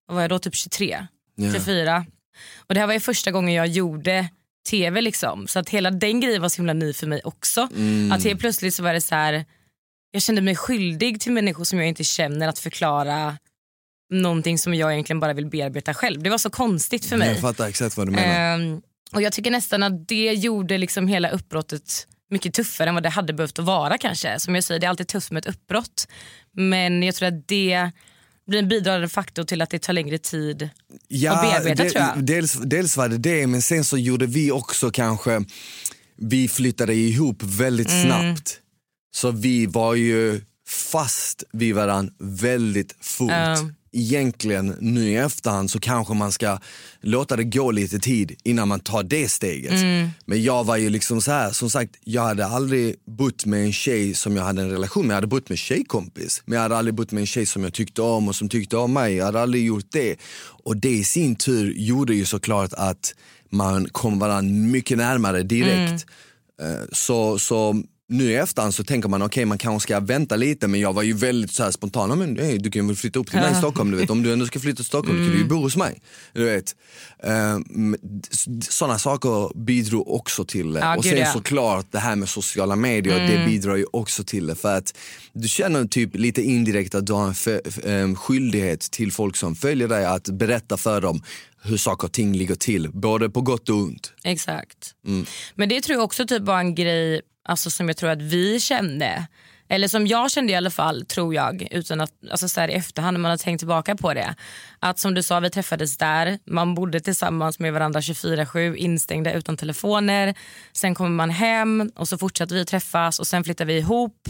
vad 0.07 0.15
var 0.15 0.21
jag 0.21 0.29
då, 0.29 0.39
typ 0.39 0.55
23, 0.55 1.07
Ja. 1.39 1.53
24. 1.53 2.05
Och 2.67 2.73
det 2.73 2.79
här 2.79 2.87
var 2.87 2.93
ju 2.93 2.99
första 2.99 3.31
gången 3.31 3.53
jag 3.53 3.67
gjorde 3.67 4.27
tv 4.67 5.01
liksom. 5.01 5.47
Så 5.47 5.59
att 5.59 5.69
hela 5.69 5.91
den 5.91 6.19
grejen 6.19 6.41
var 6.41 6.49
så 6.49 6.57
himla 6.57 6.73
ny 6.73 6.93
för 6.93 7.07
mig 7.07 7.21
också. 7.23 7.69
Att 8.11 8.23
helt 8.23 8.39
plötsligt 8.39 8.73
så 8.73 8.83
var 8.83 8.93
det 8.93 9.01
så 9.01 9.15
här, 9.15 9.45
jag 10.11 10.21
kände 10.21 10.41
mig 10.41 10.55
skyldig 10.55 11.21
till 11.21 11.31
människor 11.31 11.63
som 11.63 11.79
jag 11.79 11.87
inte 11.87 12.03
känner 12.03 12.47
att 12.47 12.59
förklara 12.59 13.37
någonting 14.09 14.57
som 14.57 14.73
jag 14.73 14.93
egentligen 14.93 15.19
bara 15.19 15.33
vill 15.33 15.45
bearbeta 15.45 15.93
själv. 15.93 16.23
Det 16.23 16.29
var 16.29 16.37
så 16.37 16.49
konstigt 16.49 17.05
för 17.05 17.17
mig. 17.17 17.29
Jag 17.29 17.39
fattar 17.39 17.67
exakt 17.67 17.97
vad 17.97 18.07
du 18.07 18.11
menar. 18.11 18.55
Ehm, 18.55 18.81
och 19.13 19.21
Jag 19.21 19.33
tycker 19.33 19.51
nästan 19.51 19.83
att 19.83 20.07
det 20.07 20.33
gjorde 20.33 20.77
liksom 20.77 21.07
hela 21.07 21.29
uppbrottet 21.29 22.07
mycket 22.29 22.53
tuffare 22.53 22.89
än 22.89 22.95
vad 22.95 23.03
det 23.03 23.09
hade 23.09 23.33
behövt 23.33 23.59
att 23.59 23.65
vara 23.65 23.97
kanske. 23.97 24.39
Som 24.39 24.55
jag 24.55 24.63
säger, 24.63 24.79
det 24.79 24.85
är 24.87 24.89
alltid 24.89 25.07
tufft 25.07 25.31
med 25.31 25.45
ett 25.45 25.55
uppbrott. 25.55 26.07
Men 26.51 27.03
jag 27.03 27.15
tror 27.15 27.27
att 27.27 27.47
det 27.47 27.91
blir 28.47 28.59
en 28.59 28.67
bidragande 28.67 29.09
faktor 29.09 29.43
till 29.43 29.61
att 29.61 29.69
det 29.69 29.79
tar 29.79 29.93
längre 29.93 30.17
tid 30.17 30.63
att 30.63 31.41
bearbeta 31.41 31.83
de- 31.83 31.89
tror 31.89 32.03
jag. 32.03 32.23
Dels, 32.25 32.53
dels 32.63 32.97
var 32.97 33.09
det 33.09 33.17
det, 33.17 33.47
men 33.47 33.61
sen 33.61 33.85
så 33.85 33.97
gjorde 33.97 34.25
vi 34.25 34.51
också 34.51 34.91
kanske, 34.91 35.43
vi 36.17 36.47
flyttade 36.47 36.93
ihop 36.93 37.43
väldigt 37.43 37.89
Mm. 37.89 38.05
snabbt. 38.05 38.59
Så 39.15 39.31
vi 39.31 39.65
var 39.65 39.95
ju 39.95 40.41
fast 40.67 41.43
vid 41.53 41.75
varandra 41.75 42.13
väldigt 42.19 42.95
fort. 43.01 43.31
Ja. 43.31 43.69
Egentligen 43.91 44.75
nu 44.79 45.09
i 45.09 45.15
efterhand 45.15 45.71
så 45.71 45.79
kanske 45.79 46.13
man 46.13 46.31
ska 46.31 46.59
låta 47.01 47.35
det 47.35 47.43
gå 47.43 47.71
lite 47.71 47.99
tid 47.99 48.35
innan 48.43 48.67
man 48.67 48.79
tar 48.79 49.03
det 49.03 49.29
steget. 49.29 49.81
Mm. 49.81 50.09
Men 50.25 50.43
jag 50.43 50.63
var 50.63 50.77
ju 50.77 50.89
liksom 50.89 51.21
så 51.21 51.31
här, 51.31 51.51
som 51.51 51.69
sagt 51.69 51.95
jag 52.03 52.21
hade 52.21 52.45
aldrig 52.45 52.95
bott 53.05 53.45
med 53.45 53.65
en 53.65 53.73
tjej 53.73 54.13
som 54.13 54.35
jag 54.35 54.43
hade 54.43 54.61
en 54.61 54.71
relation 54.71 55.07
med. 55.07 55.13
Jag 55.13 55.17
hade 55.17 55.27
bott 55.27 55.49
med 55.49 55.57
tjejkompis 55.57 56.41
men 56.45 56.55
jag 56.55 56.61
hade 56.63 56.77
aldrig 56.77 56.95
bott 56.95 57.11
med 57.11 57.21
en 57.21 57.27
tjej 57.27 57.45
som 57.45 57.63
jag 57.63 57.73
tyckte 57.73 58.01
om 58.01 58.27
och 58.27 58.35
som 58.35 58.49
tyckte 58.49 58.77
om 58.77 58.93
mig. 58.93 59.15
Jag 59.15 59.25
hade 59.25 59.41
aldrig 59.41 59.65
gjort 59.65 59.91
det. 59.91 60.15
Och 60.63 60.77
det 60.77 60.91
i 60.91 61.03
sin 61.03 61.35
tur 61.35 61.73
gjorde 61.77 62.15
ju 62.15 62.25
såklart 62.25 62.73
att 62.73 63.15
man 63.49 63.89
kom 63.89 64.19
varandra 64.19 64.51
mycket 64.51 64.97
närmare 64.97 65.43
direkt. 65.43 66.05
Eh, 66.61 66.87
Så, 66.91 67.39
så 67.39 67.83
nu 68.09 68.31
i 68.31 68.35
efterhand 68.35 68.73
så 68.73 68.83
tänker 68.83 69.09
man 69.09 69.21
okej 69.21 69.45
man 69.45 69.57
kanske 69.57 69.87
ska 69.87 69.99
vänta 69.99 70.35
lite 70.35 70.67
men 70.67 70.79
jag 70.79 70.93
var 70.93 71.03
ju 71.03 71.13
väldigt 71.13 71.51
så 71.51 71.63
här 71.63 71.71
spontan, 71.71 72.09
"Ja, 72.09 72.15
men 72.15 72.37
hey, 72.37 72.57
du 72.57 72.71
kan 72.71 72.87
väl 72.87 72.95
flytta 72.95 73.19
upp 73.19 73.29
till 73.29 73.39
mig 73.39 73.51
i 73.51 73.55
Stockholm, 73.55 73.91
du 73.91 73.97
vet. 73.97 74.09
om 74.09 74.23
du 74.23 74.33
ändå 74.33 74.45
ska 74.45 74.59
flytta 74.59 74.75
till 74.75 74.85
Stockholm 74.85 75.17
kan 75.17 75.31
du 75.31 75.37
ju 75.37 75.45
bo 75.45 75.55
hos 75.55 75.75
mig. 75.75 76.01
Du 76.33 76.45
vet. 76.45 76.75
Sådana 78.69 78.99
saker 78.99 79.57
bidrog 79.65 80.07
också 80.07 80.45
till 80.45 80.73
det. 80.73 80.79
Ja, 80.79 80.97
och 80.97 81.05
sen 81.05 81.17
ja. 81.17 81.33
såklart 81.33 81.91
det 81.91 81.99
här 81.99 82.15
med 82.15 82.29
sociala 82.29 82.75
medier, 82.75 83.19
det 83.19 83.45
bidrar 83.45 83.75
ju 83.75 83.85
också 83.93 84.23
till 84.23 84.47
det. 84.47 84.55
För 84.55 84.77
att 84.77 84.97
du 85.33 85.47
känner 85.47 85.85
typ 85.85 86.15
lite 86.15 86.41
indirekt 86.41 86.95
att 86.95 87.05
du 87.05 87.13
har 87.13 87.27
en 87.27 87.61
em, 87.83 88.15
skyldighet 88.15 88.81
till 88.81 89.11
folk 89.11 89.35
som 89.35 89.55
följer 89.55 89.87
dig 89.87 90.05
att 90.05 90.29
berätta 90.29 90.77
för 90.77 91.01
dem 91.01 91.23
hur 91.61 91.77
saker 91.77 92.07
och 92.07 92.11
ting 92.13 92.33
ligger 92.33 92.55
till, 92.55 92.89
både 92.91 93.29
på 93.29 93.41
gott 93.41 93.69
och 93.69 93.75
ont. 93.75 94.13
Exakt. 94.23 94.95
Men 95.55 95.69
det 95.69 95.81
tror 95.81 95.95
jag 95.95 96.03
också 96.03 96.27
typ 96.27 96.43
var 96.43 96.59
en 96.59 96.75
grej 96.75 97.21
alltså, 97.47 97.69
som 97.69 97.87
jag 97.87 97.97
tror 97.97 98.09
att 98.09 98.21
vi 98.21 98.59
kände. 98.59 99.27
Eller 99.69 99.87
som 99.87 100.07
jag 100.07 100.31
kände 100.31 100.53
i 100.53 100.55
alla 100.55 100.69
fall, 100.69 101.05
tror 101.05 101.35
jag, 101.35 101.67
utan 101.71 102.01
att, 102.01 102.11
alltså 102.31 102.49
så 102.49 102.61
här, 102.61 102.69
i 102.69 102.73
efterhand 102.73 103.13
när 103.13 103.19
man 103.19 103.31
har 103.31 103.37
tänkt 103.37 103.59
tillbaka 103.59 103.95
på 103.95 104.13
det. 104.13 104.35
Att 104.79 104.99
som 104.99 105.13
du 105.13 105.23
sa, 105.23 105.39
vi 105.39 105.49
träffades 105.49 105.97
där, 105.97 106.39
man 106.45 106.75
bodde 106.75 106.99
tillsammans 106.99 107.59
med 107.59 107.73
varandra 107.73 107.99
24-7 107.99 108.75
instängda 108.75 109.33
utan 109.33 109.57
telefoner. 109.57 110.35
Sen 110.73 110.95
kommer 110.95 111.09
man 111.09 111.29
hem 111.29 111.91
och 111.95 112.07
så 112.07 112.17
fortsätter 112.17 112.55
vi 112.55 112.65
träffas 112.65 113.19
och 113.19 113.27
sen 113.27 113.43
flyttar 113.43 113.65
vi 113.65 113.77
ihop 113.77 114.29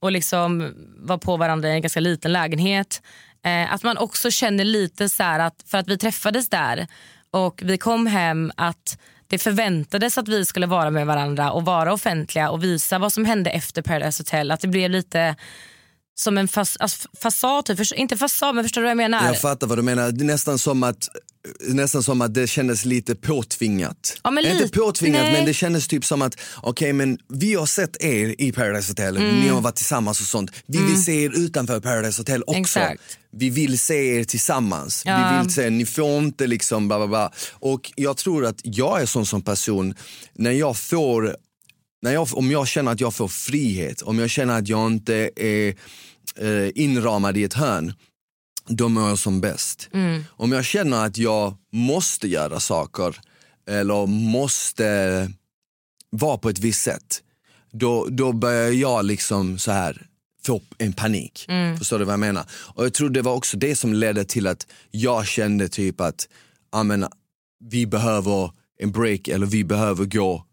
och 0.00 0.12
liksom 0.12 0.74
var 0.96 1.18
på 1.18 1.36
varandra 1.36 1.68
i 1.68 1.72
en 1.72 1.82
ganska 1.82 2.00
liten 2.00 2.32
lägenhet. 2.32 3.02
Eh, 3.44 3.72
att 3.72 3.82
man 3.82 3.98
också 3.98 4.30
känner 4.30 4.64
lite 4.64 5.08
så 5.08 5.22
här 5.22 5.40
att 5.40 5.64
för 5.66 5.78
att 5.78 5.88
vi 5.88 5.98
träffades 5.98 6.48
där 6.48 6.86
och 7.30 7.62
vi 7.64 7.78
kom 7.78 8.06
hem 8.06 8.52
att 8.56 8.98
det 9.28 9.38
förväntades 9.38 10.18
att 10.18 10.28
vi 10.28 10.44
skulle 10.44 10.66
vara 10.66 10.90
med 10.90 11.06
varandra 11.06 11.52
och 11.52 11.64
vara 11.64 11.92
offentliga 11.92 12.50
och 12.50 12.64
visa 12.64 12.98
vad 12.98 13.12
som 13.12 13.24
hände 13.24 13.50
efter 13.50 13.82
Paradise 13.82 14.20
Hotel. 14.20 14.50
Att 14.50 14.60
det 14.60 14.68
blev 14.68 14.90
lite 14.90 15.36
som 16.14 16.38
en 16.38 16.48
fas, 16.48 16.76
alltså 16.76 17.08
fasad, 17.22 17.64
typ. 17.64 17.92
Inte 17.94 18.16
fasad 18.16 18.54
men 18.54 18.64
förstår 18.64 18.80
du 18.80 18.84
vad 18.84 18.90
jag 18.90 18.96
menar? 18.96 19.26
Jag 19.26 19.40
fattar 19.40 19.66
vad 19.66 19.78
du 19.78 19.82
menar, 19.82 20.12
det 20.12 20.22
är 20.22 20.26
nästan 20.26 20.58
som 20.58 20.82
att 20.82 21.08
Nästan 21.60 22.02
som 22.02 22.20
att 22.20 22.34
det 22.34 22.46
kändes 22.46 22.84
lite 22.84 23.14
påtvingat. 23.14 24.20
Ja, 24.24 24.30
men 24.30 24.46
Inte 24.46 24.68
påtvingat 24.68 25.22
nej. 25.22 25.32
men 25.32 25.44
det 25.46 25.54
kändes 25.54 25.88
typ 25.88 26.04
som 26.04 26.22
att 26.22 26.36
okej 26.62 26.92
men 26.92 27.18
vi 27.28 27.54
har 27.54 27.66
sett 27.66 28.02
er 28.04 28.34
i 28.38 28.52
Paradise 28.52 28.90
Hotel, 28.90 29.16
Mm. 29.16 29.40
ni 29.40 29.48
har 29.48 29.60
varit 29.60 29.76
tillsammans 29.76 30.20
och 30.20 30.26
sånt. 30.26 30.50
Vi 30.66 30.78
vill 30.78 31.04
se 31.04 31.24
er 31.24 31.30
utanför 31.38 31.80
Paradise 31.80 32.20
Hotel 32.20 32.42
också. 32.46 32.60
Exakt. 32.60 33.02
Vi 33.32 33.50
vill 33.50 33.78
se 33.78 33.94
er 34.16 34.24
tillsammans. 34.24 35.02
Ja. 35.06 35.32
Vi 35.38 35.44
vill 35.44 35.54
se, 35.54 35.70
ni 35.70 35.86
får 35.86 36.18
inte 36.18 36.46
liksom 36.46 36.88
bla 36.88 36.98
bla 36.98 37.06
bla. 37.06 37.32
Och 37.52 37.92
jag 37.96 38.16
tror 38.16 38.44
att 38.46 38.60
jag 38.62 39.02
är 39.02 39.06
sån 39.06 39.26
som 39.26 39.42
person, 39.42 39.94
när 40.34 40.50
jag 40.52 40.76
får 40.76 41.36
när 42.02 42.12
jag, 42.12 42.28
om 42.32 42.50
jag 42.50 42.68
känner 42.68 42.92
att 42.92 43.00
jag 43.00 43.14
får 43.14 43.28
frihet, 43.28 44.02
om 44.02 44.18
jag 44.18 44.30
känner 44.30 44.58
att 44.58 44.68
jag 44.68 44.86
inte 44.92 45.30
är 45.36 45.74
eh, 46.36 46.70
inramad 46.74 47.36
i 47.36 47.44
ett 47.44 47.54
hörn, 47.54 47.92
då 48.68 48.88
mår 48.88 49.08
jag 49.08 49.18
som 49.18 49.40
bäst. 49.40 49.88
Om 50.28 50.52
jag 50.52 50.64
känner 50.64 51.06
att 51.06 51.18
jag 51.18 51.56
måste 51.72 52.28
göra 52.28 52.60
saker 52.60 53.16
eller 53.68 54.06
måste 54.06 55.30
vara 56.10 56.38
på 56.38 56.48
ett 56.48 56.58
visst 56.58 56.82
sätt, 56.82 57.22
då, 57.72 58.06
då 58.10 58.32
börjar 58.32 58.70
jag 58.70 59.04
liksom 59.04 59.58
så 59.58 59.72
här 59.72 60.06
få 60.46 60.60
en 60.78 60.92
panik. 60.92 61.46
Förstår 61.78 61.98
du 61.98 62.04
vad 62.04 62.12
jag 62.12 62.20
menar? 62.20 62.44
Och 62.52 62.84
jag 62.84 62.94
tror 62.94 63.10
det 63.10 63.22
var 63.22 63.34
också 63.34 63.56
det 63.56 63.76
som 63.76 63.94
ledde 63.94 64.24
till 64.24 64.46
att 64.46 64.66
jag 64.90 65.26
kände 65.26 65.68
typ 65.68 66.00
att 66.00 66.28
ja, 66.72 66.82
men, 66.82 67.06
vi 67.70 67.86
behöver 67.86 68.50
en 68.78 68.92
break 68.92 69.28
eller 69.28 69.46
vi 69.46 69.64
behöver 69.64 70.04
gå 70.04 70.44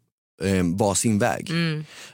eh, 0.43 0.63
varsin 0.75 1.19
väg. 1.19 1.49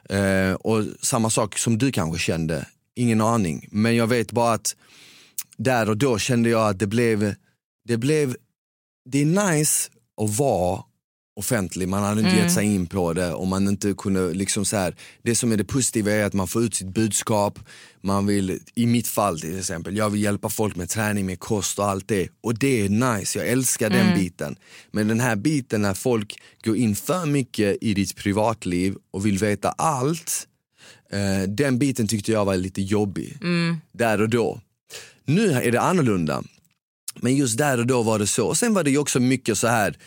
Eh, 0.09 0.53
och 0.53 0.83
samma 1.01 1.29
sak 1.29 1.57
som 1.57 1.77
du 1.77 1.91
kanske 1.91 2.19
kände, 2.19 2.65
ingen 2.95 3.21
aning. 3.21 3.67
Men 3.71 3.95
jag 3.95 4.07
vet 4.07 4.31
bara 4.31 4.53
att 4.53 4.75
där 5.57 5.89
och 5.89 5.97
då 5.97 6.17
kände 6.17 6.49
jag 6.49 6.69
att 6.69 6.79
det 6.79 6.87
blev, 6.87 7.35
det 7.87 7.97
blev, 7.97 8.35
det 9.09 9.21
är 9.21 9.25
nice 9.25 9.89
att 10.21 10.37
vara 10.37 10.83
offentlig, 11.37 11.87
man 11.87 12.03
hade 12.03 12.21
inte 12.21 12.35
gett 12.35 12.51
sig 12.51 12.65
in 12.65 12.87
på 12.87 13.13
det 13.13 13.33
och 13.33 13.47
man 13.47 13.67
inte 13.67 13.93
kunde 13.97 14.33
liksom 14.33 14.65
så 14.65 14.77
här, 14.77 14.95
det 15.21 15.35
som 15.35 15.51
är 15.51 15.57
det 15.57 15.63
positiva 15.63 16.11
är 16.11 16.23
att 16.23 16.33
man 16.33 16.47
får 16.47 16.63
ut 16.63 16.75
sitt 16.75 16.87
budskap, 16.87 17.59
man 18.01 18.25
vill, 18.25 18.59
i 18.75 18.85
mitt 18.85 19.07
fall 19.07 19.39
till 19.39 19.59
exempel, 19.59 19.97
jag 19.97 20.09
vill 20.09 20.23
hjälpa 20.23 20.49
folk 20.49 20.75
med 20.75 20.89
träning, 20.89 21.25
med 21.25 21.39
kost 21.39 21.79
och 21.79 21.85
allt 21.85 22.07
det. 22.07 22.29
Och 22.41 22.59
det 22.59 22.81
är 22.81 22.89
nice, 22.89 23.39
jag 23.39 23.47
älskar 23.47 23.89
den 23.89 24.15
biten. 24.15 24.55
Men 24.91 25.07
den 25.07 25.19
här 25.19 25.35
biten 25.35 25.81
när 25.81 25.93
folk 25.93 26.41
går 26.63 26.77
in 26.77 26.95
för 26.95 27.25
mycket 27.25 27.77
i 27.81 27.93
ditt 27.93 28.15
privatliv 28.15 28.95
och 29.11 29.25
vill 29.25 29.37
veta 29.37 29.69
allt, 29.69 30.47
eh, 31.11 31.49
den 31.49 31.79
biten 31.79 32.07
tyckte 32.07 32.31
jag 32.31 32.45
var 32.45 32.57
lite 32.57 32.81
jobbig. 32.81 33.37
Där 33.91 34.21
och 34.21 34.29
då. 34.29 34.61
Nu 35.27 35.51
är 35.51 35.71
det 35.71 35.81
annorlunda. 35.81 36.43
Men 37.15 37.35
just 37.35 37.57
där 37.57 37.77
och 37.77 37.87
då 37.87 38.03
var 38.03 38.19
det 38.19 38.27
så. 38.27 38.47
Och 38.47 38.57
sen 38.57 38.73
var 38.73 38.83
det 38.83 38.91
ju 38.91 38.97
också 38.97 39.19
mycket 39.19 39.57
så 39.57 39.67
här 39.67 39.97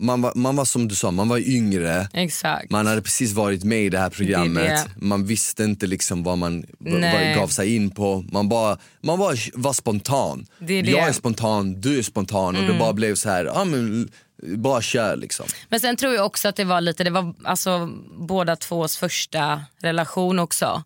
man 0.00 0.22
var, 0.22 0.32
man 0.34 0.56
var 0.56 0.64
som 0.64 0.88
du 0.88 0.94
sa, 0.94 1.10
man 1.10 1.28
var 1.28 1.38
yngre. 1.38 2.08
Exakt. 2.12 2.70
Man 2.70 2.86
hade 2.86 3.02
precis 3.02 3.32
varit 3.32 3.64
med 3.64 3.82
i 3.82 3.88
det 3.88 3.98
här 3.98 4.10
programmet. 4.10 4.68
Det 4.68 4.90
det. 4.96 5.06
Man 5.06 5.26
visste 5.26 5.64
inte 5.64 5.86
liksom 5.86 6.22
vad 6.22 6.38
man 6.38 6.64
vad, 6.78 7.34
gav 7.34 7.48
sig 7.48 7.76
in 7.76 7.90
på. 7.90 8.24
Man, 8.32 8.48
bara, 8.48 8.78
man 9.00 9.18
var, 9.18 9.38
var 9.54 9.72
spontan. 9.72 10.46
Det 10.58 10.74
är. 10.74 10.80
Mm. 10.80 10.92
Jag 10.92 11.08
är 11.08 11.12
spontan, 11.12 11.80
du 11.80 11.98
är 11.98 12.02
spontan 12.02 12.56
och 12.56 12.62
det 12.62 12.78
bara 12.78 12.92
blev 12.92 13.14
så 13.14 13.28
här, 13.28 13.44
ja 13.44 13.64
men 13.64 14.10
bara 14.42 14.82
kör 14.82 15.16
liksom. 15.16 15.46
Men 15.68 15.80
sen 15.80 15.96
tror 15.96 16.14
jag 16.14 16.26
också 16.26 16.48
att 16.48 16.56
det 16.56 16.64
var 16.64 16.80
lite, 16.80 17.04
det 17.04 17.10
var 17.10 17.34
alltså 17.44 17.86
båda 18.18 18.56
tvås 18.56 18.96
första 18.96 19.62
relation 19.80 20.38
också. 20.38 20.82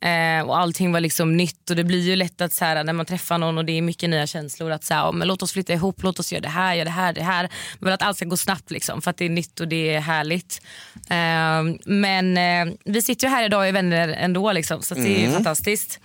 Eh, 0.00 0.46
och 0.46 0.58
allting 0.58 0.92
var 0.92 1.00
liksom 1.00 1.36
nytt 1.36 1.70
och 1.70 1.76
det 1.76 1.84
blir 1.84 2.00
ju 2.00 2.16
lätt 2.16 2.40
att 2.40 2.52
så 2.52 2.64
här, 2.64 2.84
när 2.84 2.92
man 2.92 3.06
träffar 3.06 3.38
någon 3.38 3.58
och 3.58 3.64
det 3.64 3.72
är 3.72 3.82
mycket 3.82 4.10
nya 4.10 4.26
känslor 4.26 4.70
att 4.70 4.84
så 4.84 4.94
här, 4.94 5.12
men 5.12 5.28
låt 5.28 5.42
oss 5.42 5.52
flytta 5.52 5.72
ihop, 5.72 6.02
låt 6.02 6.18
oss 6.18 6.32
göra 6.32 6.42
det 6.42 6.48
här, 6.48 6.74
göra 6.74 6.84
det 6.84 6.90
här, 6.90 7.12
det 7.12 7.22
här. 7.22 7.48
Men 7.78 7.92
att 7.92 8.02
allt 8.02 8.16
ska 8.16 8.26
gå 8.26 8.36
snabbt 8.36 8.70
liksom 8.70 9.02
för 9.02 9.10
att 9.10 9.16
det 9.16 9.24
är 9.24 9.28
nytt 9.30 9.60
och 9.60 9.68
det 9.68 9.94
är 9.94 10.00
härligt. 10.00 10.62
Eh, 10.94 11.76
men 11.84 12.36
eh, 12.36 12.74
vi 12.84 13.02
sitter 13.02 13.26
ju 13.26 13.30
här 13.30 13.44
idag 13.44 13.58
och 13.58 13.66
är 13.66 13.72
vänner 13.72 14.08
ändå 14.08 14.52
liksom 14.52 14.82
så 14.82 14.94
det 14.94 15.18
är 15.18 15.26
ju 15.26 15.32
fantastiskt. 15.32 16.00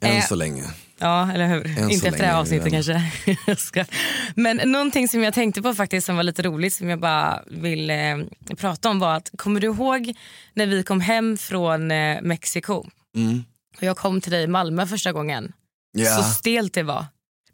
Än 0.00 0.16
Eh, 0.16 0.26
så 0.26 0.34
länge. 0.34 0.64
Ja, 1.02 1.32
eller 1.32 1.48
hur? 1.48 1.78
Än 1.78 1.90
Inte 1.90 2.08
efter 2.08 2.22
det 2.22 2.28
här 2.28 2.40
avsnittet 2.40 2.72
kanske. 2.72 3.86
Men 4.34 4.56
någonting 4.56 5.08
som 5.08 5.22
jag 5.22 5.34
tänkte 5.34 5.62
på 5.62 5.74
faktiskt 5.74 6.06
som 6.06 6.16
var 6.16 6.22
lite 6.22 6.42
roligt 6.42 6.74
som 6.74 6.88
jag 6.88 7.00
bara 7.00 7.42
vill 7.46 7.90
eh, 7.90 7.96
prata 8.56 8.90
om 8.90 8.98
var 8.98 9.14
att 9.16 9.30
kommer 9.36 9.60
du 9.60 9.66
ihåg 9.66 10.14
när 10.54 10.66
vi 10.66 10.82
kom 10.82 11.00
hem 11.00 11.38
från 11.38 11.90
eh, 11.90 12.22
Mexiko 12.22 12.84
Mm. 13.16 13.44
och 13.76 13.82
jag 13.82 13.96
kom 13.96 14.20
till 14.20 14.32
dig 14.32 14.42
i 14.42 14.46
Malmö 14.46 14.86
första 14.86 15.12
gången? 15.12 15.52
Ja. 15.92 16.16
Så 16.16 16.22
stelt 16.22 16.74
det 16.74 16.82
var. 16.82 17.06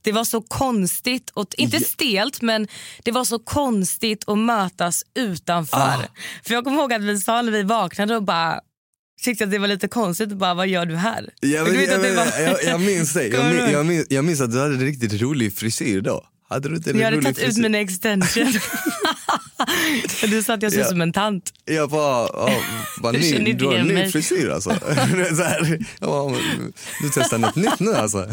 Det 0.03 0.13
var 0.13 0.25
så 0.25 0.43
konstigt, 0.43 1.31
och, 1.31 1.55
inte 1.57 1.81
stelt 1.81 2.43
men 2.43 2.69
det 3.03 3.11
var 3.11 3.25
så 3.25 3.39
konstigt 3.39 4.29
att 4.29 4.39
mötas 4.39 5.05
utanför. 5.15 5.79
Ah. 5.79 6.05
För 6.45 6.55
jag 6.55 6.65
kommer 6.65 6.79
ihåg 6.79 6.93
att 6.93 7.03
vi 7.03 7.19
sa 7.19 7.43
när 7.43 7.53
vi 7.53 7.63
vaknade 7.63 8.17
och 8.17 8.23
bara 8.23 8.61
tyckte 9.23 9.45
att 9.45 9.51
det 9.51 9.59
var 9.59 9.69
lite 9.69 9.89
konstigt 9.89 10.29
bara 10.29 10.55
vad 10.55 10.69
gör 10.69 10.87
du 10.87 10.97
här? 10.97 11.31
Jag, 11.41 12.81
minns 12.81 13.13
det. 13.13 13.27
Jag, 13.29 13.55
min, 13.55 13.73
jag, 13.73 13.87
minns, 13.87 14.07
jag 14.11 14.25
minns 14.25 14.41
att 14.41 14.53
du 14.53 14.59
hade 14.61 14.75
en 14.75 14.81
riktigt 14.81 15.21
rolig 15.23 15.55
frisyr 15.55 16.01
då. 16.01 16.25
Hade 16.49 16.69
du 16.69 16.77
inte 16.77 16.91
en 16.91 16.99
Jag 16.99 17.05
hade 17.05 17.23
tagit 17.23 17.39
ut 17.39 17.45
frisyr? 17.45 17.63
mina 17.63 17.79
extensions. 17.79 18.37
du 20.31 20.43
sa 20.43 20.55
att 20.55 20.63
jag 20.63 20.73
Ja. 20.75 20.81
ut 20.81 20.87
som 20.87 21.01
en 21.01 21.13
tant. 21.13 21.53
Jag 21.65 21.91
bara, 21.91 22.29
ja, 22.33 22.51
vad 23.01 23.15
Du 23.19 23.39
ny, 23.39 23.53
du 23.53 23.67
har 23.67 23.75
en 23.75 23.87
ny 23.87 23.95
mig. 23.95 24.13
frisyr 24.13 24.49
alltså. 24.51 24.71
Det 25.17 25.37
så 25.37 25.43
här, 25.43 25.79
bara, 26.01 26.31
du 27.03 27.11
testar 27.15 27.39
något 27.39 27.57
nytt 27.57 27.81
nu 27.81 27.95
alltså. 27.95 28.27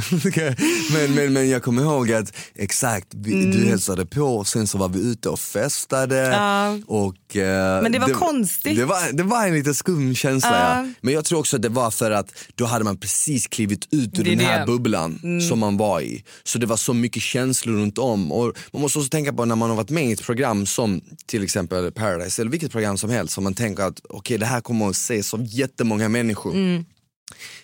Men, 0.93 1.13
men, 1.15 1.33
men 1.33 1.49
jag 1.49 1.63
kommer 1.63 1.81
ihåg 1.81 2.11
att 2.11 2.33
exakt, 2.55 3.07
vi, 3.15 3.45
du 3.51 3.65
hälsade 3.65 4.05
på, 4.05 4.43
sen 4.43 4.67
så 4.67 4.77
var 4.77 4.89
vi 4.89 4.99
ute 4.99 5.29
och 5.29 5.39
festade. 5.39 6.19
Mm. 6.21 6.31
Ja. 6.39 6.77
Och, 6.87 7.35
eh, 7.35 7.81
Men 7.83 7.91
det 7.91 7.99
var 7.99 8.07
konstigt. 8.09 8.77
Det 8.77 8.85
var, 8.85 9.11
det 9.13 9.23
var 9.23 9.47
en 9.47 9.53
lite 9.53 9.73
skum 9.73 10.15
känsla 10.15 10.49
Ja. 10.51 10.77
ja. 10.85 10.87
Men 11.01 11.13
jag 11.13 11.25
tror 11.25 11.39
också 11.39 11.55
att 11.55 11.61
det 11.61 11.69
var 11.69 11.91
för 11.91 12.11
att 12.11 12.33
då 12.55 12.65
hade 12.65 12.83
man 12.85 12.97
precis 12.97 13.47
klivit 13.47 13.87
ut 13.91 14.19
ur 14.19 14.23
Det 14.23 14.29
den 14.29 14.39
här 14.39 14.47
det. 14.47 14.55
Mm. 14.63 14.65
bubblan 14.67 15.19
som 15.49 15.59
man 15.59 15.77
var 15.77 16.01
i. 16.01 16.23
Så 16.43 16.57
det 16.59 16.65
var 16.65 16.77
så 16.77 16.93
mycket 16.93 17.23
känslor 17.23 17.75
runt 17.75 17.97
om. 17.97 18.31
Och 18.31 18.57
man 18.73 18.81
måste 18.81 18.99
också 18.99 19.09
tänka 19.09 19.33
på 19.33 19.45
när 19.45 19.55
man 19.55 19.69
har 19.69 19.77
varit 19.77 19.89
med 19.89 20.05
i 20.05 20.11
ett 20.11 20.23
program 20.25 20.65
som 20.65 21.01
till 21.25 21.43
exempel 21.43 21.91
Paradise 21.91 22.41
eller 22.41 22.51
vilket 22.51 22.71
program 22.71 22.97
som 22.97 23.09
helst 23.09 23.33
som 23.33 23.43
man 23.43 23.53
tänker 23.53 23.83
att 23.83 24.01
okej 24.09 24.37
det 24.37 24.45
här 24.45 24.61
kommer 24.61 24.89
att 24.89 24.95
ses 24.95 25.33
av 25.33 25.43
jättemånga 25.45 26.09
människor. 26.09 26.53
Mm. 26.53 26.85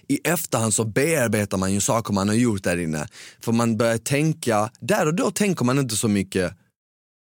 I 0.07 0.19
efterhand 0.23 0.73
så 0.73 0.85
bearbetar 0.85 1.57
man 1.57 1.73
ju 1.73 1.81
saker 1.81 2.13
man 2.13 2.27
har 2.27 2.35
gjort 2.35 2.63
där 2.63 2.77
inne. 2.77 3.07
För 3.41 3.51
man 3.51 3.77
börjar 3.77 3.97
tänka, 3.97 4.69
där 4.79 5.05
och 5.05 5.13
då 5.13 5.31
tänker 5.31 5.65
man 5.65 5.79
inte 5.79 5.95
så 5.95 6.07
mycket 6.07 6.53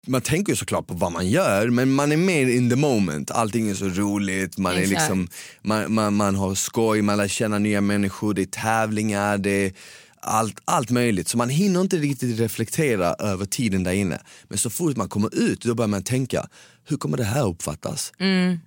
man 0.08 0.22
tänker 0.22 0.52
ju 0.52 0.56
såklart 0.56 0.88
på 0.88 0.94
vad 0.94 1.12
man 1.12 1.30
gör 1.30 1.70
men 1.70 1.92
man 1.92 2.12
är 2.12 2.18
mer 2.18 2.48
in 2.48 2.70
the 2.70 2.76
moment, 2.76 3.32
allting 3.32 3.70
är 3.70 3.74
så 3.74 3.86
roligt, 3.86 4.58
man, 4.58 4.76
är 4.76 4.86
liksom, 4.86 5.28
man, 5.62 5.94
man, 5.94 6.14
man 6.14 6.36
har 6.36 6.56
skoj, 6.56 7.02
man 7.02 7.18
lär 7.18 7.28
känna 7.28 7.60
nya 7.60 7.82
människor, 7.82 8.34
det 8.34 8.42
är 8.42 8.46
tävlingar, 8.46 9.38
det 9.38 9.50
är 9.50 9.74
allt, 10.22 10.60
allt 10.66 10.90
möjligt. 10.90 11.28
Så 11.28 11.38
man 11.38 11.50
hinner 11.50 11.82
inte 11.82 11.98
riktigt 11.98 12.40
reflektera 12.40 13.14
över 13.14 13.46
tiden 13.46 13.84
där 13.84 13.92
inne. 13.92 14.20
Men 14.48 14.58
så 14.58 14.70
fort 14.70 14.98
man 14.98 15.10
kommer 15.10 15.36
ut 15.36 15.62
då 15.62 15.76
börjar 15.76 15.88
man 15.88 16.04
tänka, 16.04 16.48
hur 16.88 16.98
kommer 16.98 17.18
det 17.18 17.24
här 17.24 17.48
uppfattas? 17.48 18.14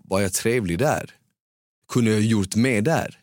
Var 0.09 0.20
jag 0.20 0.32
trevlig 0.32 0.78
där? 0.78 1.11
kunde 1.92 2.11
jag 2.11 2.20
gjort 2.20 2.57
mer 2.57 2.82
där? 2.82 3.18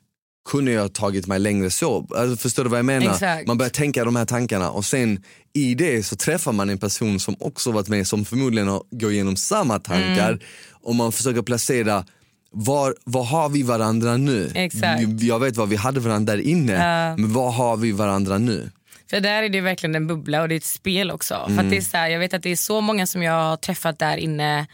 Kunde 0.49 0.71
jag 0.71 0.93
tagit 0.93 1.27
mig 1.27 1.39
längre 1.39 1.69
så? 1.69 2.07
Alltså, 2.15 2.37
förstår 2.37 2.63
du 2.63 2.69
vad 2.69 2.79
jag 2.79 2.85
menar? 2.85 3.11
Exakt. 3.13 3.47
Man 3.47 3.57
börjar 3.57 3.69
tänka 3.69 4.05
de 4.05 4.15
här 4.15 4.25
tankarna 4.25 4.71
och 4.71 4.85
sen 4.85 5.23
i 5.53 5.75
det 5.75 6.03
så 6.03 6.15
träffar 6.15 6.51
man 6.51 6.69
en 6.69 6.77
person 6.77 7.19
som 7.19 7.35
också 7.39 7.71
varit 7.71 7.87
med 7.87 8.07
som 8.07 8.25
förmodligen 8.25 8.67
har, 8.67 8.83
går 8.91 9.11
igenom 9.11 9.35
samma 9.35 9.79
tankar 9.79 10.29
Mm. 10.31 10.39
och 10.71 10.95
man 10.95 11.11
försöker 11.11 11.41
placera 11.41 12.05
var, 12.53 12.95
var 13.03 13.23
har 13.23 13.49
vi 13.49 13.63
varandra 13.63 14.17
nu? 14.17 14.51
Exakt. 14.55 15.01
Jag 15.21 15.39
vet 15.39 15.57
vad 15.57 15.69
vi 15.69 15.75
hade 15.75 15.99
varandra 15.99 16.35
där 16.35 16.41
inne, 16.41 16.71
Ja. 16.73 17.17
men 17.17 17.33
var 17.33 17.51
har 17.51 17.77
vi 17.77 17.91
varandra 17.91 18.37
nu? 18.37 18.69
För 19.09 19.19
där 19.19 19.43
är 19.43 19.49
det 19.49 19.61
verkligen 19.61 19.95
en 19.95 20.07
bubbla 20.07 20.41
och 20.41 20.49
det 20.49 20.55
är 20.55 20.57
ett 20.57 20.63
spel 20.63 21.11
också. 21.11 21.33
För 21.45 21.51
Mm. 21.51 21.65
att 21.65 21.71
det 21.71 21.77
är 21.77 21.81
så 21.81 21.97
här, 21.97 22.09
jag 22.09 22.19
vet 22.19 22.33
att 22.33 22.43
det 22.43 22.49
är 22.51 22.55
så 22.55 22.81
många 22.81 23.07
som 23.07 23.23
jag 23.23 23.33
har 23.33 23.57
träffat 23.57 23.99
där 23.99 24.17
inne 24.17 24.67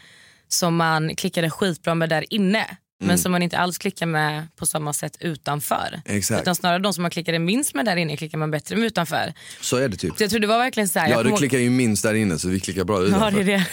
som 0.48 0.76
man 0.76 1.16
klickade 1.16 1.50
skitbra 1.50 1.94
med 1.94 2.08
där 2.08 2.24
inne. 2.30 2.66
Men 3.00 3.08
Mm. 3.10 3.18
som 3.18 3.32
man 3.32 3.42
inte 3.42 3.58
alls 3.58 3.78
klickar 3.78 4.06
med 4.06 4.46
på 4.56 4.66
samma 4.66 4.92
sätt 4.92 5.16
utanför. 5.20 6.00
Exakt. 6.04 6.42
Utan 6.42 6.54
snarare 6.54 6.78
de 6.78 6.94
som 6.94 7.02
man 7.02 7.10
klickade 7.10 7.38
minst 7.38 7.74
med 7.74 7.84
där 7.84 7.96
inne 7.96 8.16
klickar 8.16 8.38
man 8.38 8.50
bättre 8.50 8.76
med 8.76 8.84
utanför. 8.86 9.32
Så 9.60 9.76
är 9.76 9.88
det 9.88 9.96
typ. 9.96 10.16
Så 10.16 10.22
jag 10.22 10.30
tror 10.30 10.40
det 10.40 10.46
var 10.46 10.58
verkligen 10.58 10.88
så 10.88 10.98
här, 10.98 11.08
Ja 11.10 11.22
du 11.22 11.28
ihåg- 11.28 11.38
klickar 11.38 11.58
ju 11.58 11.70
minst 11.70 12.02
där 12.02 12.14
inne 12.14 12.38
så 12.38 12.48
vi 12.48 12.60
klickar 12.60 12.84
bra 12.84 12.96
Ja, 13.00 13.06
utanför. 13.06 13.30
det 13.44 13.52
är 13.52 13.64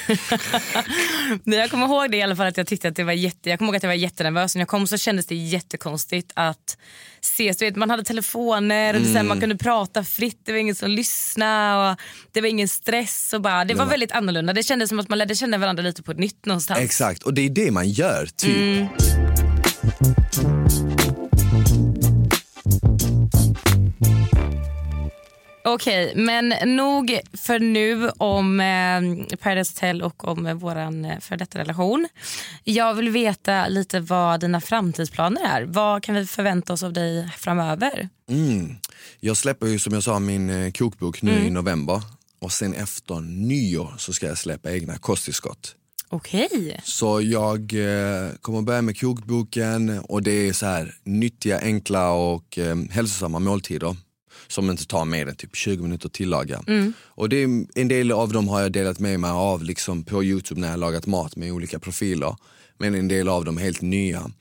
det. 1.43 1.55
Jag 1.57 1.71
kommer 1.71 1.85
ihåg 1.85 2.11
det 2.11 2.17
i 2.17 2.21
alla 2.21 2.35
fall 2.35 2.47
att 2.47 2.57
jag 2.57 2.67
tyckte 2.67 2.87
att 2.87 2.95
det 2.95 3.03
var 3.03 3.13
jätte, 3.13 3.49
jag 3.49 3.59
kommer 3.59 3.69
ihåg 3.69 3.75
att 3.75 3.83
jag 3.83 3.89
var 3.89 3.93
jättenervös. 3.95 4.55
När 4.55 4.61
jag 4.61 4.67
kom 4.67 4.87
så 4.87 4.97
kändes 4.97 5.25
det 5.25 5.35
jättekonstigt 5.35 6.31
att 6.33 6.77
ses. 7.25 7.57
Du 7.57 7.65
vet, 7.65 7.75
man 7.75 7.89
hade 7.89 8.03
telefoner 8.03 8.93
och 8.93 9.01
Mm. 9.01 9.27
man 9.27 9.39
kunde 9.39 9.57
prata 9.57 10.03
fritt, 10.03 10.39
det 10.45 10.51
var 10.51 10.59
ingen 10.59 10.75
som 10.75 10.89
lyssnade 10.91 11.91
och 11.91 11.99
det 12.31 12.41
var 12.41 12.47
ingen 12.47 12.67
stress. 12.67 13.33
Och 13.33 13.41
bara, 13.41 13.65
det 13.65 13.73
var 13.73 13.85
var- 13.85 13.91
väldigt 13.91 14.11
annorlunda. 14.11 14.53
Det 14.53 14.63
kändes 14.63 14.89
som 14.89 14.99
att 14.99 15.09
man 15.09 15.17
lärde 15.17 15.35
känna 15.35 15.57
varandra 15.57 15.83
lite 15.83 16.03
på 16.03 16.11
ett 16.11 16.19
nytt 16.19 16.45
någonstans. 16.45 16.79
Exakt, 16.79 17.23
och 17.23 17.33
det 17.33 17.41
är 17.41 17.49
det 17.49 17.71
man 17.71 17.89
gör 17.89 18.25
typ. 18.37 18.57
Mm. 18.57 18.87
Okej, 25.75 26.13
men 26.15 26.53
nog 26.75 27.19
för 27.33 27.59
nu 27.59 28.09
om 28.09 28.59
eh, 28.59 29.37
Paradise 29.37 29.71
Hotel 29.75 30.01
och 30.01 30.27
om 30.27 30.45
eh, 30.45 30.53
våran 30.53 31.05
eh, 31.05 31.19
för 31.19 31.37
detta 31.37 31.59
relation. 31.59 32.07
Jag 32.63 32.93
vill 32.93 33.09
veta 33.09 33.67
lite 33.67 33.99
vad 33.99 34.39
dina 34.39 34.61
framtidsplaner 34.61 35.41
är. 35.45 35.63
Vad 35.63 36.03
kan 36.03 36.15
vi 36.15 36.25
förvänta 36.25 36.73
oss 36.73 36.83
av 36.83 36.93
dig 36.93 37.29
framöver? 37.37 38.09
Mm. 38.29 38.75
Jag 39.19 39.37
släpper 39.37 39.67
ju 39.67 39.79
som 39.79 39.93
jag 39.93 40.03
sa 40.03 40.19
min 40.19 40.49
eh, 40.49 40.71
kokbok 40.71 41.21
nu 41.21 41.31
Mm. 41.31 41.47
i 41.47 41.49
november 41.49 42.01
och 42.41 42.51
sen 42.51 42.73
efter 42.73 43.19
nyår 43.21 43.93
så 43.97 44.13
ska 44.13 44.27
jag 44.27 44.37
släppa 44.37 44.71
egna 44.71 44.97
kosttillskott. 44.97 45.75
Okej. 46.09 46.79
Så 46.83 47.21
jag 47.21 47.59
eh, 47.73 48.29
kommer 48.41 48.61
börja 48.61 48.81
med 48.81 48.99
kokboken 48.99 49.99
och 49.99 50.23
det 50.23 50.31
är 50.47 50.53
så 50.53 50.65
här 50.65 50.95
nyttiga, 51.03 51.59
enkla 51.59 52.11
och 52.11 52.57
eh, 52.57 52.75
hälsosamma 52.91 53.39
måltider 53.39 53.95
som 54.47 54.69
inte 54.69 54.85
tar 54.85 55.05
mer 55.05 55.27
än 55.27 55.35
typ 55.35 55.55
20 55.55 55.83
minuter 55.83 56.07
att 56.07 56.13
tillaga. 56.13 56.63
Mm. 56.67 56.93
Och 57.03 57.29
det 57.29 57.43
är, 57.43 57.65
en 57.75 57.87
del 57.87 58.11
av 58.11 58.31
dem 58.31 58.47
har 58.47 58.61
jag 58.61 58.71
delat 58.71 58.99
med 58.99 59.19
mig 59.19 59.31
av 59.31 59.63
liksom 59.63 60.03
på 60.03 60.23
Youtube 60.23 60.61
när 60.61 60.69
jag 60.69 60.79
lagat 60.79 61.05
mat 61.07 61.35
med 61.35 61.51
olika 61.51 61.79
profiler. 61.79 62.35
Men 62.77 62.95
en 62.95 63.07
del 63.07 63.29
av 63.29 63.45
dem 63.45 63.57
är 63.57 63.61
helt 63.61 63.81
nya. 63.81 64.31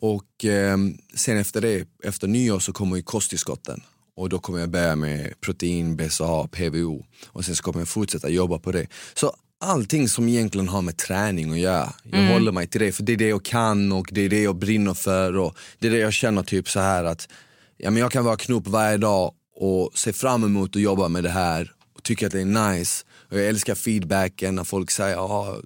Och 0.00 0.44
eh, 0.44 0.76
sen 1.14 1.36
efter 1.38 1.60
det, 1.60 1.84
efter 2.04 2.26
nyår 2.28 2.58
så 2.58 2.72
kommer 2.72 2.96
ju 2.96 3.02
kosttillskotten. 3.02 3.80
Och 4.16 4.28
då 4.28 4.38
kommer 4.38 4.58
jag 4.58 4.70
börja 4.70 4.96
med 4.96 5.40
protein, 5.40 5.96
BCAA, 5.96 6.48
PVO 6.48 7.04
och 7.26 7.44
sen 7.44 7.56
så 7.56 7.62
kommer 7.62 7.80
jag 7.80 7.88
fortsätta 7.88 8.28
jobba 8.28 8.58
på 8.58 8.72
det. 8.72 8.86
Så 9.14 9.32
allting 9.60 10.08
som 10.08 10.28
egentligen 10.28 10.68
har 10.68 10.82
med 10.82 10.96
träning 10.96 11.52
att 11.52 11.58
göra, 11.58 11.92
jag 12.02 12.20
Mm. 12.20 12.32
håller 12.32 12.52
mig 12.52 12.66
till 12.66 12.80
det 12.80 12.92
för 12.92 13.02
det 13.02 13.12
är 13.12 13.16
det 13.16 13.28
jag 13.28 13.42
kan 13.44 13.92
och 13.92 14.08
det 14.12 14.20
är 14.20 14.28
det 14.28 14.42
jag 14.42 14.56
brinner 14.56 14.94
för 14.94 15.36
och 15.36 15.56
det 15.78 15.86
är 15.86 15.90
det 15.90 15.98
jag 15.98 16.12
känner 16.12 16.42
typ 16.42 16.68
så 16.68 16.80
här 16.80 17.04
att 17.04 17.28
ja, 17.76 17.90
men 17.90 18.00
jag 18.00 18.12
kan 18.12 18.24
vara 18.24 18.36
knop 18.36 18.66
varje 18.66 18.96
dag 18.96 19.32
och 19.60 19.98
ser 19.98 20.12
fram 20.12 20.44
emot 20.44 20.76
att 20.76 20.82
jobba 20.82 21.08
med 21.08 21.24
det 21.24 21.30
här 21.30 21.72
och 21.94 22.02
tycker 22.02 22.26
att 22.26 22.32
det 22.32 22.40
är 22.40 22.72
nice. 22.74 23.04
Och 23.30 23.38
jag 23.38 23.46
älskar 23.46 23.74
feedbacken 23.74 24.54
när 24.54 24.64
folk 24.64 24.90
säger 24.90 25.16
ah, 25.16 25.56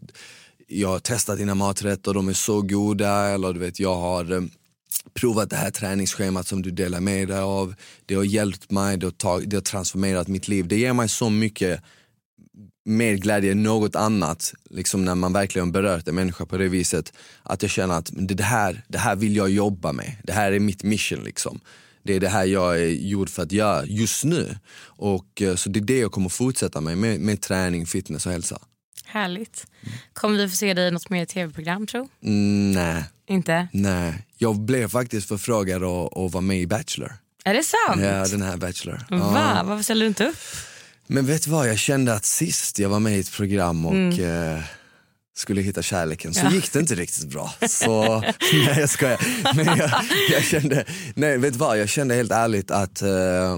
jag 0.68 0.88
har 0.88 0.99
testat 0.99 1.38
dina 1.38 1.55
maträtter, 1.55 2.14
de 2.14 2.28
är 2.28 2.32
så 2.32 2.62
goda 2.62 3.28
eller 3.28 3.53
du 3.53 3.61
vet 3.61 3.80
jag 3.80 3.95
har 3.95 4.32
eh, 4.32 4.43
provat 5.14 5.51
det 5.51 5.57
här 5.57 5.70
träningsschemat 5.70 6.47
som 6.47 6.62
du 6.62 6.70
delar 6.70 7.01
med 7.01 7.28
dig 7.28 7.40
av. 7.40 7.74
Det 8.07 8.14
har 8.14 8.24
hjälpt 8.24 8.70
mig, 8.70 8.97
det 8.97 9.07
har, 9.07 9.11
tag- 9.11 9.49
det 9.49 9.57
har 9.57 9.62
transformerat 9.62 10.28
mitt 10.28 10.49
liv. 10.49 10.68
Det 10.68 10.78
ger 10.78 10.93
mig 10.93 11.09
så 11.09 11.30
mycket 11.30 11.80
mer 12.84 13.14
glädje 13.14 13.53
än 13.53 13.62
något 13.62 13.97
annat, 13.97 14.55
liksom 14.70 15.05
när 15.05 15.14
man 15.14 15.32
verkligen 15.32 15.72
berört 15.72 16.09
en 16.09 16.14
människa 16.14 16.47
på 16.47 16.57
det 16.57 16.68
viset. 16.68 17.12
Att 17.43 17.62
jag 17.62 17.70
känner 17.70 17.95
att 17.95 18.11
det 18.12 18.34
det 18.34 18.43
här, 18.43 18.84
det 18.88 18.99
här 18.99 19.16
vill 19.16 19.36
jag 19.36 19.51
jobba 19.51 19.93
med, 19.93 20.16
det 20.24 20.32
här 20.32 20.53
är 20.53 20.61
mitt 20.61 20.82
mission. 20.82 21.24
Liksom. 21.24 21.61
Det 22.03 22.14
är 22.14 22.20
det 22.20 22.28
här 22.28 22.44
jag 22.44 22.80
är 22.80 22.86
gjord 22.88 23.28
för 23.30 23.42
att 23.42 23.53
göra 23.53 23.84
just 23.86 24.24
nu. 24.24 24.57
Och, 24.84 25.42
eh, 25.42 25.55
så 25.57 25.68
det 25.68 25.78
är 25.80 25.84
det 25.84 25.98
jag 25.98 26.12
kommer 26.12 26.28
fortsätta 26.28 26.80
med, 26.80 26.98
med, 26.98 27.20
med 27.20 27.40
träning, 27.40 27.86
fitness 27.86 28.26
och 28.26 28.32
hälsa. 28.32 28.59
Härligt. 29.05 29.66
Kommer 30.12 30.38
vi 30.38 30.48
få 30.48 30.57
se 30.57 30.74
dig 30.74 30.88
i 30.88 30.90
något 30.90 31.11
mer 31.11 31.24
tv-program 31.24 31.86
tro? 31.86 32.09
Mm, 32.24 32.72
nej, 32.72 33.05
Inte? 33.26 33.68
nej. 33.72 34.26
Jag 34.38 34.59
blev 34.61 34.88
faktiskt 34.88 35.28
förfrågad 35.28 35.82
att, 35.84 36.16
att 36.18 36.32
vara 36.32 36.40
med 36.40 36.61
i 36.61 36.66
Bachelor. 36.66 37.12
Är 37.44 37.55
det 37.55 37.62
sant? 37.62 38.00
Ja, 38.03 38.26
den 38.26 38.42
här 38.42 38.57
Bachelor. 38.57 39.05
Va? 39.11 39.55
Ja. 39.57 39.62
Varför 39.64 39.82
ställer 39.82 40.00
du 40.00 40.09
inte 40.09 40.26
upp? 40.26 40.36
Men 41.07 41.26
vet 41.26 41.44
du 41.44 41.50
vad, 41.50 41.68
jag 41.68 41.78
kände 41.78 42.14
att 42.14 42.24
sist 42.24 42.78
jag 42.78 42.88
var 42.88 43.00
med 43.00 43.16
i 43.16 43.20
ett 43.20 43.32
program 43.32 43.86
och 43.86 43.92
Mm. 43.94 44.55
eh, 44.57 44.62
skulle 45.37 45.61
hitta 45.62 45.83
kärleken 45.83 46.35
så 46.35 46.41
Ja. 46.45 46.53
gick 46.53 46.72
det 46.72 46.78
inte 46.80 46.95
riktigt 46.95 47.28
bra. 47.28 47.55
Så, 47.68 48.20
nej 48.53 48.76
jag 48.80 48.91
skojar. 48.91 49.20
Men 49.57 49.66
jag, 49.66 49.91
jag 50.30 50.43
kände, 50.45 50.85
nej 51.14 51.39
vet 51.39 51.57
vad, 51.57 51.78
jag 51.80 51.89
kände 51.89 52.14
helt 52.14 52.33
ärligt 52.33 52.70
att 52.70 53.03
eh, 53.03 53.53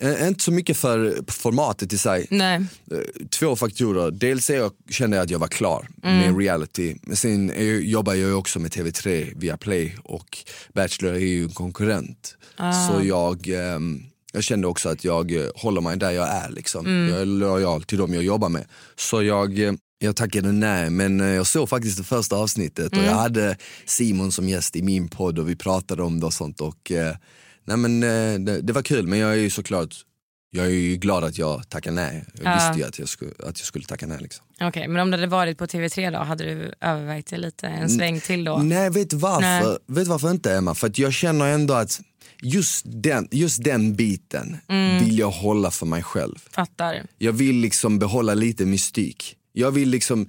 eh, 0.00 0.28
inte 0.28 0.44
så 0.44 0.52
mycket 0.52 0.76
för 0.76 1.18
formatet 1.32 1.92
i 1.92 1.98
sig. 1.98 2.26
Nej. 2.30 2.56
Eh, 2.90 2.98
Två 3.38 3.56
faktorer. 3.56 4.10
Dels 4.10 4.50
är 4.50 4.56
jag, 4.56 4.72
kände 4.90 5.16
jag 5.16 5.24
att 5.24 5.30
jag 5.30 5.38
var 5.38 5.48
klar 5.48 5.88
Mm. 6.02 6.18
med 6.18 6.38
reality. 6.38 6.96
Men 7.02 7.16
sen 7.16 7.48
jag- 7.48 7.84
jobbar 7.84 8.14
jag 8.14 8.28
ju 8.28 8.34
också 8.34 8.58
med 8.58 8.70
TV3 8.70 9.32
via 9.36 9.56
Play 9.56 9.96
och 10.04 10.38
Bachelor 10.74 11.14
är 11.14 11.18
ju 11.18 11.42
en 11.42 11.50
konkurrent. 11.50 12.36
Ah. 12.56 12.72
Så 12.88 13.04
jag, 13.04 13.48
ehm, 13.48 14.02
jag 14.32 14.44
kände 14.44 14.66
också 14.66 14.88
att 14.88 15.04
jag 15.04 15.32
eh, 15.32 15.46
håller 15.54 15.80
mig 15.80 15.96
där 15.96 16.10
jag 16.10 16.28
är. 16.28 16.50
Liksom. 16.50 16.86
Mm. 16.86 17.08
Jag 17.12 17.20
är 17.20 17.24
lojal 17.26 17.82
till 17.82 17.98
dem 17.98 18.14
jag 18.14 18.22
jobbar 18.24 18.48
med. 18.48 18.64
Så 18.96 19.22
jag, 19.22 19.58
eh, 19.58 19.72
jag 19.98 20.16
tackade 20.16 20.52
nej 20.52 20.90
men 20.90 21.20
eh, 21.20 21.26
jag 21.26 21.46
såg 21.46 21.68
faktiskt 21.68 21.98
det 21.98 22.04
första 22.04 22.36
avsnittet 22.36 22.86
och 22.92 22.98
Mm. 22.98 23.04
jag 23.10 23.14
hade 23.16 23.56
Simon 23.84 24.32
som 24.32 24.48
gäst 24.48 24.76
i 24.76 24.82
min 24.82 25.08
podd 25.08 25.38
och 25.38 25.48
vi 25.48 25.56
pratade 25.56 26.02
om 26.02 26.20
det 26.20 26.26
och 26.26 26.32
sånt. 26.32 26.60
Och, 26.60 26.90
eh, 26.92 27.16
nej, 27.64 27.76
men, 27.76 28.02
eh, 28.02 28.38
det, 28.40 28.60
det 28.60 28.72
var 28.72 28.82
kul 28.82 29.06
men 29.06 29.18
jag 29.18 29.30
är 29.32 29.36
ju 29.36 29.50
såklart 29.50 29.94
jag 30.50 30.66
är 30.66 30.70
ju 30.70 30.96
glad 30.96 31.24
att 31.24 31.38
jag 31.38 31.68
tackade 31.68 31.96
nej. 31.96 32.24
Jag 32.32 32.44
Ja. 32.46 32.54
visste 32.54 32.78
ju 32.82 32.88
att 32.88 32.98
jag 32.98 33.08
skulle, 33.08 33.30
att 33.30 33.58
jag 33.58 33.66
skulle 33.66 33.84
tacka 33.84 34.06
nej. 34.06 34.18
Liksom. 34.20 34.44
Okej, 34.60 34.88
men 34.88 35.02
om 35.02 35.10
det 35.10 35.16
hade 35.16 35.26
varit 35.26 35.58
på 35.58 35.66
TV3 35.66 36.10
då, 36.10 36.18
hade 36.18 36.44
du 36.44 36.72
övervägt 36.80 37.30
det 37.30 37.36
lite 37.36 37.66
en 37.66 37.90
sväng 37.90 38.20
till 38.20 38.44
då? 38.44 38.56
Nej, 38.56 38.90
vet 38.90 39.10
du 39.10 39.16
varför? 39.16 39.40
Nej. 39.68 39.76
Vet 39.86 40.08
varför 40.08 40.30
inte 40.30 40.54
Emma? 40.54 40.74
För 40.74 40.92
jag 40.94 41.12
känner 41.12 41.46
ändå 41.46 41.74
att 41.74 42.00
just 42.42 42.82
den, 42.88 43.28
just 43.30 43.64
den 43.64 43.94
biten 43.94 44.56
Mm. 44.68 45.04
vill 45.04 45.18
jag 45.18 45.30
hålla 45.30 45.70
för 45.70 45.86
mig 45.86 46.02
själv. 46.02 46.34
Fattar. 46.50 47.02
Jag 47.18 47.32
vill 47.32 47.56
liksom 47.56 47.98
behålla 47.98 48.34
lite 48.34 48.64
mystik. 48.66 49.36
Jag 49.58 49.70
vill 49.70 49.88
liksom, 49.88 50.28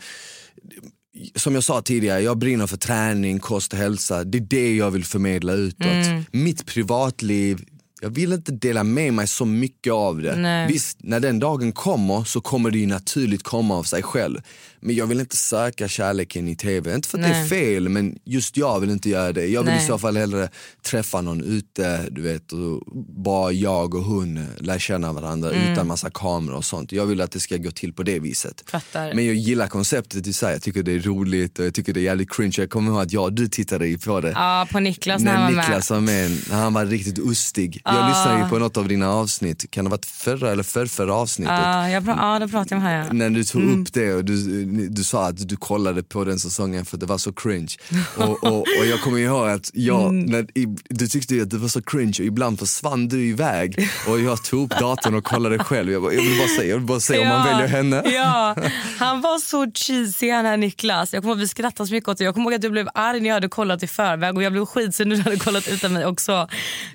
som 1.36 1.56
jag 1.56 1.64
sa 1.64 1.82
tidigare, 1.82 2.22
jag 2.22 2.38
brinner 2.38 2.68
för 2.68 2.78
träning, 2.78 3.40
kost 3.40 3.74
och 3.74 3.80
hälsa. 3.80 4.24
Det 4.24 4.38
är 4.38 4.42
det 4.42 4.76
jag 4.76 4.92
vill 4.92 5.06
förmedla 5.06 5.54
utåt. 5.54 5.86
Mm. 5.86 6.24
Mitt 6.32 6.66
privatliv, 6.66 7.66
jag 8.02 8.10
vill 8.10 8.34
inte 8.34 8.52
dela 8.52 8.84
med 8.84 9.14
mig 9.14 9.28
så 9.28 9.46
mycket 9.46 9.94
av 9.94 10.22
det. 10.22 10.36
Nej. 10.36 10.68
Visst, 10.68 10.98
när 11.04 11.20
den 11.20 11.40
dagen 11.40 11.72
kommer 11.72 12.24
så 12.24 12.42
kommer 12.42 12.72
det 12.72 12.88
naturligt 12.88 13.44
komma 13.44 13.76
av 13.76 13.84
sig 13.84 14.04
själv. 14.04 14.42
Men 14.80 14.96
jag 14.96 15.08
vill 15.08 15.20
inte 15.20 15.38
söka 15.38 15.88
kärleken 15.88 16.48
i 16.48 16.56
tv. 16.56 16.96
Inte 16.96 17.10
för 17.10 17.18
att 17.18 17.24
det 17.24 17.30
är 17.30 17.40
Nej. 17.40 17.50
fel, 17.50 17.90
men 17.90 18.18
just 18.26 18.58
jag 18.58 18.80
vill 18.80 18.90
inte 18.90 19.10
göra 19.10 19.32
det. 19.34 19.46
Jag 19.48 19.64
vill 19.64 19.74
Nej. 19.74 19.84
i 19.84 19.88
så 19.88 19.98
fall 20.00 20.18
hellre 20.18 20.50
träffa 20.86 21.22
någon 21.22 21.44
ute, 21.44 22.04
du 22.12 22.22
vet, 22.22 22.52
och 22.52 22.82
bara 23.24 23.52
jag 23.52 23.96
och 23.96 24.04
hon 24.04 24.46
lär 24.58 24.80
känna 24.80 25.14
varandra 25.14 25.52
Mm. 25.52 25.74
utan 25.74 25.88
massa 25.88 26.10
kameror 26.10 26.56
och 26.58 26.66
sånt. 26.66 26.92
Jag 26.92 27.06
vill 27.06 27.22
att 27.22 27.32
det 27.32 27.40
ska 27.40 27.58
gå 27.58 27.72
till 27.72 27.94
på 27.94 28.04
det 28.04 28.20
viset. 28.20 28.64
Fattar. 28.68 29.14
Men 29.14 29.26
jag 29.26 29.36
gillar 29.36 29.68
konceptet 29.68 30.28
i 30.28 30.34
sig, 30.34 30.54
jag 30.54 30.62
tycker 30.62 30.84
det 30.84 30.92
är 30.92 31.00
roligt 31.00 31.60
och 31.60 31.66
jag 31.66 31.74
tycker 31.74 31.94
det 31.94 32.00
är 32.00 32.04
jävligt 32.04 32.32
cringe. 32.36 32.54
Jag 32.58 32.70
kommer 32.70 32.92
ihåg 32.92 33.02
att 33.02 33.12
jag 33.14 33.24
och 33.24 33.34
du 33.34 33.48
tittade 33.48 33.98
på 33.98 34.22
det. 34.22 34.32
Ja, 34.32 34.68
på 34.72 34.80
Niklas 34.80 35.22
när 35.22 35.32
han 35.32 35.44
var 35.44 35.52
med. 35.52 35.66
Niklas 35.66 35.90
var 35.90 36.00
med, 36.00 36.32
han 36.52 36.74
var 36.74 36.86
riktigt 36.86 37.20
ustig. 37.20 37.82
Jag 37.86 38.10
lyssnade 38.10 38.44
ju 38.44 38.50
på 38.50 38.60
något 38.60 38.78
av 38.78 38.88
dina 38.88 39.10
avsnitt, 39.10 39.72
kan 39.72 39.86
det 39.86 39.90
ha 39.90 39.94
varit 39.98 40.06
förra 40.06 40.52
eller 40.52 40.64
förrförra 40.64 41.14
avsnittet? 41.14 41.54
Ja, 41.64 41.90
jag 41.90 42.04
pra- 42.04 42.16
ja, 42.18 42.40
då 42.40 42.48
pratar 42.48 42.76
jag 42.76 42.82
om 42.82 42.86
här. 42.88 43.06
Ja. 43.08 43.14
När 43.14 43.30
du 43.30 43.44
tog 43.44 43.64
upp 43.64 43.94
det 43.94 44.14
och 44.14 44.26
du, 44.26 44.66
du 44.89 45.03
sa 45.03 45.28
att 45.28 45.49
du 45.49 45.55
kollade 45.55 46.03
på 46.03 46.24
den 46.24 46.39
säsongen 46.39 46.86
för 46.86 46.97
det 46.97 47.05
var 47.05 47.18
så 47.18 47.34
cringe. 47.34 47.76
Och, 48.18 48.43
och, 48.43 48.59
och 48.59 48.86
jag 48.86 49.01
kommer 49.01 49.18
ihåg 49.18 49.49
att 49.49 49.72
jag, 49.74 50.13
när, 50.13 50.57
i, 50.57 50.65
du 50.89 51.07
tyckte 51.07 51.41
att 51.41 51.49
det 51.49 51.57
var 51.57 51.68
så 51.68 51.82
cringe 51.82 52.15
och 52.20 52.26
ibland 52.26 52.59
försvann 52.59 53.07
du 53.07 53.28
iväg 53.28 53.89
och 54.07 54.20
jag 54.20 54.43
tog 54.43 54.65
upp 54.65 54.80
datorn 54.80 55.15
och 55.15 55.24
kollade 55.24 55.59
själv. 55.59 55.91
Jag, 55.91 56.01
bara, 56.01 56.13
jag 56.13 56.22
vill 56.22 56.38
bara 56.38 56.47
se, 56.47 56.68
jag 56.68 56.78
vill 56.78 56.86
bara 56.86 56.99
se 56.99 57.20
om 57.20 57.28
man 57.28 57.47
väljer 57.47 57.68
henne. 57.68 58.03
Ja, 58.05 58.55
han 58.99 59.22
var 59.22 59.39
så 59.39 59.72
cheesy 59.72 60.32
han 60.32 60.45
här 60.45 60.57
Niklas. 60.57 61.13
Jag 61.13 61.24
kommer 61.24 61.34
ihåg 61.34 61.39
att 61.39 61.43
vi 61.43 61.47
skrattade 61.47 61.88
så 61.88 61.93
mycket 61.93 62.09
åt 62.09 62.18
det. 62.18 62.24
Jag 62.24 62.34
kommer 62.34 62.45
ihåg 62.45 62.53
att 62.53 62.61
du 62.61 62.70
blev 62.70 62.89
arg 62.93 63.20
när 63.20 63.28
jag 63.28 63.34
hade 63.34 63.49
kollat 63.49 63.84
i 63.84 63.88
förväg 63.88 64.38
och 64.38 64.43
jag 64.43 64.51
blev 64.51 64.65
skitsur 64.65 65.05
när 65.05 65.15
du 65.15 65.22
hade 65.22 65.38
kollat 65.38 65.68
utan 65.68 65.93
mig 65.93 66.05
också. 66.05 66.47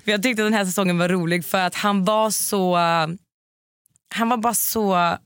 För 0.03 0.11
jag 0.11 0.23
tyckte 0.23 0.41
att 0.41 0.45
den 0.45 0.53
här 0.53 0.65
säsongen 0.65 0.97
var 0.97 1.09
rolig 1.09 1.45
för 1.45 1.57
att 1.57 1.75
han 1.75 2.05
var 2.05 2.29
så... 2.29 2.77
Han 4.15 4.29
var 4.29 4.37
bara 4.37 4.53
så 4.53 5.17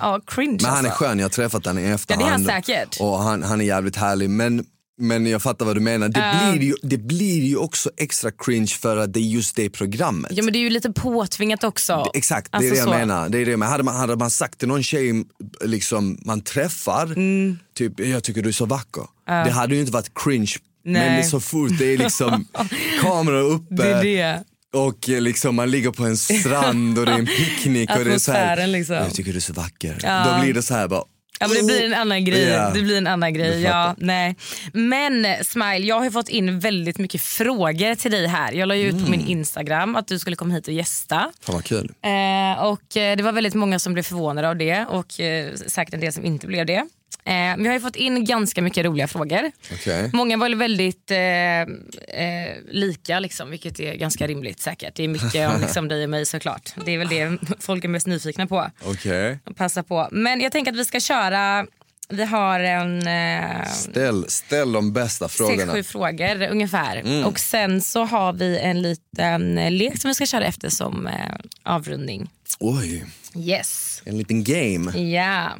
ja, 0.00 0.20
cringe 0.26 0.58
Men 0.62 0.70
han 0.70 0.84
är 0.84 0.88
alltså. 0.90 1.04
skön, 1.04 1.18
jag 1.18 1.24
har 1.24 1.30
träffat 1.30 1.66
honom 1.66 1.84
i 1.84 1.88
Ja, 1.88 1.94
efterhand. 1.94 2.24
det 2.44 2.50
är 2.50 2.52
han 2.54 2.62
säkert. 2.62 3.00
Och 3.00 3.18
han, 3.18 3.42
han 3.42 3.60
är 3.60 3.64
jävligt 3.64 3.96
härlig. 3.96 4.30
Men, 4.30 4.64
men 5.00 5.26
jag 5.26 5.42
fattar 5.42 5.66
vad 5.66 5.76
du 5.76 5.80
menar. 5.80 6.08
Det, 6.08 6.20
Ja. 6.20 6.52
blir 6.52 6.68
ju, 6.68 6.74
det 6.82 6.98
blir 6.98 7.42
ju 7.44 7.56
också 7.56 7.90
extra 7.96 8.30
cringe 8.30 8.66
för 8.66 8.96
att 8.96 9.12
det 9.12 9.20
är 9.20 9.22
just 9.22 9.56
det 9.56 9.70
programmet. 9.70 10.30
Ja 10.34 10.42
men 10.42 10.52
det 10.52 10.58
är 10.58 10.60
ju 10.60 10.70
lite 10.70 10.92
påtvingat 10.92 11.64
också. 11.64 12.10
Exakt, 12.14 12.52
det 12.52 12.56
Alltså 12.56 12.68
är 12.68 12.72
det 12.72 12.78
jag 12.78 12.84
så. 12.88 12.90
menar. 12.98 13.28
Det 13.28 13.38
är 13.38 13.46
det 13.46 13.56
menar. 13.56 13.72
Hade, 13.72 13.82
man, 13.84 13.96
hade 13.96 14.16
man 14.16 14.30
sagt 14.30 14.58
till 14.58 14.68
någon 14.68 14.82
tjej 14.82 15.24
liksom, 15.64 16.18
man 16.22 16.40
träffar, 16.40 17.04
Mm. 17.06 17.58
typ 17.74 18.00
jag 18.00 18.22
tycker 18.24 18.42
du 18.42 18.48
är 18.48 18.52
så 18.52 18.66
vacker. 18.66 19.02
Det 19.26 19.50
hade 19.50 19.74
ju 19.74 19.80
inte 19.80 19.92
varit 19.92 20.10
cringe. 20.24 20.52
Nej. 20.84 21.10
Men 21.10 21.24
så 21.30 21.40
fort 21.40 21.70
det 21.78 21.84
är 21.94 21.98
liksom 21.98 22.46
kameror 23.02 23.42
uppe 23.52 23.74
Det 23.74 23.92
är 23.92 24.02
det. 24.04 24.44
Och 24.74 25.08
eh, 25.08 25.20
liksom, 25.20 25.56
man 25.56 25.70
ligger 25.70 25.90
på 25.90 26.04
en 26.04 26.16
strand 26.16 26.98
och 26.98 27.06
det 27.06 27.12
är 27.12 27.18
en 27.18 27.26
picknick 27.38 27.90
och 27.96 28.04
det 28.04 28.14
är 28.14 28.18
så 28.18 28.32
här, 28.32 28.66
liksom. 28.66 28.96
jag 28.96 29.14
tycker 29.14 29.30
du 29.30 29.36
är 29.36 29.40
så 29.40 29.52
vacker. 29.52 29.98
Ja. 30.02 30.24
Då 30.34 30.42
blir 30.42 30.54
det 30.54 30.62
så 30.62 30.74
här 30.74 30.88
bara, 30.88 31.04
Ja, 31.40 31.48
men 31.48 31.56
det 31.56 31.62
blir 31.62 31.84
en 31.84 31.94
annan 31.94 32.24
grej. 32.24 32.42
Ja. 32.48 32.70
Det 32.74 32.82
blir 32.82 32.98
en 32.98 33.06
annan 33.06 33.34
grej. 33.34 33.62
Ja, 33.62 33.94
nej. 33.98 34.36
Men 34.72 35.44
Smile, 35.44 35.86
jag 35.86 36.00
har 36.00 36.10
fått 36.10 36.28
in 36.28 36.60
väldigt 36.60 36.98
mycket 36.98 37.20
frågor 37.20 37.94
till 37.94 38.10
dig 38.10 38.26
här. 38.26 38.52
Jag 38.52 38.68
la 38.68 38.74
ju 38.76 38.88
ut 38.88 39.04
på 39.04 39.10
min 39.10 39.26
Instagram 39.26 39.96
att 39.96 40.08
du 40.08 40.18
skulle 40.18 40.36
komma 40.36 40.54
hit 40.54 40.68
och 40.68 40.74
gästa. 40.74 41.30
fan 41.40 41.54
vad 41.54 41.64
kul. 41.64 41.92
Eh, 42.02 42.64
och 42.64 42.96
eh, 42.96 43.16
Det 43.16 43.22
var 43.22 43.32
väldigt 43.32 43.54
många 43.54 43.78
som 43.78 43.92
blev 43.92 44.02
förvånade 44.02 44.48
av 44.48 44.56
det 44.56 44.86
och 44.90 45.20
eh, 45.20 45.54
säkert 45.54 45.94
en 45.94 46.00
del 46.00 46.12
som 46.12 46.24
inte 46.24 46.46
blev 46.46 46.66
det. 46.66 46.86
Eh, 47.26 47.34
jag 47.34 47.64
har 47.66 47.72
ju 47.72 47.80
fått 47.80 47.96
in 47.96 48.24
ganska 48.24 48.62
mycket 48.62 48.84
roliga 48.84 49.08
frågor. 49.08 49.52
Okej. 49.72 50.10
Många 50.12 50.36
var 50.36 50.54
väldigt 50.54 51.10
eh, 51.10 51.18
eh, 51.60 52.56
lika, 52.70 53.20
liksom, 53.20 53.50
vilket 53.50 53.80
är 53.80 53.94
ganska 53.94 54.26
rimligt 54.26 54.60
säkert. 54.60 54.94
Det 54.94 55.04
är 55.04 55.08
mycket 55.08 55.50
om 55.54 55.60
liksom, 55.60 55.88
dig 55.88 56.04
och 56.04 56.10
mig 56.10 56.26
såklart. 56.26 56.70
Det 56.84 56.90
är 56.94 56.98
väl 56.98 57.08
det 57.08 57.38
folk 57.60 57.84
är 57.84 57.88
mest 57.88 58.06
nyfikna 58.06 58.46
på. 58.46 58.70
Okej. 58.84 59.38
Passa 59.56 59.82
på. 59.82 60.08
Men 60.12 60.40
jag 60.40 60.52
tänker 60.52 60.72
att 60.72 60.78
vi 60.78 60.84
ska 60.84 61.00
köra, 61.00 61.66
vi 62.08 62.24
har 62.24 62.60
en 62.60 63.06
eh, 63.06 63.66
Ställ, 63.72 64.24
ställ 64.28 64.72
de 64.72 64.92
bästa 64.92 65.28
sex, 65.28 65.36
frågorna. 65.36 65.72
sju 65.72 65.82
frågor 65.82 66.42
ungefär. 66.50 66.96
Mm. 66.96 67.24
Och 67.24 67.38
sen 67.40 67.80
så 67.80 68.04
har 68.04 68.32
vi 68.32 68.58
en 68.58 68.82
liten 68.82 69.58
eh, 69.58 69.70
lek 69.70 70.00
som 70.00 70.08
vi 70.08 70.14
ska 70.14 70.26
köra 70.26 70.44
efter 70.44 70.68
som 70.68 71.06
eh, 71.06 71.14
avrundning. 71.62 72.30
Oj, 72.60 73.04
Yes. 73.36 74.02
en 74.04 74.18
liten 74.18 74.44
game. 74.44 74.98
Ja. 74.98 75.50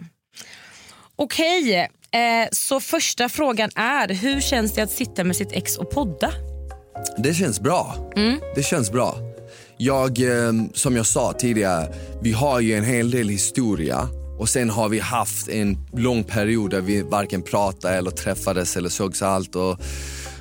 Okej, 1.18 1.74
eh, 2.10 2.48
så 2.52 2.80
första 2.80 3.28
frågan 3.28 3.70
är 3.74 4.08
hur 4.14 4.40
känns 4.40 4.74
det 4.74 4.82
att 4.82 4.90
sitta 4.90 5.24
med 5.24 5.36
sitt 5.36 5.52
ex 5.52 5.76
och 5.76 5.90
podda? 5.90 6.32
Det 7.18 7.34
känns 7.34 7.60
bra. 7.60 8.12
Mm. 8.16 8.40
Det 8.54 8.62
känns 8.62 8.92
bra. 8.92 9.16
Jag, 9.76 10.20
eh, 10.20 10.52
som 10.74 10.96
jag 10.96 11.06
sa 11.06 11.32
tidigare, 11.32 11.94
vi 12.22 12.32
har 12.32 12.60
ju 12.60 12.74
en 12.74 12.84
hel 12.84 13.10
del 13.10 13.28
historia 13.28 14.08
och 14.38 14.48
sen 14.48 14.70
har 14.70 14.88
vi 14.88 14.98
haft 14.98 15.48
en 15.48 15.76
lång 15.92 16.24
period 16.24 16.70
där 16.70 16.80
vi 16.80 17.02
varken 17.02 17.42
pratade 17.42 17.94
eller 17.94 18.10
träffades 18.10 18.76
eller 18.76 18.88
sågs 18.88 19.22
allt. 19.22 19.56
Och, 19.56 19.80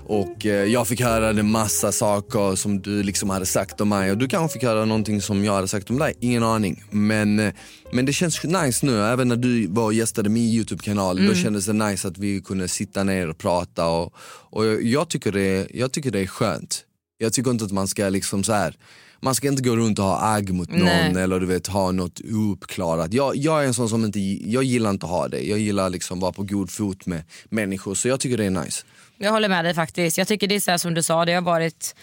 och 0.06 0.45
eh, 0.45 0.66
jag 0.66 0.88
fick 0.88 1.01
höra 1.01 1.30
en 1.30 1.51
massa 1.51 1.91
saker 1.91 2.56
som 2.56 2.82
du 2.82 3.03
liksom 3.03 3.30
hade 3.30 3.45
sagt 3.45 3.82
om 3.82 3.89
mig 3.89 4.12
och 4.12 4.18
du 4.18 4.28
kanske 4.28 4.53
fick 4.53 4.64
höra 4.68 4.86
någonting 4.86 5.22
som 5.22 5.45
jag 5.45 5.53
hade 5.53 5.68
sagt 5.68 5.89
om 5.89 5.99
dig, 5.99 6.14
ingen 6.20 6.43
aning. 6.43 6.84
Men, 6.91 7.39
eh, 7.39 7.53
men 7.91 8.06
det 8.06 8.14
känns 8.14 8.43
nice 8.43 8.86
nu, 8.86 9.01
även 9.01 9.28
när 9.28 9.36
du 9.36 9.68
var 9.68 9.84
och 9.84 9.93
gästade 9.93 10.30
min 10.30 10.43
Youtube-kanal, 10.43 11.28
då 11.28 11.34
kändes 11.34 11.66
det 11.66 11.74
nice 11.74 12.08
att 12.08 12.18
vi 12.18 12.41
kunde 12.41 12.68
sitta 12.68 13.03
ner 13.03 13.30
och 13.30 13.38
prata 13.38 13.88
och, 13.88 14.14
och 14.49 14.66
jag, 14.82 15.10
tycker 15.10 15.32
det, 15.32 15.68
jag 15.74 15.91
tycker 15.91 16.12
det 16.12 16.20
är 16.20 16.28
skönt. 16.28 16.86
Jag 17.18 17.34
tycker 17.34 17.51
inte 17.51 17.66
att 17.66 17.72
man 17.72 17.88
ska 17.88 18.10
liksom 18.10 18.43
så 18.43 18.53
här. 18.53 18.76
Man 19.22 19.36
ska 19.36 19.47
inte 19.47 19.64
gå 19.64 19.76
runt 19.76 19.99
och 19.99 20.06
ha 20.06 20.36
agg 20.36 20.53
mot 20.53 20.70
någon 20.70 20.86
Nej. 20.86 21.24
eller 21.24 21.39
du 21.39 21.45
vet 21.45 21.68
ha 21.68 21.91
något 21.91 22.22
ouppklarat. 22.32 23.14
Jag, 23.14 23.36
jag 23.36 23.64
är 23.64 23.68
en 23.68 23.74
sån 23.74 23.89
som 23.89 24.06
inte, 24.06 24.20
jag 24.20 24.64
gillar 24.64 24.89
inte 24.89 25.06
att 25.06 25.12
ha 25.12 25.28
det. 25.28 25.41
Jag 25.41 25.60
gillar 25.60 25.89
liksom 25.89 26.20
vara 26.20 26.32
på 26.32 26.43
god 26.43 26.70
fot 26.70 27.06
med 27.06 27.24
människor 27.49 27.95
så 27.95 28.08
jag 28.08 28.20
tycker 28.20 28.38
det 28.38 28.45
är 28.45 28.49
nice. 28.49 28.84
Jag 29.18 29.32
håller 29.32 29.49
med 29.49 29.66
dig 29.66 29.74
faktiskt. 29.74 30.18
Jag 30.18 30.28
tycker 30.28 30.47
det 30.47 30.55
är 30.55 30.59
så 30.59 30.78
som 30.78 30.93
du 30.93 31.03
sa, 31.03 31.26
det 31.26 31.34
har 31.34 31.41
varit 31.41 31.95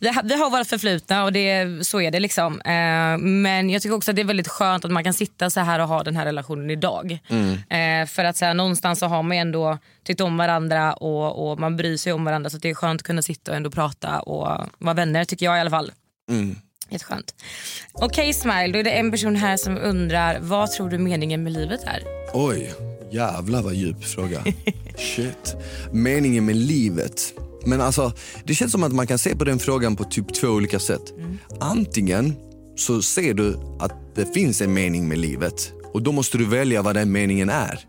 vi 0.00 0.08
har, 0.08 0.50
varit 0.50 0.68
förflutna 0.68 1.24
och 1.24 1.32
det, 1.32 1.86
så 1.86 2.00
är 2.00 2.10
det 2.10 2.20
liksom. 2.20 2.60
Eh, 2.60 3.18
men 3.18 3.70
jag 3.70 3.82
tycker 3.82 3.96
också 3.96 4.10
att 4.10 4.16
det 4.16 4.22
är 4.22 4.26
väldigt 4.26 4.48
skönt 4.48 4.84
att 4.84 4.90
man 4.90 5.04
kan 5.04 5.14
sitta 5.14 5.50
så 5.50 5.60
här 5.60 5.78
och 5.78 5.88
ha 5.88 6.02
den 6.02 6.16
här 6.16 6.24
relationen 6.24 6.70
idag. 6.70 7.18
Eh, 7.70 8.06
för 8.06 8.24
att 8.24 8.36
så 8.36 8.44
här, 8.44 8.54
någonstans 8.54 8.98
så 8.98 9.06
har 9.06 9.22
man 9.22 9.36
ju 9.36 9.40
ändå 9.40 9.78
tyckt 10.04 10.20
om 10.20 10.36
varandra 10.36 10.92
och, 10.92 11.50
och 11.50 11.60
man 11.60 11.76
bryr 11.76 11.96
sig 11.96 12.12
om 12.12 12.24
varandra 12.24 12.50
så 12.50 12.58
det 12.58 12.70
är 12.70 12.74
skönt 12.74 13.00
att 13.00 13.06
kunna 13.06 13.22
sitta 13.22 13.50
och 13.50 13.56
ändå 13.56 13.70
prata 13.70 14.20
och 14.20 14.68
vara 14.78 14.94
vänner 14.94 15.24
tycker 15.24 15.46
jag 15.46 15.56
i 15.56 15.60
alla 15.60 15.70
fall. 15.70 15.92
Jätteskönt. 16.88 17.34
Okej 17.92 18.32
Smile, 18.32 18.68
då 18.72 18.78
är 18.78 18.84
det 18.84 18.90
en 18.90 19.10
person 19.10 19.36
här 19.36 19.56
som 19.56 19.78
undrar 19.78 20.38
vad 20.40 20.70
tror 20.70 20.90
du 20.90 20.98
meningen 20.98 21.42
med 21.42 21.52
livet 21.52 21.80
är? 21.84 22.02
Oj, 22.32 22.72
jävlar 23.12 23.62
vad 23.62 23.74
djup 23.74 24.04
fråga. 24.04 24.44
Shit. 24.96 25.56
Meningen 25.92 26.44
med 26.44 26.56
livet. 26.56 27.34
Men 27.64 27.80
alltså, 27.80 28.12
det 28.44 28.54
känns 28.54 28.72
som 28.72 28.82
att 28.82 28.92
man 28.92 29.06
kan 29.06 29.18
se 29.18 29.36
på 29.36 29.44
den 29.44 29.58
frågan 29.58 29.96
på 29.96 30.04
typ 30.04 30.34
två 30.34 30.48
olika 30.48 30.78
sätt. 30.78 31.12
Antingen 31.60 32.34
så 32.76 33.02
ser 33.02 33.34
du 33.34 33.56
att 33.80 33.92
det 34.14 34.34
finns 34.34 34.60
en 34.60 34.72
mening 34.72 35.08
med 35.08 35.18
livet 35.18 35.72
och 35.92 36.02
då 36.02 36.12
måste 36.12 36.38
du 36.38 36.46
välja 36.46 36.82
vad 36.82 36.96
den 36.96 37.12
meningen 37.12 37.48
är. 37.48 37.80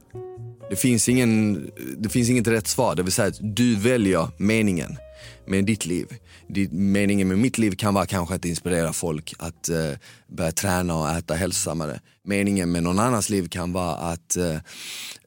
Det 0.69 0.75
finns, 0.75 1.09
ingen, 1.09 1.67
det 1.97 2.09
finns 2.09 2.29
inget 2.29 2.47
rätt 2.47 2.67
svar, 2.67 2.95
det 2.95 3.03
vill 3.03 3.11
säga 3.11 3.27
att 3.27 3.39
du 3.41 3.75
väljer 3.75 4.27
meningen 4.37 4.97
med 5.45 5.65
ditt 5.65 5.85
liv. 5.85 6.07
Ditt, 6.53 6.71
meningen 6.71 7.27
med 7.27 7.37
mitt 7.37 7.57
liv 7.57 7.71
kan 7.71 7.93
vara 7.93 8.05
kanske 8.05 8.35
att 8.35 8.45
inspirera 8.45 8.93
folk 8.93 9.33
att 9.39 9.69
eh, 9.69 9.91
börja 10.27 10.51
träna 10.51 10.95
och 10.95 11.09
äta 11.09 11.33
hälsosammare. 11.33 11.99
Meningen 12.23 12.71
med 12.71 12.83
någon 12.83 12.99
annans 12.99 13.29
liv 13.29 13.47
kan 13.47 13.73
vara 13.73 13.95
att, 13.95 14.37
eh, 14.37 14.55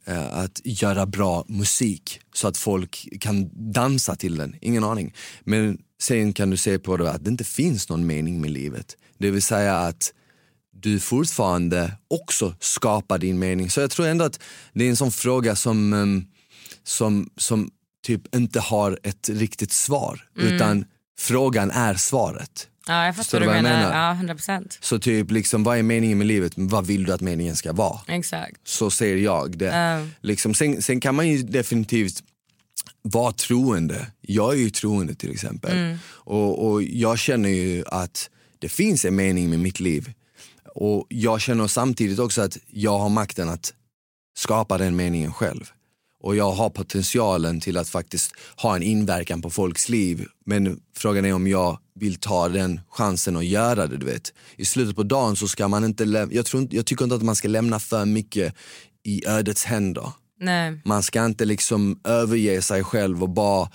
eh, 0.04 0.38
att 0.38 0.60
göra 0.64 1.06
bra 1.06 1.44
musik 1.48 2.20
så 2.34 2.48
att 2.48 2.56
folk 2.56 3.08
kan 3.20 3.50
dansa 3.72 4.16
till 4.16 4.36
den. 4.36 4.56
Ingen 4.60 4.84
aning. 4.84 5.14
Men 5.44 5.78
sen 6.00 6.32
kan 6.32 6.50
du 6.50 6.56
se 6.56 6.78
på 6.78 6.96
det 6.96 7.10
att 7.10 7.24
det 7.24 7.30
inte 7.30 7.44
finns 7.44 7.88
någon 7.88 8.06
mening 8.06 8.40
med 8.40 8.50
livet. 8.50 8.96
Det 9.18 9.30
vill 9.30 9.42
säga 9.42 9.76
att 9.76 10.12
du 10.72 11.00
fortfarande 11.00 11.92
också 12.08 12.54
skapar 12.60 13.18
din 13.18 13.38
mening. 13.38 13.70
Så 13.70 13.80
jag 13.80 13.90
tror 13.90 14.06
ändå 14.06 14.24
att 14.24 14.40
det 14.72 14.84
är 14.84 14.90
en 14.90 14.96
sån 14.96 15.12
fråga 15.12 15.56
som, 15.56 15.92
ehm, 15.92 16.24
som, 16.84 17.30
som 17.36 17.70
typ 18.06 18.34
inte 18.34 18.60
har 18.60 18.98
ett 19.02 19.28
riktigt 19.28 19.72
svar. 19.72 20.28
Utan 20.34 20.84
frågan 21.18 21.70
är 21.70 21.94
svaret. 21.94 22.68
Ja, 22.86 23.06
jag 23.06 23.16
Förstår 23.16 23.40
vad 23.40 23.48
du 23.48 23.52
menar. 23.52 23.78
menar? 23.78 24.06
Ja, 24.08 24.12
100 24.12 24.34
procent. 24.34 24.78
Så 24.80 24.98
typ 24.98 25.30
liksom, 25.30 25.64
vad 25.64 25.78
är 25.78 25.82
meningen 25.82 26.18
med 26.18 26.26
livet? 26.26 26.52
Vad 26.56 26.86
vill 26.86 27.04
du 27.04 27.12
att 27.12 27.20
meningen 27.20 27.56
ska 27.56 27.72
vara? 27.72 28.00
Exakt. 28.08 28.68
Så 28.68 28.90
ser 28.90 29.16
jag 29.16 29.58
det. 29.58 29.64
Ja. 29.64 30.06
Liksom, 30.20 30.54
sen, 30.54 30.82
sen 30.82 31.00
kan 31.00 31.14
man 31.14 31.28
ju 31.28 31.42
definitivt 31.42 32.22
vara 33.02 33.32
troende. 33.32 34.06
Jag 34.20 34.52
är 34.54 34.58
ju 34.58 34.70
troende 34.70 35.14
till 35.14 35.30
exempel. 35.32 35.72
Mm. 35.72 35.98
Och, 36.06 36.70
och 36.70 36.82
jag 36.82 37.18
känner 37.18 37.48
ju 37.48 37.84
att 37.86 38.30
det 38.58 38.68
finns 38.68 39.04
en 39.04 39.16
mening 39.16 39.50
med 39.50 39.58
mitt 39.58 39.80
liv. 39.80 40.12
Och 40.74 41.06
jag 41.08 41.40
känner 41.40 41.66
samtidigt 41.66 42.18
också 42.18 42.42
att 42.42 42.58
jag 42.70 42.98
har 42.98 43.08
makten 43.08 43.48
att 43.48 43.74
skapa 44.36 44.78
den 44.78 44.96
meningen 44.96 45.32
själv. 45.32 45.70
Och 46.24 46.36
jag 46.36 46.52
har 46.52 46.70
potentialen 46.70 47.60
till 47.60 47.76
att 47.76 47.88
faktiskt 47.88 48.32
ha 48.56 48.76
en 48.76 48.82
inverkan 48.82 49.42
på 49.42 49.50
folks 49.50 49.88
liv. 49.88 50.26
Men 50.46 50.80
frågan 50.96 51.24
är 51.24 51.32
om 51.32 51.46
jag 51.46 51.78
vill 51.94 52.16
ta 52.16 52.48
den 52.48 52.80
chansen 52.90 53.36
och 53.36 53.44
göra 53.44 53.86
det. 53.86 53.96
Du 53.96 54.06
vet. 54.06 54.32
I 54.56 54.64
slutet 54.64 54.96
på 54.96 55.02
dagen 55.02 55.36
så 55.36 55.48
ska 55.48 55.68
man 55.68 55.84
inte, 55.84 56.04
läm- 56.04 56.28
jag, 56.32 56.46
tror, 56.46 56.62
inte- 56.62 56.76
jag 56.76 56.86
tycker 56.86 57.04
inte 57.04 57.16
att 57.16 57.22
man 57.22 57.36
ska 57.36 57.48
lämna 57.48 57.80
för 57.80 58.04
mycket 58.04 58.54
i 59.04 59.26
ödets 59.26 59.64
händer. 59.64 60.12
Nej. 60.40 60.80
Man 60.84 61.02
ska 61.02 61.24
inte 61.24 61.44
liksom 61.44 62.00
överge 62.04 62.62
sig 62.62 62.84
själv 62.84 63.22
och 63.22 63.30
bara 63.30 63.70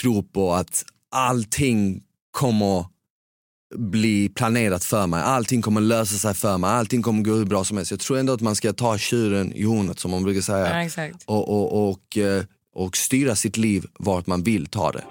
tro 0.00 0.22
på 0.22 0.54
att 0.54 0.84
allting 1.10 2.02
kommer 2.30 2.84
bli 3.74 4.28
planerat 4.28 4.84
för 4.84 5.06
mig. 5.06 5.22
Allting 5.22 5.62
kommer 5.62 5.80
lösa 5.80 6.18
sig 6.18 6.34
för 6.34 6.58
mig. 6.58 6.70
Allting 6.70 7.02
kommer 7.02 7.22
gå 7.22 7.34
hur 7.34 7.44
bra 7.44 7.64
som 7.64 7.76
helst. 7.76 7.90
Jag 7.90 8.00
tror 8.00 8.18
ändå 8.18 8.32
att 8.32 8.40
man 8.40 8.56
ska 8.56 8.72
ta 8.72 8.98
tjuren 8.98 9.52
i 9.52 9.64
hornet 9.64 9.98
som 9.98 10.10
man 10.10 10.24
brukar 10.24 10.40
säga. 10.40 10.90
Ja, 10.96 11.08
och, 11.24 11.48
och, 11.48 11.90
och, 11.90 12.18
eh, 12.18 12.44
och 12.74 12.96
styra 12.96 13.36
sitt 13.36 13.56
liv 13.56 13.86
vart 13.98 14.26
man 14.26 14.42
vill 14.42 14.66
ta 14.66 14.92
det. 14.92 15.04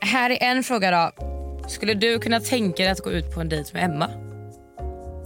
Här 0.00 0.30
är 0.30 0.42
en 0.42 0.62
fråga 0.62 0.90
då. 0.90 1.10
Skulle 1.68 1.94
du 1.94 2.18
kunna 2.18 2.40
tänka 2.40 2.82
dig 2.82 2.92
att 2.92 3.00
gå 3.00 3.10
ut 3.10 3.34
på 3.34 3.40
en 3.40 3.48
dejt 3.48 3.70
med 3.74 3.84
Emma? 3.84 4.10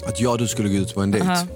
Att 0.06 0.20
jag 0.20 0.38
du 0.38 0.48
skulle 0.48 0.68
gå 0.68 0.74
ut 0.74 0.94
på 0.94 1.00
en 1.00 1.10
dejt. 1.10 1.28
Aha. 1.28 1.46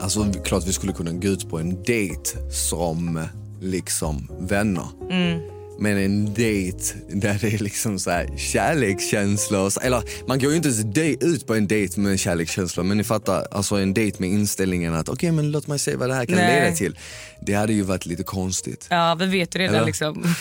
Alltså 0.00 0.32
klart 0.44 0.66
vi 0.66 0.72
skulle 0.72 0.92
kunna 0.92 1.12
gå 1.12 1.28
ut 1.28 1.50
på 1.50 1.58
en 1.58 1.82
dejt 1.82 2.30
som 2.50 3.28
liksom 3.60 4.30
vänner. 4.40 4.86
Mm. 5.10 5.40
Men 5.78 5.98
en 5.98 6.34
dejt 6.34 6.94
där 7.08 7.38
det 7.40 7.54
är 7.54 7.58
liksom 7.58 7.98
så 7.98 8.10
här 8.10 8.36
kärlekskänslor. 8.36 9.72
Eller 9.82 10.02
man 10.28 10.38
går 10.38 10.50
ju 10.50 10.56
inte 10.56 10.68
ens 10.68 11.22
ut 11.22 11.46
på 11.46 11.54
en 11.54 11.66
dejt 11.66 12.00
med 12.00 12.20
kärlekskänslor 12.20 12.84
men 12.84 12.96
ni 12.96 13.04
fattar, 13.04 13.46
alltså 13.50 13.76
en 13.76 13.94
dejt 13.94 14.16
med 14.20 14.30
inställningen 14.30 14.94
att 14.94 15.08
okej 15.08 15.32
men 15.32 15.50
låt 15.50 15.66
mig 15.66 15.78
se 15.78 15.96
vad 15.96 16.08
det 16.08 16.14
här 16.14 16.26
kan 16.26 16.36
Nej. 16.36 16.60
leda 16.62 16.76
till. 16.76 16.98
Det 17.46 17.54
hade 17.54 17.72
ju 17.72 17.82
varit 17.82 18.06
lite 18.06 18.22
konstigt. 18.22 18.86
Ja, 18.90 19.14
vi 19.14 19.26
vet 19.26 19.54
ju 19.54 19.58
redan 19.58 19.74
Eller? 19.74 19.86
liksom. 19.86 20.24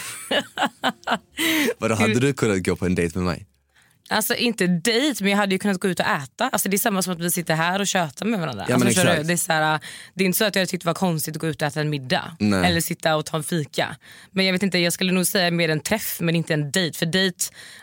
Vadå, 1.78 1.95
hade 1.95 2.20
du 2.20 2.34
kunnat 2.34 2.64
gå 2.64 2.76
på 2.76 2.86
en 2.86 2.95
dejt 2.95 3.20
med 3.20 3.26
mig? 3.26 3.45
Alltså 4.10 4.36
inte 4.36 4.68
dejt, 4.68 5.24
men 5.24 5.32
jag 5.32 5.38
hade 5.38 5.56
ju 5.56 5.60
kunnat 5.60 5.80
gå 5.80 5.88
ut 5.88 5.99
och 5.99 6.06
äta. 6.06 6.49
Alltså, 6.49 6.70
det 6.70 6.76
är 6.76 6.80
samma 6.80 7.01
som 7.01 7.14
att 7.14 7.20
vi 7.20 7.32
sitter 7.32 7.56
här 7.56 7.80
och 7.80 7.88
tjötar 7.88 8.26
med 8.26 8.39
varandra. 8.39 8.66
Ja, 8.70 8.78
men 8.78 8.88
alltså, 8.88 9.03
det, 9.03 9.34
är 9.34 9.38
så 9.38 9.53
här, 9.53 9.80
det 10.14 10.24
är 10.24 10.26
inte 10.26 10.38
så 10.38 10.45
att 10.45 10.56
jag 10.56 10.70
tyckte 10.70 10.86
det 10.86 10.89
var 10.89 10.93
konstigt 10.93 11.36
att 11.36 11.41
gå 11.41 11.47
ut 11.47 11.62
och 11.62 11.68
äta 11.68 11.82
en 11.82 11.89
middag. 11.89 12.36
Nej. 12.39 12.70
Eller 12.70 12.82
sitta 12.82 13.16
och 13.16 13.26
ta 13.26 13.38
en 13.38 13.43
fika. 13.43 13.95
Men 14.32 14.45
jag 14.45 14.53
vet 14.53 14.64
inte, 14.64 14.78
jag 14.80 14.93
skulle 14.93 15.12
nog 15.12 15.26
säga 15.28 15.51
mer 15.51 15.70
en 15.70 15.80
träff 15.80 16.18
men 16.22 16.36
inte 16.36 16.53
en 16.53 16.72
dejt. 16.72 16.97
För 16.97 17.06
dejt 17.06 17.38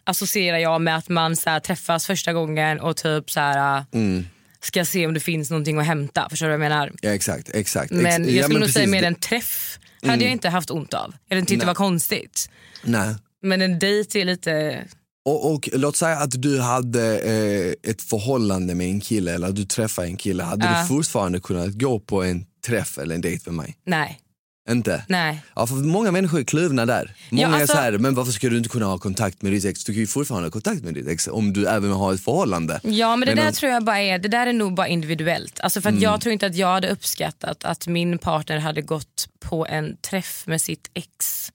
associerar 0.05 0.59
jag 0.59 0.81
med 0.81 0.97
att 0.97 1.09
man 1.09 1.37
så 1.37 1.51
här, 1.51 1.61
träffas 1.61 2.07
första 2.07 2.33
gången 2.33 2.81
och 2.81 2.97
typ 2.97 3.31
så 3.31 3.41
här, 3.41 3.85
Mm. 3.93 4.27
ska 4.61 4.85
se 4.85 5.07
om 5.07 5.14
det 5.14 5.20
finns 5.20 5.51
någonting 5.51 5.79
att 5.79 5.87
hämta. 5.87 6.29
Förstår 6.29 6.47
du 6.47 6.51
vad 6.57 6.64
jag 6.64 6.70
menar? 6.70 6.93
Ja 7.01 7.11
exakt, 7.11 7.51
exakt. 7.55 7.91
Men 7.91 8.25
jag 8.25 8.33
ja, 8.33 8.43
skulle 8.43 8.59
nog 8.59 8.66
precis, 8.68 8.75
säga 8.75 8.87
mer 8.87 9.01
det- 9.01 9.07
en 9.07 9.14
träff. 9.14 9.79
hade 10.03 10.12
Mm. 10.14 10.23
jag 10.25 10.33
inte 10.33 10.49
haft 10.49 10.70
ont 10.70 10.95
av. 10.95 11.14
Eller 11.31 11.41
tyckte 11.41 11.55
det 11.55 11.59
Nej. 11.59 11.66
var 11.66 11.75
konstigt. 11.75 12.51
Nej. 12.83 13.14
Men 13.43 13.62
en 13.62 13.79
dejt 13.79 14.20
är 14.20 14.25
lite... 14.25 14.85
Och, 15.25 15.53
och 15.55 15.68
låt 15.73 15.97
säga 15.97 16.16
att 16.16 16.43
du 16.43 16.61
hade 16.61 17.18
eh, 17.18 17.91
ett 17.91 18.03
förhållande 18.03 18.75
med 18.75 18.87
en 18.87 19.01
kille 19.01 19.35
eller 19.35 19.49
att 19.49 19.57
du 19.57 19.64
träffade 19.64 20.09
en 20.09 20.16
kille. 20.16 20.43
Hade 20.43 20.66
Ja. 20.66 20.81
du 20.83 20.89
fortfarande 20.89 21.41
kunnat 21.41 21.73
gå 21.73 22.01
på 22.01 22.23
en 22.23 22.45
träff 22.66 22.99
eller 22.99 23.14
en 23.14 23.20
dejt 23.20 23.43
med 23.51 23.55
mig? 23.55 23.77
Nej. 23.87 24.18
Inte? 24.70 25.05
Nej. 25.09 25.43
Ja, 25.57 25.66
för 25.66 25.75
många 25.75 26.11
människor 26.11 26.41
är 26.41 26.45
kluvna 26.45 26.87
där. 26.87 27.14
Många 27.31 27.43
Ja, 27.43 27.49
alltså- 27.49 27.73
är 27.73 27.77
så 27.77 27.83
här, 27.83 27.93
men 27.99 28.14
varför 28.14 28.33
ska 28.33 28.49
du 28.49 28.57
inte 28.57 28.68
kunna 28.68 28.87
ha 28.87 28.99
kontakt 28.99 29.43
med 29.43 29.53
ditt 29.53 29.64
ex? 29.64 29.85
Du 29.85 29.93
kan 29.93 30.01
ju 30.01 30.07
fortfarande 30.07 30.47
ha 30.47 30.51
kontakt 30.53 30.83
med 30.83 30.95
ditt 30.95 31.09
ex 31.09 31.29
om 31.29 31.53
du 31.53 31.66
även 31.66 31.91
har 31.91 32.14
ett 32.14 32.20
förhållande. 32.25 32.81
Ja 32.83 33.16
men 33.16 33.29
det 33.29 33.35
Men 33.35 33.45
där 33.45 33.53
tror 33.53 33.73
jag 33.73 33.85
bara 33.85 34.01
är, 34.01 34.18
det 34.18 34.29
där 34.29 34.47
är 34.47 34.53
nog 34.53 34.75
bara 34.75 34.89
individuellt. 34.89 35.61
Alltså 35.61 35.81
för 35.81 35.89
Mm. 35.89 36.03
jag 36.03 36.20
tror 36.20 36.33
inte 36.33 36.47
att 36.47 36.57
jag 36.57 36.68
hade 36.73 36.89
uppskattat 36.91 37.64
att 37.64 37.87
min 37.87 38.18
partner 38.18 38.59
hade 38.59 38.83
gått 38.83 39.29
på 39.41 39.66
en 39.66 39.97
träff 39.97 40.43
med 40.47 40.61
sitt 40.61 40.91
ex. 40.95 41.53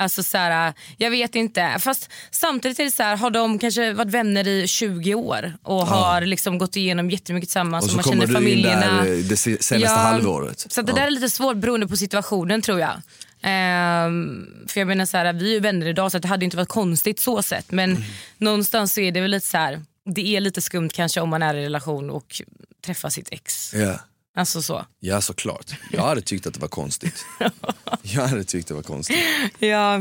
Alltså 0.00 0.22
så 0.22 0.38
här, 0.38 0.72
jag 0.96 1.10
vet 1.10 1.34
inte. 1.34 1.76
Fast 1.78 2.10
samtidigt 2.30 2.80
är 2.80 2.84
det 2.84 2.90
så 2.90 3.02
här, 3.02 3.16
har 3.16 3.30
de 3.30 3.58
kanske 3.58 3.92
varit 3.92 4.10
vänner 4.10 4.48
i 4.48 4.66
20 4.68 5.14
år 5.14 5.52
och 5.62 5.86
har 5.86 6.20
liksom 6.20 6.58
gått 6.58 6.76
igenom 6.76 7.10
jättemycket 7.10 7.48
tillsammans 7.48 7.84
Och 7.84 7.86
och 7.86 7.90
så 7.90 7.96
man 7.96 8.04
kommer 8.04 8.26
känner 8.26 8.40
du 8.40 8.50
in 8.50 8.62
där 8.62 8.98
eh, 8.98 9.18
det 9.18 9.36
se- 9.36 9.62
senaste 9.62 9.76
Ja, 9.76 9.90
halvåret. 9.96 10.66
Så 10.72 10.82
det 10.82 10.90
Ja. 10.92 10.96
där 10.96 11.06
är 11.06 11.10
lite 11.10 11.30
svårt 11.30 11.56
beroende 11.56 11.88
på 11.88 11.96
situationen 11.96 12.62
tror 12.62 12.80
jag. 12.80 13.00
Ehm, 13.42 14.46
för 14.68 14.80
jag 14.80 14.86
menar 14.88 15.04
så 15.06 15.16
här, 15.16 15.32
vi 15.32 15.48
är 15.50 15.54
ju 15.54 15.60
vänner 15.60 15.86
idag 15.86 16.12
så 16.12 16.18
det 16.18 16.28
hade 16.28 16.44
inte 16.44 16.56
varit 16.56 16.68
konstigt 16.68 17.20
så 17.20 17.42
sett. 17.42 17.70
Men 17.72 17.90
Mm. 17.90 18.02
någonstans 18.38 18.92
så 18.94 19.00
är 19.00 19.12
det 19.12 19.20
väl 19.20 19.30
lite 19.30 19.46
så 19.46 19.56
här, 19.56 19.82
det 20.14 20.36
är 20.36 20.40
lite 20.40 20.60
skumt 20.60 20.88
kanske 20.92 21.20
om 21.20 21.28
man 21.28 21.42
är 21.42 21.54
i 21.54 21.64
relation 21.64 22.10
och 22.10 22.42
träffar 22.86 23.10
sitt 23.10 23.28
ex. 23.32 23.74
Ja. 23.74 23.98
Alltså 24.38 24.62
så. 24.62 24.86
ja, 25.00 25.20
såklart. 25.20 25.70
Jag 25.92 26.02
hade 26.02 26.20
tyckt 26.20 26.46
att 26.46 26.54
det 26.54 26.60
var 26.60 26.68
konstigt. 26.68 27.24
Jag 28.02 28.26
hade 28.26 28.44
tyckt 28.44 28.68
det 28.68 28.74
var 28.74 28.82
konstigt. 28.82 29.18
Ja. 29.58 30.00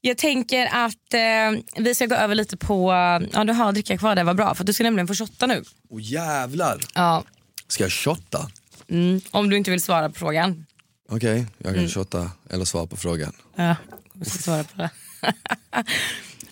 Jag 0.00 0.18
tänker 0.18 0.66
att 0.72 1.14
eh, 1.14 1.60
vi 1.82 1.94
ska 1.94 2.06
gå 2.06 2.14
över 2.14 2.34
lite 2.34 2.56
på, 2.56 2.92
ja 3.32 3.44
du 3.44 3.52
har 3.52 3.72
dricka 3.72 3.98
kvar 3.98 4.14
där, 4.16 4.24
vad 4.24 4.36
bra 4.36 4.54
för 4.54 4.64
du 4.64 4.72
ska 4.72 4.84
nämligen 4.84 5.06
få 5.08 5.14
shotta 5.14 5.46
nu. 5.46 5.62
Och 5.90 6.00
jävlar. 6.00 6.80
Ja. 6.94 7.24
Ska 7.68 7.84
jag 7.84 7.92
shotta? 7.92 8.50
Mm, 8.88 9.20
om 9.30 9.50
du 9.50 9.56
inte 9.56 9.70
vill 9.70 9.82
svara 9.82 10.08
på 10.08 10.14
frågan. 10.18 10.66
Okej, 11.08 11.46
jag 11.58 11.66
kan 11.72 11.78
Mm. 11.78 11.88
shotta 11.88 12.30
eller 12.50 12.64
svara 12.64 12.86
på 12.86 12.96
frågan. 12.96 13.32
Ja, 13.56 13.76
jag 14.14 14.26
ska 14.26 14.38
svara 14.38 14.64
på 14.64 14.76
det. 14.76 14.90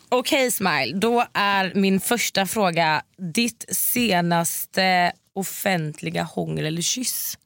Okej 0.08 0.50
Smile, 0.50 0.98
då 0.98 1.24
är 1.32 1.72
min 1.74 2.00
första 2.00 2.46
fråga 2.46 3.02
ditt 3.34 3.64
senaste 3.68 5.12
offentliga 5.34 6.22
hångel 6.22 6.66
eller 6.66 6.82
kyss. 6.82 7.38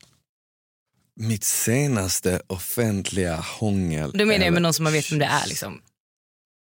Mitt 1.20 1.44
senaste 1.44 2.40
offentliga 2.46 3.36
hångel. 3.36 4.10
Då 4.14 4.18
menar 4.24 4.34
eller- 4.34 4.50
med 4.50 4.62
någon 4.62 4.74
som 4.74 4.84
man 4.84 4.92
vet 4.92 5.12
vem 5.12 5.18
det 5.18 5.24
är. 5.24 5.46
Liksom. 5.46 5.80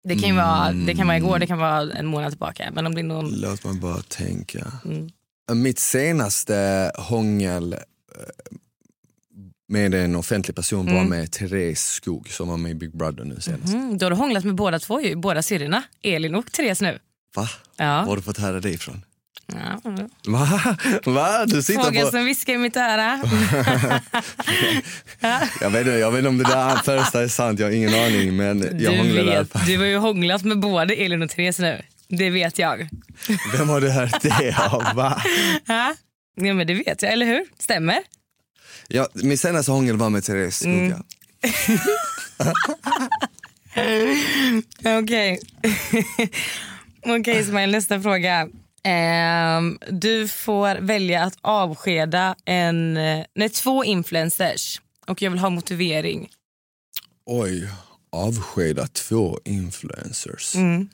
Det, 0.04 0.16
kan 0.20 0.36
vara, 0.36 0.72
det 0.72 0.96
kan 0.96 1.08
vara 1.08 1.18
igår, 1.18 1.40
det 1.40 1.48
kan 1.48 1.58
vara 1.60 1.94
en 1.94 2.06
månad 2.06 2.32
tillbaka. 2.32 2.72
Men 2.74 2.86
om 2.88 2.96
det 2.96 3.02
är 3.02 3.04
någon... 3.04 3.32
Låt 3.42 3.64
mig 3.64 3.74
bara 3.80 4.02
tänka. 4.02 4.72
Mm. 4.86 5.10
Mitt 5.64 5.80
senaste 5.80 6.92
hångel 6.98 7.74
eh, 7.74 7.80
med 9.68 9.94
en 9.94 10.16
offentlig 10.16 10.56
person 10.56 10.86
var 10.86 10.94
Mm. 10.94 11.10
med 11.10 11.32
Therese 11.32 11.80
Skog 11.94 12.30
som 12.30 12.48
var 12.48 12.58
med 12.58 12.72
i 12.72 12.76
Big 12.76 12.98
Brother 12.98 13.24
nu 13.24 13.40
senast. 13.42 13.74
Mm, 13.74 13.98
då 13.98 14.06
har 14.06 14.10
du 14.12 14.16
hånglat 14.18 14.44
med 14.44 14.56
båda 14.56 14.80
två, 14.80 15.02
ju, 15.02 15.16
båda 15.16 15.42
syrrorna. 15.44 15.84
Elin 16.02 16.36
och 16.36 16.52
Therese 16.52 16.82
nu. 16.82 17.00
Va? 17.36 17.50
Ja. 17.78 17.86
Var 17.86 18.06
har 18.06 18.16
du 18.16 18.22
fått 18.22 18.38
höra 18.38 18.60
det 18.60 18.70
ifrån? 18.70 19.06
Ja. 19.54 19.82
Va? 20.28 20.76
Va? 21.06 21.46
Du 21.46 21.62
sitter 21.64 21.84
Fågel 21.84 22.06
på... 22.06 22.12
som 22.12 22.26
viskar 22.26 22.54
i 22.54 22.58
mitt 22.58 22.78
öra. 22.78 23.20
Jag 25.62 25.70
vet, 25.70 25.88
jag 25.88 26.12
vet 26.12 26.18
inte 26.18 26.30
om 26.30 26.38
det 26.38 26.44
där 26.44 26.76
första 26.76 27.24
är 27.24 27.28
sant, 27.28 27.60
jag 27.60 27.68
har 27.68 27.72
ingen 27.72 27.94
aning 27.94 28.36
men 28.36 28.60
jag 28.80 29.06
Du, 29.06 29.24
vet, 29.24 29.52
fall. 29.52 29.62
du 29.66 29.78
har 29.78 29.86
ju 29.86 29.98
hånglat 29.98 30.44
med 30.44 30.60
både 30.60 30.94
Elin 30.94 31.22
och 31.22 31.30
Therese 31.30 31.60
nu. 31.60 31.82
Det 32.08 32.30
vet 32.30 32.60
jag. 32.60 32.90
Vem 33.58 33.70
har 33.70 33.82
du 33.82 33.90
hört 33.90 34.22
det 34.22 34.56
av? 34.72 34.96
Va? 34.96 35.22
Ja, 35.66 35.94
men 36.36 36.68
det 36.68 36.74
vet 36.74 37.02
jag, 37.02 37.14
eller 37.14 37.26
hur? 37.26 37.44
Stämmer? 37.60 38.00
Ja, 38.88 39.08
min 39.14 39.38
senaste 39.38 39.72
hångel 39.72 39.98
var 39.98 40.10
med 40.10 40.24
Therese. 40.24 40.66
Mm. 40.66 40.94
Okej. 45.04 45.40
Okej 47.06 47.40
Ismail, 47.40 47.72
nästa 47.72 48.02
fråga. 48.02 48.48
Ehm, 48.84 49.80
du 49.90 50.28
får 50.28 50.76
välja 50.76 51.24
att 51.24 51.38
avskeda 51.42 52.36
en, 52.46 52.98
eh, 52.98 53.26
nej, 53.36 53.50
två 53.50 53.84
influencers 53.84 54.82
och 55.08 55.22
jag 55.22 55.32
vill 55.32 55.40
ha 55.40 55.50
motivering. 55.50 56.30
Oj, 57.26 57.70
avskeda 58.12 58.88
två 58.88 59.40
influencers. 59.46 60.56
Mm. 60.56 60.90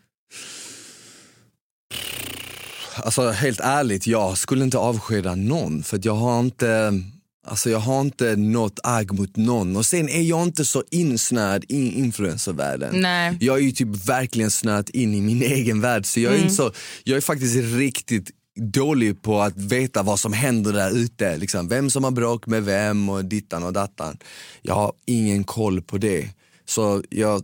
Alltså 2.95 3.29
helt 3.29 3.59
ärligt, 3.59 4.07
jag 4.07 4.37
skulle 4.37 4.63
inte 4.63 4.77
avskeda 4.77 5.35
någon 5.35 5.83
för 5.83 5.99
jag 6.03 6.15
har 6.15 6.39
inte 6.39 7.01
Alltså 7.47 7.69
jag 7.69 7.79
har 7.79 8.01
inte 8.01 8.35
något 8.35 8.79
agg 8.83 9.11
mot 9.13 9.35
någon 9.35 9.75
och 9.75 9.85
sen 9.85 10.09
är 10.09 10.21
jag 10.21 10.43
inte 10.43 10.65
så 10.65 10.83
insnöad 10.91 11.65
i 11.69 11.99
influencervärlden. 11.99 13.01
Nej. 13.01 13.37
Jag 13.39 13.57
är 13.57 13.61
ju 13.61 13.71
typ 13.71 14.07
verkligen 14.09 14.51
snöat 14.51 14.89
in 14.89 15.13
i 15.15 15.21
min 15.21 15.41
egen 15.57 15.81
värld 15.81 16.05
så 16.05 16.19
jag 16.19 16.31
är, 16.31 16.35
Mm. 16.35 16.43
inte 16.43 16.55
så, 16.55 16.71
jag 17.03 17.17
är 17.17 17.21
faktiskt 17.21 17.55
riktigt 17.75 18.29
dålig 18.59 19.21
på 19.21 19.41
att 19.41 19.57
veta 19.57 20.03
vad 20.03 20.19
som 20.19 20.33
händer 20.33 20.73
där 20.73 20.91
ute. 20.97 21.37
Liksom, 21.37 21.67
vem 21.67 21.89
som 21.89 22.03
har 22.03 22.11
bråk 22.11 22.47
med 22.47 22.63
vem 22.65 23.09
och 23.09 23.25
dittan 23.25 23.63
och 23.63 23.73
dattan. 23.73 24.17
Jag 24.61 24.75
har 24.75 24.91
ingen 25.05 25.43
koll 25.43 25.81
på 25.81 25.97
det. 25.97 26.29
Så 26.65 27.03
jag, 27.09 27.43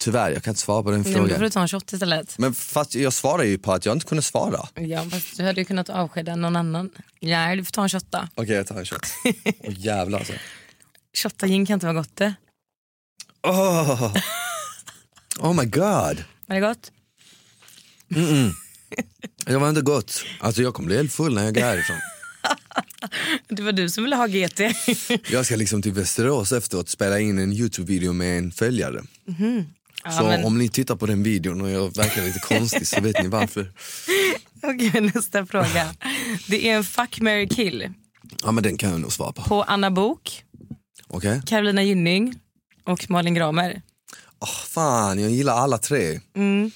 tyvärr, 0.00 0.30
jag 0.30 0.42
kan 0.42 0.50
inte 0.50 0.60
svara 0.60 0.82
på 0.82 0.90
den 0.90 1.00
men 1.00 1.12
då 1.12 1.18
får 1.18 1.26
frågan. 1.26 1.40
du 1.40 1.50
ta 1.50 1.60
en 1.62 1.68
shot 1.68 1.92
istället. 1.92 2.38
Men 2.38 2.54
fast 2.54 2.94
jag 2.94 3.12
svarar 3.12 3.42
ju 3.42 3.58
på 3.58 3.72
att 3.72 3.86
jag 3.86 3.92
inte 3.96 4.06
kunde 4.06 4.22
svara. 4.22 4.68
Ja, 4.74 5.04
fast 5.10 5.36
du 5.36 5.44
hade 5.44 5.60
ju 5.60 5.64
kunnat 5.64 5.88
avskeda 5.90 6.36
någon 6.36 6.56
annan. 6.56 6.90
Nej, 7.20 7.56
du 7.56 7.64
får 7.64 7.72
ta 7.72 7.82
en 7.82 7.88
shot 7.88 8.06
då. 8.10 8.28
Okej, 8.34 8.54
jag 8.54 8.66
tar 8.66 8.78
en 8.78 8.84
shot. 8.86 9.06
Åh 9.58 9.74
jävlar 9.78 10.18
alltså. 10.18 10.32
Shotta 11.16 11.46
gin 11.46 11.66
kan 11.66 11.74
inte 11.74 11.86
vara 11.86 11.96
gott 11.96 12.16
det. 12.16 12.34
Oh. 13.42 14.16
oh 15.38 15.52
my 15.54 15.64
god. 15.64 16.24
Var 16.46 16.54
det 16.54 16.60
gott? 16.60 16.92
Mm-mm. 18.08 18.50
Det 19.46 19.56
var 19.56 19.68
inte 19.68 19.80
gott. 19.80 20.24
Alltså 20.40 20.62
jag 20.62 20.74
kommer 20.74 20.86
bli 20.86 20.96
helt 20.96 21.12
full 21.12 21.34
när 21.34 21.44
jag 21.44 21.54
går 21.54 21.60
härifrån. 21.60 21.96
Det 23.48 23.62
var 23.62 23.72
du 23.72 23.88
som 23.90 24.04
ville 24.04 24.16
ha 24.16 24.26
GT. 24.26 24.60
Jag 25.30 25.46
ska 25.46 25.56
liksom 25.56 25.82
till 25.82 25.92
Västerås 25.92 26.52
efteråt 26.52 26.88
spela 26.88 27.20
in 27.20 27.38
en 27.38 27.52
Youtube-video 27.52 28.12
med 28.12 28.38
en 28.38 28.52
följare. 28.52 29.02
Mhm. 29.26 29.64
Ja, 30.04 30.10
så 30.10 30.24
men- 30.24 30.44
om 30.44 30.58
ni 30.58 30.68
tittar 30.68 30.96
på 30.96 31.06
den 31.06 31.22
videon 31.22 31.60
och 31.60 31.70
jag 31.70 31.96
verkar 31.96 32.22
lite 32.22 32.38
konstig 32.38 32.86
så 32.86 33.00
vet 33.00 33.22
ni 33.22 33.28
varför. 33.28 33.72
Okej, 34.62 35.10
nästa 35.14 35.46
fråga. 35.46 35.94
Det 36.48 36.68
är 36.68 36.76
en 36.76 36.84
fuck, 36.84 37.20
marry, 37.20 37.48
kill 37.48 37.92
Ja 38.42 38.52
men 38.52 38.64
den 38.64 38.76
kan 38.78 38.90
jag 38.90 39.00
nog 39.00 39.12
svara 39.12 39.32
på. 39.32 39.42
på 39.42 39.62
Anna 39.62 39.90
Bok, 39.90 40.44
Okej? 41.08 41.42
Carolina 41.46 41.82
Gynning 41.82 42.34
och 42.84 43.10
Malin 43.10 43.34
Gramer. 43.34 43.82
Åh, 44.40 44.48
fan, 44.48 45.18
jag 45.18 45.30
gillar 45.30 45.54
alla 45.54 45.78
tre. 45.78 46.20
Mm. 46.36 46.70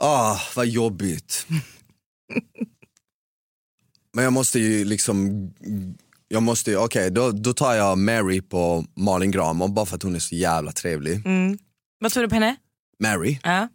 Ah, 0.00 0.38
vad 0.56 0.66
jobbigt. 0.66 1.46
Men 4.14 4.24
jag 4.24 4.32
måste 4.32 4.58
ju 4.58 4.84
liksom 4.84 5.50
jag 6.28 6.42
måste 6.42 6.76
okej 6.76 7.10
då, 7.10 7.30
då 7.30 7.52
tar 7.52 7.74
jag 7.74 7.98
Mary 7.98 8.40
på 8.40 8.84
Malin 8.94 9.30
Gramer 9.30 9.68
bara 9.68 9.86
för 9.86 9.96
att 9.96 10.02
hon 10.02 10.14
är 10.14 10.18
så 10.18 10.34
jävla 10.34 10.72
trevlig. 10.72 11.22
Vad 11.98 12.12
tror 12.12 12.22
du 12.22 12.28
på 12.28 12.34
henne? 12.34 12.56
Mary. 13.02 13.38
Ja. 13.42 13.68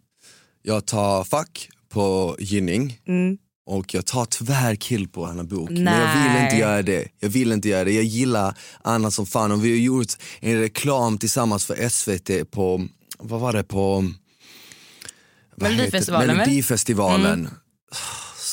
Jag 0.62 0.86
tar 0.86 1.24
Fuck 1.24 1.70
på 1.88 2.36
Ginning. 2.38 3.00
Mm. 3.08 3.38
Och 3.66 3.94
jag 3.94 4.06
tar 4.06 4.24
tyvärr 4.24 4.74
kill 4.74 5.08
på 5.08 5.26
Anna 5.26 5.44
Bok. 5.44 5.70
Men 5.70 5.84
jag 5.84 6.22
vill 6.22 6.32
Nej. 6.32 6.44
inte 6.44 6.56
göra 6.56 6.82
det. 6.82 7.08
Jag 7.20 7.28
vill 7.28 7.52
inte 7.52 7.68
göra 7.68 7.84
det. 7.84 7.92
Jag 7.92 8.04
gillar 8.04 8.58
Anna 8.84 9.10
som 9.10 9.26
fan 9.26 9.52
och 9.52 9.64
vi 9.64 9.70
har 9.70 9.78
gjort 9.78 10.12
en 10.40 10.58
reklam 10.58 11.18
tillsammans 11.18 11.64
för 11.64 11.88
SVT 11.88 12.50
på, 12.50 12.88
vad 13.18 13.40
var 13.40 13.52
det 13.52 13.64
på? 13.64 14.04
det? 15.56 16.34
Melodifestivalen, 16.36 17.42
väl? 17.42 17.50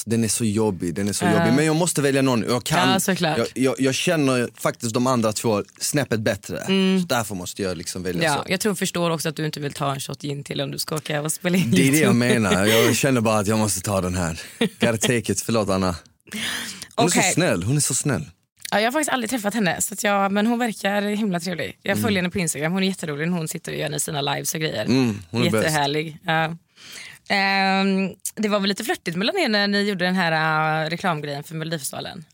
Den 0.06 0.24
är 0.24 0.28
så 0.28 0.45
jobbig, 0.45 0.95
den 0.95 1.08
är 1.10 1.14
så 1.14 1.26
jobbig. 1.26 1.54
Men 1.56 1.66
jag 1.66 1.76
måste 1.76 2.02
välja 2.02 2.22
någon. 2.22 2.43
Jag, 2.50 2.64
kan, 2.64 3.00
Ja, 3.20 3.38
jag, 3.38 3.47
jag, 3.56 3.76
jag 3.80 3.95
känner 3.95 4.50
faktiskt 4.56 4.93
de 4.93 5.08
andra 5.08 5.34
två 5.34 5.64
snäppet 5.80 6.20
bättre. 6.20 6.58
Så 7.02 7.06
därför 7.08 7.36
måste 7.36 7.62
jag 7.62 7.78
liksom 7.78 8.04
välja 8.04 8.24
Ja, 8.24 8.36
så. 8.45 8.52
jag 8.52 8.60
tror 8.60 8.76
förstår 8.76 9.10
också 9.10 9.30
att 9.30 9.36
du 9.36 9.45
inte 9.45 9.60
vill 9.60 9.74
ta 9.74 9.93
en 9.93 10.00
shot 10.00 10.22
gin 10.22 10.43
till 10.43 10.62
om 10.62 10.72
du 10.72 10.78
ska 10.78 10.95
åka 10.95 11.22
och 11.22 11.32
spela 11.32 11.58
in 11.58 11.72
Det 11.72 11.88
är 11.88 11.91
det 11.91 12.00
jag 12.00 12.16
menar. 12.16 12.66
Jag 12.66 12.95
känner 13.04 13.22
bara 13.22 13.39
att 13.39 13.47
jag 13.47 13.60
måste 13.60 13.82
ta 13.82 14.02
den 14.02 14.16
här. 14.16 14.41
Gotta 14.60 14.97
take 14.97 15.32
it. 15.32 15.41
Förlåt 15.41 15.70
Anna. 15.70 15.95
Hon 16.95 17.06
är 17.06 17.10
Okej. 17.10 17.24
så 17.24 17.34
snäll. 17.34 17.64
Hon 17.64 17.76
är 17.76 17.82
så 17.82 17.95
snäll. 17.95 18.26
Ja, 18.72 18.80
jag 18.80 18.88
har 18.88 18.91
faktiskt 18.91 19.10
aldrig 19.10 19.30
träffat 19.30 19.54
henne, 19.54 19.82
så 19.82 19.95
jag, 20.02 20.32
men 20.32 20.47
hon 20.47 20.60
verkar 20.60 21.02
himla 21.02 21.39
trevlig. 21.39 21.78
Jag 21.82 21.91
Mm. 21.91 22.04
följer 22.04 22.22
henne 22.22 22.30
på 22.32 22.39
Instagram, 22.39 22.72
hon 22.72 22.84
är 22.84 22.88
jätterolig 22.88 23.28
när 23.30 23.38
hon 23.38 23.47
sitter 23.47 23.72
och 23.72 23.78
gör 23.78 23.97
sina 23.97 24.22
lives 24.22 24.54
och 24.54 24.60
grejer. 24.60 24.86
Mm, 24.86 25.20
hon 25.32 25.41
är 25.45 25.52
bäst. 25.52 25.64
Jättehärlig. 25.64 26.18
Ja. 26.26 26.56
Ehm, 27.30 28.15
det 28.36 28.49
var 28.49 28.59
väl 28.59 28.69
lite 28.69 28.84
flörtigt 28.84 29.17
mellan 29.17 29.38
er 29.38 29.49
när 29.49 29.67
ni 29.67 29.82
gjorde 29.82 30.05
den 30.05 30.15
här 30.15 30.84
uh, 30.86 30.89
reklamgrejen 30.89 31.43
för 31.43 31.55
Melodifestivalen? 31.55 32.25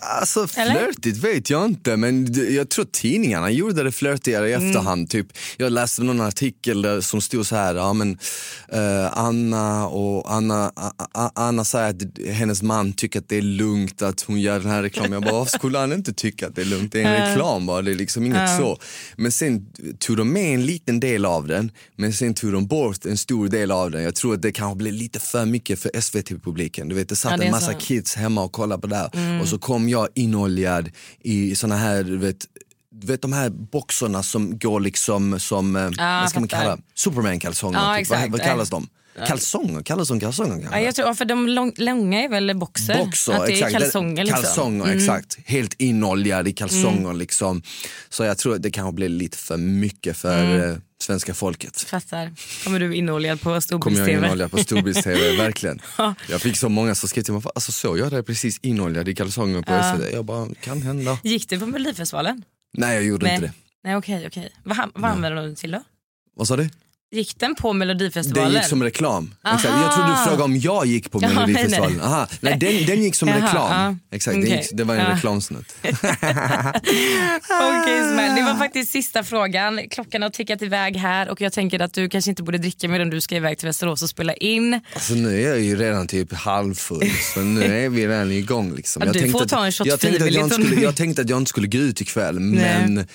Alltså 0.00 0.46
flörtigt 0.46 1.18
vet 1.18 1.50
jag 1.50 1.64
inte 1.66 1.96
men 1.96 2.34
jag 2.54 2.68
tror 2.68 2.84
tidningarna 2.92 3.50
gjorde 3.50 3.82
det 3.82 3.92
flörtigare 3.92 4.50
i 4.50 4.52
Mm. 4.52 4.66
efterhand. 4.68 5.10
Typ, 5.10 5.26
jag 5.56 5.72
läste 5.72 6.02
någon 6.02 6.20
artikel 6.20 6.82
där 6.82 7.00
som 7.00 7.20
stod 7.20 7.46
så 7.46 7.56
här, 7.56 7.74
ja, 7.74 7.92
men, 7.92 8.18
eh, 8.72 9.18
Anna 9.18 9.86
och 9.88 10.32
Anna, 10.34 10.72
A- 11.14 11.30
Anna 11.34 11.64
säger 11.64 11.88
att 11.90 12.34
hennes 12.34 12.62
man 12.62 12.92
tycker 12.92 13.18
att 13.18 13.28
det 13.28 13.36
är 13.36 13.42
lugnt 13.42 14.02
att 14.02 14.20
hon 14.20 14.40
gör 14.40 14.60
den 14.60 14.70
här 14.70 14.82
reklamen. 14.82 15.12
Jag 15.12 15.22
bara, 15.22 15.46
skulle 15.46 15.78
han 15.78 15.92
inte 15.92 16.12
tycka 16.12 16.46
att 16.46 16.54
det 16.56 16.60
är 16.62 16.66
lugnt? 16.66 16.92
Det 16.92 17.02
är 17.02 17.14
en 17.14 17.28
reklam 17.30 17.66
bara, 17.66 17.82
det 17.82 17.90
är 17.90 17.94
liksom 17.94 18.26
inget 18.26 18.56
så. 18.58 18.78
Men 19.16 19.32
sen 19.32 19.66
tog 19.98 20.16
de 20.16 20.32
med 20.32 20.54
en 20.54 20.66
liten 20.66 21.00
del 21.00 21.24
av 21.24 21.46
den 21.46 21.70
men 21.96 22.12
sen 22.12 22.34
tog 22.34 22.52
de 22.52 22.66
bort 22.66 23.04
en 23.06 23.16
stor 23.16 23.48
del 23.48 23.70
av 23.70 23.90
den. 23.90 24.02
Jag 24.02 24.14
tror 24.14 24.34
att 24.34 24.42
det 24.42 24.52
kanske 24.52 24.76
blev 24.76 24.92
lite 24.92 25.20
för 25.20 25.44
mycket 25.44 25.78
för 25.80 25.90
SVT-publiken. 26.00 26.88
Du 26.88 26.94
vet 26.94 27.08
det 27.08 27.16
satt 27.16 27.30
Ja, 27.30 27.36
det 27.36 27.44
en 27.44 27.50
massa 27.50 27.64
så. 27.66 27.70
Mm. 27.70 27.80
kids 27.80 28.14
hemma 28.14 28.42
och 28.42 28.52
kollade 28.52 28.80
på 28.80 28.86
det 28.86 28.96
här 28.96 29.10
och 29.48 29.60
så 29.60 29.66
kom 29.66 29.88
jag 29.88 30.08
inoljad 30.14 30.90
i 31.20 31.56
såna 31.56 31.76
här, 31.76 32.02
du 32.02 32.16
vet, 32.16 32.46
du 32.90 33.06
vet 33.06 33.22
de 33.22 33.32
här 33.32 33.50
boxarna 33.50 34.22
som 34.22 34.58
går 34.58 34.80
liksom 34.80 35.40
som, 35.40 35.76
eh, 35.76 35.90
vad 35.98 36.30
ska 36.30 36.40
man 36.40 36.48
kalla 36.48 36.78
Superman-kalsonger, 36.94 37.78
Ja, 37.78 37.98
typ. 37.98 38.10
vad, 38.10 38.30
vad 38.30 38.40
kallas 38.40 38.70
de? 38.70 38.88
Kalsonger, 39.26 39.82
kallas 39.82 40.08
de 40.08 40.20
kalsonger 40.20 40.60
kanske? 40.60 40.78
Ja, 40.78 40.84
jag 40.84 40.94
tror, 40.94 41.14
för 41.14 41.24
de 41.24 41.48
lång, 41.48 41.72
långa 41.76 42.22
är 42.22 42.28
väl 42.28 42.56
boxer? 42.56 43.04
Boxer, 43.04 43.32
att 43.32 43.46
det 43.46 43.52
är 43.52 43.66
exakt. 43.66 43.72
kalsonger 43.72 44.24
liksom. 44.24 44.42
Kalsonger, 44.42 44.86
exakt. 44.94 45.38
Helt 45.44 45.74
inoljad 45.78 46.48
i 46.48 46.52
kalsonger 46.52 47.12
liksom. 47.14 47.62
Så 48.08 48.24
jag 48.24 48.38
tror 48.38 48.54
att 48.54 48.62
det 48.62 48.70
kanske 48.70 48.92
blir 48.92 49.08
lite 49.08 49.38
för 49.38 49.56
mycket 49.56 50.16
för 50.16 50.70
eh, 50.70 50.76
svenska 51.02 51.34
folket. 51.34 51.80
Fattar. 51.80 52.32
Kommer 52.64 52.80
du 52.80 52.94
inoljad 52.96 53.38
på 53.40 53.42
Kommer 53.44 53.54
jag 53.56 53.62
storbilds-tv? 53.62 54.26
inoljad 54.26 54.50
på 54.50 54.58
storbilds-tv, 54.58 55.36
verkligen. 55.38 55.80
Jag 56.28 56.40
fick 56.40 56.56
så 56.56 56.68
många 56.68 56.94
som 56.94 57.08
skrev 57.08 57.22
till 57.22 57.32
mig, 57.34 57.42
alltså 57.54 57.72
såg 57.72 57.98
jag 57.98 58.10
dig 58.10 58.22
precis 58.22 58.58
inoljad 58.62 59.08
i 59.08 59.14
kalsonger 59.14 59.62
på 59.62 59.98
SVT? 59.98 60.12
Jag 60.12 60.24
bara, 60.24 60.48
kan 60.60 60.82
hända. 60.82 61.18
Gick 61.22 61.48
du 61.48 61.58
på 61.60 61.66
Melodifestivalen? 61.66 62.44
Nej 62.72 62.94
jag 62.94 63.04
gjorde 63.04 63.30
inte 63.34 63.46
det. 63.46 63.52
Nej 63.84 63.96
okej, 63.96 64.24
okej. 64.26 64.48
Vad, 64.64 64.76
han- 64.76 64.92
vad 64.94 65.10
använder 65.10 65.42
du 65.48 65.54
till 65.54 65.70
då? 65.70 65.82
Vad 66.36 66.48
sa 66.48 66.56
du? 66.56 66.68
Gick 67.10 67.38
den 67.38 67.54
på 67.54 67.68
Den 67.68 67.78
Melodifestivalen? 67.78 68.52
gick 68.52 68.64
som 68.64 68.82
reklam. 68.82 69.34
Aha. 69.44 69.54
Exakt. 69.56 69.74
Jag 69.82 69.94
trodde 69.94 70.10
du 70.10 70.16
frågade 70.24 70.42
om 70.42 70.56
jag 70.58 70.86
gick 70.86 71.10
på 71.10 71.18
Ja, 71.22 71.28
Melodifestivalen. 71.28 71.90
nej, 71.96 71.98
nej. 71.98 72.06
Aha. 72.06 72.26
Nej, 72.40 72.56
den, 72.58 72.86
den 72.86 73.02
gick 73.02 73.14
som 73.14 73.28
Jaha, 73.28 73.46
reklam. 73.46 74.00
Exakt, 74.10 74.34
den 74.34 74.44
Okej. 74.44 74.56
gick, 74.58 74.70
det 74.72 74.84
var 74.84 74.94
en 74.96 75.14
reklamsnutt. 75.14 75.74
Ismael, 77.88 78.34
det 78.36 78.42
var 78.42 78.58
faktiskt 78.58 78.92
sista 78.92 79.24
frågan. 79.24 79.80
Klockan 79.90 80.22
har 80.22 80.30
tickat 80.30 80.62
iväg 80.62 80.96
här 80.96 81.28
och 81.28 81.40
jag 81.40 81.52
tänker 81.52 81.80
att 81.80 81.94
du 81.94 82.08
kanske 82.08 82.30
inte 82.30 82.42
borde 82.42 82.58
dricka 82.58 82.88
medan 82.88 83.10
du 83.10 83.20
ska 83.20 83.36
iväg 83.36 83.58
till 83.58 83.66
Västerås 83.68 84.02
och 84.02 84.08
spela 84.08 84.34
in. 84.34 84.80
Alltså 84.94 85.14
nu 85.14 85.42
är 85.42 85.48
jag 85.48 85.60
ju 85.60 85.76
redan 85.76 86.06
typ 86.06 86.32
halvfull 86.32 87.10
så 87.34 87.40
nu 87.40 87.84
är 87.84 87.88
vi 87.88 88.06
redan 88.08 88.32
igång. 88.32 88.74
Liksom. 88.74 89.00
Ja, 89.02 89.06
Jag 89.06 89.14
du 89.14 89.18
tänkte 89.20 89.32
får 89.38 89.42
att- 89.42 89.48
ta 89.48 89.64
en 89.66 89.72
shot 89.72 89.86
jag 89.86 90.00
tänkte, 90.00 90.24
att 90.24 90.30
jag, 90.32 90.44
inte 90.44 90.54
skulle, 90.62 90.80
jag 90.82 90.96
tänkte 90.96 91.22
att 91.22 91.30
jag 91.30 91.38
inte 91.38 91.48
skulle 91.48 91.66
gå 91.68 91.78
ut 91.78 92.00
ikväll 92.00 92.40
men 92.40 93.06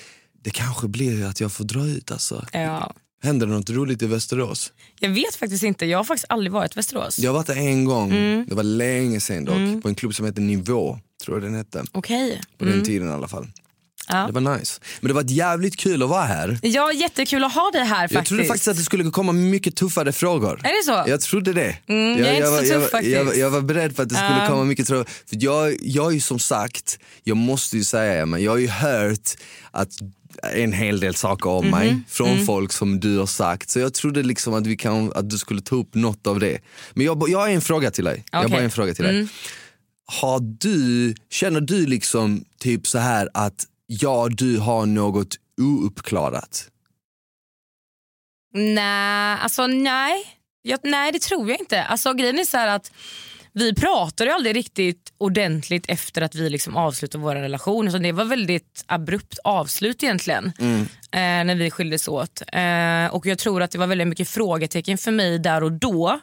det 0.44 0.50
kanske 0.50 0.88
blir 0.88 1.24
att 1.26 1.40
jag 1.40 1.52
får 1.52 1.64
dra 1.64 1.86
ut 1.86 2.10
alltså. 2.10 2.46
Ja. 2.52 2.94
Händer 3.24 3.46
det 3.46 3.52
något 3.52 3.70
roligt 3.70 4.02
i 4.02 4.06
Västerås? 4.06 4.72
Jag 5.00 5.10
vet 5.10 5.36
faktiskt 5.36 5.62
inte, 5.62 5.86
jag 5.86 5.98
har 5.98 6.04
faktiskt 6.04 6.26
aldrig 6.28 6.52
varit 6.52 6.72
i 6.72 6.74
Västerås. 6.76 7.18
Jag 7.18 7.30
har 7.30 7.34
varit 7.34 7.46
där 7.46 7.56
en 7.56 7.84
gång, 7.84 8.10
Mm. 8.12 8.46
det 8.48 8.54
var 8.54 8.62
länge 8.62 9.20
sedan 9.20 9.44
dock, 9.44 9.82
på 9.82 9.88
en 9.88 9.94
klubb 9.94 10.14
som 10.14 10.26
heter 10.26 10.40
Nivå, 10.42 10.98
tror 11.24 11.36
jag 11.36 11.42
den 11.44 11.54
hette. 11.54 11.84
Okej. 11.92 12.40
På 12.58 12.64
den 12.64 12.84
tiden 12.84 13.08
i 13.08 13.12
alla 13.12 13.28
fall. 13.28 13.46
Ja. 14.08 14.26
Det 14.26 14.40
var 14.40 14.56
nice. 14.58 14.80
Men 15.00 15.08
det 15.08 15.14
var 15.14 15.24
jävligt 15.26 15.76
kul 15.76 16.02
att 16.02 16.08
vara 16.08 16.22
här. 16.24 16.58
Ja, 16.62 16.92
jättekul 16.92 17.44
att 17.44 17.54
ha 17.54 17.70
dig 17.70 17.84
här 17.84 17.96
faktiskt. 18.00 18.14
Jag 18.14 18.26
trodde 18.26 18.44
faktiskt 18.44 18.68
att 18.68 18.76
det 18.76 18.82
skulle 18.82 19.10
komma 19.10 19.32
mycket 19.32 19.76
tuffare 19.76 20.12
frågor. 20.12 20.60
Är 20.64 20.78
det 20.78 20.84
så? 21.04 21.10
Jag 21.10 21.20
trodde 21.20 21.52
det. 21.52 21.76
Mm, 21.88 22.18
jag 22.42 22.50
var, 22.50 22.58
så 22.58 22.62
tuff 22.62 22.70
jag, 22.70 22.80
var- 22.80 22.88
faktiskt. 22.88 23.12
jag, 23.16 23.24
var- 23.24 23.34
jag 23.34 23.50
var 23.50 23.60
beredd 23.60 23.96
på 23.96 24.02
att 24.02 24.08
det 24.08 24.14
skulle 24.14 24.40
Ja. 24.42 24.48
komma 24.48 24.64
mycket 24.64 24.86
tuffare. 24.86 25.04
För 25.26 25.36
jag, 25.40 25.76
jag 25.80 26.06
är 26.06 26.14
ju 26.14 26.20
som 26.20 26.38
sagt, 26.38 26.98
jag 27.22 27.36
måste 27.36 27.76
ju 27.76 27.84
säga, 27.84 28.26
men 28.26 28.42
jag 28.42 28.50
har 28.52 28.58
ju 28.58 28.68
hört 28.68 29.30
att 29.70 29.92
en 30.42 30.72
hel 30.72 31.00
del 31.00 31.14
saker 31.14 31.50
om 31.50 31.70
mig 31.70 31.90
Mhm. 31.92 32.04
från 32.08 32.28
Mm. 32.28 32.46
folk 32.46 32.72
som 32.72 33.00
du 33.00 33.18
har 33.18 33.26
sagt. 33.26 33.70
Så 33.70 33.78
jag 33.78 33.94
trodde 33.94 34.22
liksom 34.22 34.54
att, 34.54 34.66
vi 34.66 34.76
kan, 34.76 35.12
att 35.14 35.30
du 35.30 35.38
skulle 35.38 35.60
ta 35.62 35.76
upp 35.76 35.94
något 35.94 36.26
av 36.26 36.40
det. 36.40 36.58
Men 36.94 37.06
jag, 37.06 37.28
jag 37.28 37.38
har 37.38 37.48
en 37.48 37.60
fråga 37.60 37.90
till 37.90 38.04
dig. 38.04 38.24
Jag 38.32 38.38
har 38.38 38.44
Okej. 38.44 38.52
Mm. 38.52 38.58
bara 38.60 38.64
en 38.64 38.70
fråga 38.70 38.94
till 38.94 39.04
dig. 39.04 39.28
Har 40.06 40.40
du, 40.40 41.14
känner 41.30 41.60
du 41.60 41.86
liksom 41.86 42.44
typ 42.58 42.86
så 42.86 42.98
här 42.98 43.28
att 43.34 43.64
ja, 43.86 44.28
du 44.30 44.58
har 44.58 44.86
något 44.86 45.34
ouppklarat? 45.60 46.68
Nej, 48.54 49.38
alltså 49.40 49.66
nej. 49.66 50.24
Jag, 50.62 50.80
nej 50.82 51.12
det 51.12 51.20
tror 51.22 51.50
jag 51.50 51.60
inte. 51.60 51.82
Alltså 51.84 52.12
grejen 52.14 52.38
är 52.38 52.44
så 52.44 52.56
här 52.56 52.68
att 52.76 52.92
vi 53.54 53.74
pratade 53.74 54.30
ju 54.30 54.34
aldrig 54.34 54.56
riktigt 54.56 55.12
ordentligt 55.18 55.84
efter 55.88 56.22
att 56.22 56.34
vi 56.34 56.50
liksom 56.50 56.76
avslutade 56.76 57.24
vår 57.24 57.34
relation. 57.34 57.92
Så 57.92 57.98
det 57.98 58.12
var 58.12 58.24
väldigt 58.24 58.84
abrupt 58.86 59.38
avslut 59.44 60.02
egentligen. 60.02 60.52
Eh, 61.10 61.44
när 61.44 61.54
vi 61.54 61.70
skildes 61.70 62.08
åt. 62.08 62.42
Eh, 62.52 63.14
och 63.14 63.26
jag 63.26 63.38
tror 63.38 63.62
att 63.62 63.70
det 63.70 63.78
var 63.78 63.86
väldigt 63.86 64.08
mycket 64.08 64.28
frågetecken 64.28 64.98
för 64.98 65.10
mig 65.10 65.38
där 65.38 65.62
och 65.62 65.72
då. 65.72 66.20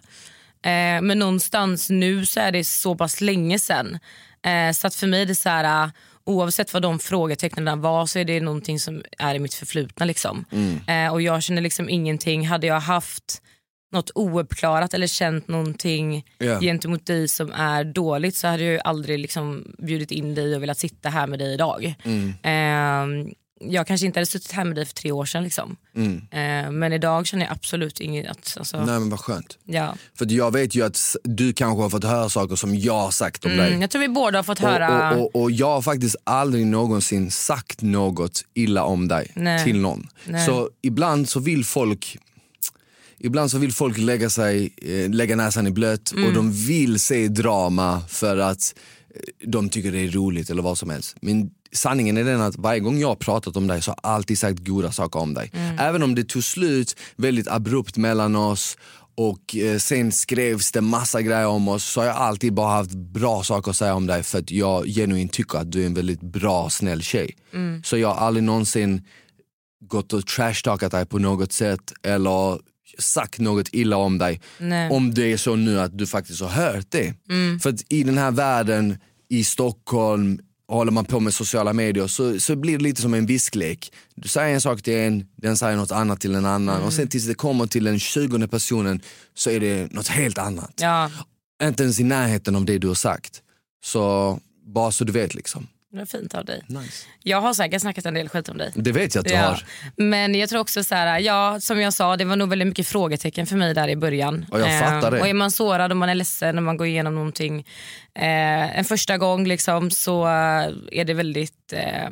Eh, 0.63 1.01
men 1.01 1.19
någonstans 1.19 1.89
nu 1.89 2.25
så 2.25 2.39
är 2.39 2.51
det 2.51 2.63
så 2.63 2.95
pass 2.95 3.21
länge 3.21 3.59
sedan. 3.59 3.99
Eh, 4.45 4.71
så 4.73 4.87
att 4.87 4.95
för 4.95 5.07
mig 5.07 5.21
är 5.21 5.25
det 5.25 5.35
så 5.35 5.49
här, 5.49 5.85
uh, 5.85 5.91
oavsett 6.23 6.73
vad 6.73 6.81
de 6.81 6.99
frågetecknen 6.99 7.81
var 7.81 8.05
så 8.05 8.19
är 8.19 8.25
det 8.25 8.41
någonting 8.41 8.79
som 8.79 9.03
är 9.17 9.35
i 9.35 9.39
mitt 9.39 9.53
förflutna. 9.53 10.05
Liksom. 10.05 10.45
Eh, 10.87 11.13
och 11.13 11.21
jag 11.21 11.43
känner 11.43 11.61
liksom 11.61 11.89
ingenting. 11.89 12.47
Hade 12.47 12.67
jag 12.67 12.79
haft 12.79 13.41
något 13.91 14.11
ouppklarat 14.15 14.93
eller 14.93 15.07
känt 15.07 15.47
någonting 15.47 16.25
Ja. 16.37 16.59
gentemot 16.59 17.05
dig 17.05 17.27
som 17.27 17.51
är 17.51 17.83
dåligt 17.83 18.35
så 18.35 18.47
hade 18.47 18.63
jag 18.63 18.73
ju 18.73 18.79
aldrig 18.83 19.19
liksom 19.19 19.75
bjudit 19.77 20.11
in 20.11 20.35
dig 20.35 20.55
och 20.55 20.61
velat 20.63 20.77
sitta 20.79 21.09
här 21.09 21.27
med 21.27 21.39
dig 21.39 21.53
idag. 21.53 21.95
Eh, 22.43 23.31
jag 23.63 23.87
kanske 23.87 24.05
inte 24.05 24.19
hade 24.19 24.25
suttit 24.25 24.51
här 24.51 24.63
med 24.65 24.75
dig 24.75 24.85
för 24.85 24.93
tre 24.93 25.11
år 25.11 25.25
sedan. 25.25 25.43
Liksom. 25.43 25.75
Eh, 26.31 26.71
men 26.71 26.93
idag 26.93 27.27
känner 27.27 27.45
jag 27.45 27.51
absolut 27.51 27.99
inget. 27.99 28.29
Att, 28.31 28.55
alltså, 28.57 28.77
Nej 28.77 28.99
men 28.99 29.09
vad 29.09 29.19
skönt. 29.19 29.57
ja. 29.65 29.95
För 30.17 30.31
jag 30.31 30.51
vet 30.53 30.75
ju 30.75 30.85
att 30.85 31.15
du 31.23 31.53
kanske 31.53 31.81
har 31.81 31.89
fått 31.89 32.03
höra 32.03 32.29
saker 32.29 32.55
som 32.55 32.75
jag 32.75 32.99
har 32.99 33.11
sagt 33.11 33.45
om 33.45 33.57
dig. 33.57 33.67
mm, 33.67 33.81
jag 33.81 33.89
tror 33.89 33.99
vi 34.01 34.07
båda 34.07 34.37
har 34.37 34.43
fått 34.43 34.59
höra. 34.59 35.11
Och, 35.11 35.17
och, 35.21 35.35
och, 35.35 35.41
och 35.41 35.51
jag 35.51 35.67
har 35.67 35.81
faktiskt 35.81 36.15
aldrig 36.23 36.65
någonsin 36.65 37.31
sagt 37.31 37.81
något 37.81 38.41
illa 38.53 38.83
om 38.83 39.07
dig 39.07 39.31
Nej. 39.35 39.63
till 39.63 39.79
någon. 39.79 40.07
Nej. 40.25 40.45
Så 40.45 40.69
ibland 40.81 41.29
så 41.29 41.39
vill 41.39 41.65
folk 41.65 42.17
Ibland 43.23 43.51
så 43.51 43.57
vill 43.57 43.71
folk 43.73 43.97
lägga, 43.97 44.29
sig, 44.29 44.73
eh, 44.81 45.09
lägga 45.09 45.35
näsan 45.35 45.67
i 45.67 45.71
blöt 45.71 46.11
Mm. 46.11 46.25
och 46.27 46.33
de 46.33 46.51
vill 46.51 46.99
se 46.99 47.27
drama 47.27 48.01
för 48.07 48.37
att 48.37 48.75
eh, 49.15 49.47
de 49.47 49.69
tycker 49.69 49.91
det 49.91 49.99
är 49.99 50.11
roligt 50.11 50.49
eller 50.49 50.61
vad 50.61 50.77
som 50.77 50.89
helst. 50.89 51.15
Men 51.21 51.49
sanningen 51.71 52.17
är 52.17 52.23
den 52.23 52.41
att 52.41 52.55
varje 52.55 52.79
gång 52.79 52.99
jag 52.99 53.07
har 53.07 53.15
pratat 53.15 53.55
om 53.57 53.67
dig 53.67 53.81
så 53.81 53.91
har 53.91 53.99
jag 54.03 54.11
alltid 54.11 54.37
sagt 54.39 54.59
goda 54.67 54.91
saker 54.91 55.19
om 55.19 55.33
dig. 55.33 55.51
Mm. 55.53 55.79
Även 55.79 56.03
om 56.03 56.15
det 56.15 56.23
tog 56.23 56.43
slut 56.43 56.95
väldigt 57.15 57.47
abrupt 57.47 57.97
mellan 57.97 58.35
oss 58.35 58.77
och 59.15 59.55
eh, 59.55 59.77
sen 59.77 60.11
skrevs 60.11 60.71
det 60.71 60.81
massa 60.81 61.21
grejer 61.21 61.47
om 61.47 61.67
oss 61.67 61.83
så 61.85 61.99
har 61.99 62.07
jag 62.07 62.15
alltid 62.15 62.53
bara 62.53 62.71
haft 62.75 62.93
bra 62.93 63.43
saker 63.43 63.71
att 63.71 63.77
säga 63.77 63.95
om 63.95 64.07
dig 64.07 64.23
för 64.23 64.39
att 64.39 64.51
jag 64.51 64.85
genuint 64.85 65.33
tycker 65.33 65.57
att 65.57 65.71
du 65.71 65.81
är 65.81 65.85
en 65.85 65.93
väldigt 65.93 66.21
bra, 66.21 66.69
snäll 66.69 67.01
tjej. 67.01 67.35
Mm. 67.53 67.83
Så 67.83 67.97
jag 67.97 68.07
har 68.13 68.27
aldrig 68.27 68.43
någonsin 68.43 69.01
gått 69.85 70.13
och 70.13 70.27
trashtalkat 70.27 70.91
dig 70.91 71.05
på 71.05 71.19
något 71.19 71.51
sätt 71.51 71.93
eller 72.03 72.59
sagt 72.97 73.39
något 73.39 73.69
illa 73.71 73.97
om 73.97 74.17
dig. 74.17 74.41
Nej. 74.57 74.91
Om 74.91 75.13
det 75.13 75.31
är 75.33 75.37
så 75.37 75.55
nu 75.55 75.79
att 75.79 75.97
du 75.97 76.07
faktiskt 76.07 76.41
har 76.41 76.49
hört 76.49 76.85
det. 76.89 77.13
Mm. 77.29 77.59
För 77.59 77.69
att 77.69 77.83
i 77.89 78.03
den 78.03 78.17
här 78.17 78.31
världen, 78.31 78.97
i 79.29 79.43
Stockholm 79.43 80.39
håller 80.67 80.91
man 80.91 81.05
på 81.05 81.19
med 81.19 81.33
sociala 81.33 81.73
medier 81.73 82.07
så, 82.07 82.39
så 82.39 82.55
blir 82.55 82.77
det 82.77 82.83
lite 82.83 83.01
som 83.01 83.13
en 83.13 83.25
visklek. 83.25 83.93
Du 84.15 84.27
säger 84.27 84.53
en 84.53 84.61
sak 84.61 84.81
till 84.81 84.93
en, 84.93 85.25
den 85.35 85.57
säger 85.57 85.77
något 85.77 85.91
annat 85.91 86.19
till 86.21 86.35
en 86.35 86.45
annan 86.45 86.81
och 86.81 86.93
sen 86.93 87.07
tills 87.07 87.25
det 87.25 87.33
kommer 87.33 87.67
till 87.67 87.83
den 87.83 87.99
tjugonde 87.99 88.47
personen 88.47 89.01
så 89.33 89.49
är 89.49 89.59
det 89.59 89.93
något 89.93 90.07
helt 90.07 90.37
annat. 90.37 90.73
Ja, 90.81 91.11
Inte 91.63 91.83
ens 91.83 91.99
i 91.99 92.03
närheten 92.03 92.55
av 92.55 92.65
det 92.65 92.77
du 92.77 92.87
har 92.87 92.95
sagt. 92.95 93.41
Så 93.83 94.39
bara 94.65 94.91
så 94.91 95.03
du 95.03 95.11
vet 95.11 95.35
liksom. 95.35 95.67
Det 95.91 95.97
var 95.97 96.05
fint 96.05 96.33
av 96.35 96.45
dig. 96.45 96.61
Nice. 96.67 97.07
Jag 97.23 97.41
har 97.41 97.53
säkert 97.53 97.81
snackat 97.81 98.05
en 98.05 98.13
del 98.13 98.29
skit 98.29 98.49
om 98.49 98.57
dig. 98.57 98.71
Det 98.75 98.91
vet 98.91 99.15
jag 99.15 99.21
att 99.21 99.27
du 99.27 99.33
Ja. 99.33 99.41
har. 99.41 99.63
Men 99.95 100.35
jag 100.35 100.49
tror 100.49 100.59
också 100.61 100.83
så 100.83 100.95
här, 100.95 101.19
ja 101.19 101.59
som 101.59 101.81
jag 101.81 101.93
sa 101.93 102.17
det 102.17 102.25
var 102.25 102.35
nog 102.35 102.49
väldigt 102.49 102.67
mycket 102.67 102.87
frågetecken 102.87 103.47
för 103.47 103.55
mig 103.55 103.73
där 103.73 103.87
i 103.87 103.95
början. 103.95 104.45
Och 104.51 104.59
jag 104.59 104.79
fattar 104.79 105.11
det. 105.11 105.19
Och 105.19 105.27
är 105.27 105.33
man 105.33 105.51
sårad 105.51 105.91
och 105.91 105.97
man 105.97 106.09
är 106.09 106.15
ledsen 106.15 106.55
när 106.55 106.61
man 106.61 106.77
går 106.77 106.87
igenom 106.87 107.15
någonting 107.15 107.59
eh, 108.15 108.77
en 108.77 108.85
första 108.85 109.17
gång 109.17 109.47
liksom, 109.47 109.91
så 109.91 110.23
eh, 110.25 110.69
är 110.91 111.05
det 111.05 111.13
väldigt 111.13 111.73
eh, 111.73 112.09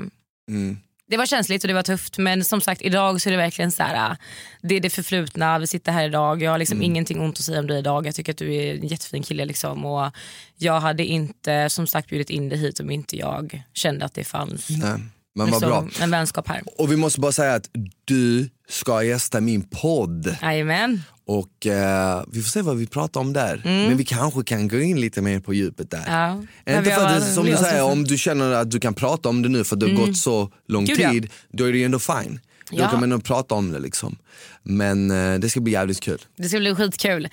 Mm. 0.50 0.78
Det 1.10 1.18
var 1.18 1.26
känsligt 1.26 1.64
och 1.64 1.68
det 1.68 1.74
var 1.74 1.84
tufft 1.84 2.18
men 2.18 2.44
som 2.44 2.62
sagt 2.62 2.82
idag 2.82 3.22
så 3.22 3.30
är 3.30 3.32
det 3.32 3.38
verkligen 3.38 3.72
så 3.72 3.84
här. 3.84 4.12
äh, 4.12 4.18
Det 4.62 4.76
är 4.76 4.80
det 4.80 4.90
förflutna, 4.90 5.60
vi 5.60 5.68
sitter 5.68 5.92
här 5.92 6.06
idag. 6.06 6.42
Jag 6.42 6.52
har 6.52 6.58
liksom 6.58 6.82
ingenting 6.82 7.22
ont 7.22 7.38
att 7.38 7.46
säga 7.46 7.60
om 7.60 7.68
dig 7.68 7.80
idag. 7.80 8.08
Jag 8.08 8.16
tycker 8.16 8.32
att 8.32 8.38
du 8.38 8.56
är 8.56 8.76
en 8.76 8.88
jättefin 8.88 9.24
kille. 9.24 9.46
Liksom. 9.46 9.86
Och 9.86 10.12
jag 10.58 10.80
hade 10.80 11.06
inte 11.06 11.70
som 11.70 11.88
sagt 11.88 12.10
bjudit 12.10 12.30
in 12.30 12.50
dig 12.50 12.58
hit 12.58 12.80
om 12.80 12.92
inte 12.92 13.18
jag 13.18 13.64
kände 13.74 14.06
att 14.06 14.14
det 14.14 14.24
fanns 14.24 14.70
Nej. 14.70 15.00
Men 15.36 15.52
vad 15.52 15.62
bra. 15.62 15.82
liksom, 15.82 16.04
en 16.04 16.12
vänskap 16.12 16.48
här. 16.48 16.62
Och 16.78 16.92
vi 16.92 16.96
måste 16.96 17.20
bara 17.20 17.32
säga 17.32 17.54
att 17.54 17.70
du 18.06 18.50
ska 18.70 19.04
gästa 19.04 19.42
min 19.42 19.70
podd. 19.70 20.36
Jajamän. 20.42 21.04
Och 21.30 21.68
eh, 21.68 22.24
vi 22.32 22.42
får 22.42 22.50
se 22.50 22.62
vad 22.62 22.78
vi 22.78 22.88
pratar 22.88 23.22
om 23.22 23.34
där. 23.34 23.62
Men 23.64 23.98
vi 23.98 24.06
kanske 24.06 24.44
kan 24.44 24.68
gå 24.68 24.80
in 24.80 25.02
lite 25.02 25.22
mer 25.22 25.40
på 25.40 25.54
djupet 25.54 25.92
där. 25.92 26.08
Mm. 26.08 26.48
Ja. 26.66 26.78
Inte 26.78 26.92
för 26.92 27.06
att 27.06 27.34
som 27.34 27.46
du 27.46 27.58
säger, 27.58 27.84
om 27.84 28.04
du 28.04 28.18
känner 28.18 28.52
att 28.52 28.72
du 28.72 28.80
kan 28.80 28.94
prata 28.94 29.30
om 29.30 29.42
det 29.42 29.50
nu 29.50 29.64
för 29.64 29.76
det 29.76 29.86
har 29.86 30.06
gått 30.06 30.18
så 30.18 30.52
lång 30.68 30.86
Gud, 30.86 31.00
ja. 31.00 31.12
tid, 31.12 31.30
då 31.52 31.66
är 31.66 31.72
det 31.72 31.78
ju 31.78 31.86
ändå 31.86 32.00
fine. 32.00 32.40
Då 32.72 32.78
Ja. 32.78 32.90
kan 32.90 33.00
man 33.00 33.10
nog 33.10 33.24
prata 33.24 33.56
om 33.56 33.72
det 33.72 33.80
liksom. 33.80 34.18
Men 34.64 35.12
eh, 35.12 35.40
det 35.40 35.50
ska 35.50 35.60
bli 35.60 35.74
jävligt 35.74 36.00
kul. 36.00 36.22
Det 36.38 36.50
ska 36.50 36.60
bli 36.60 36.76
skitkul. 36.76 37.28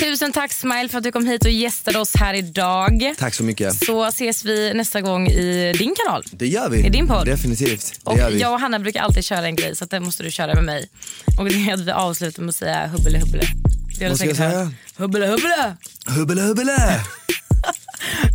Tusen 0.00 0.32
tack 0.32 0.52
Smile 0.52 0.88
för 0.88 0.98
att 0.98 1.04
du 1.04 1.12
kom 1.12 1.26
hit 1.26 1.44
och 1.44 1.50
gästade 1.50 1.98
oss 1.98 2.12
här 2.16 2.34
idag. 2.34 3.14
Tack 3.18 3.34
så 3.34 3.42
mycket. 3.44 3.74
Så 3.84 4.04
ses 4.04 4.44
vi 4.44 4.74
nästa 4.74 5.00
gång 5.00 5.28
i 5.28 5.72
din 5.78 5.94
kanal. 6.04 6.24
Det 6.30 6.46
gör 6.46 6.68
vi. 6.70 6.86
I 6.86 6.88
din 6.88 7.06
podd. 7.06 7.26
Definitivt. 7.26 7.92
Det 8.04 8.10
Och 8.10 8.18
gör 8.18 8.30
vi. 8.30 8.40
jag 8.40 8.52
och 8.52 8.60
Hanna 8.60 8.78
brukar 8.78 9.00
alltid 9.02 9.24
köra 9.24 9.46
en 9.46 9.56
grej 9.56 9.76
så 9.76 9.84
det 9.84 10.00
måste 10.00 10.22
du 10.22 10.30
köra 10.30 10.54
med 10.54 10.64
mig. 10.64 10.88
Och 11.38 11.44
det 11.44 11.54
är 11.54 11.74
att 11.74 11.80
vi 11.80 11.90
avslutar 11.90 12.42
med 12.42 12.48
att 12.48 12.54
säga 12.56 12.86
hubbele 12.86 13.18
hubbele. 13.18 13.44
Det 13.98 14.02
gör 14.04 14.08
Vad 14.08 14.18
ska 14.18 14.26
jag 14.28 14.36
säga? 14.36 14.72
Hubbele 14.96 15.26
hubbele. 15.26 15.76
Hubbele 16.06 16.40
hubbele! 16.42 17.00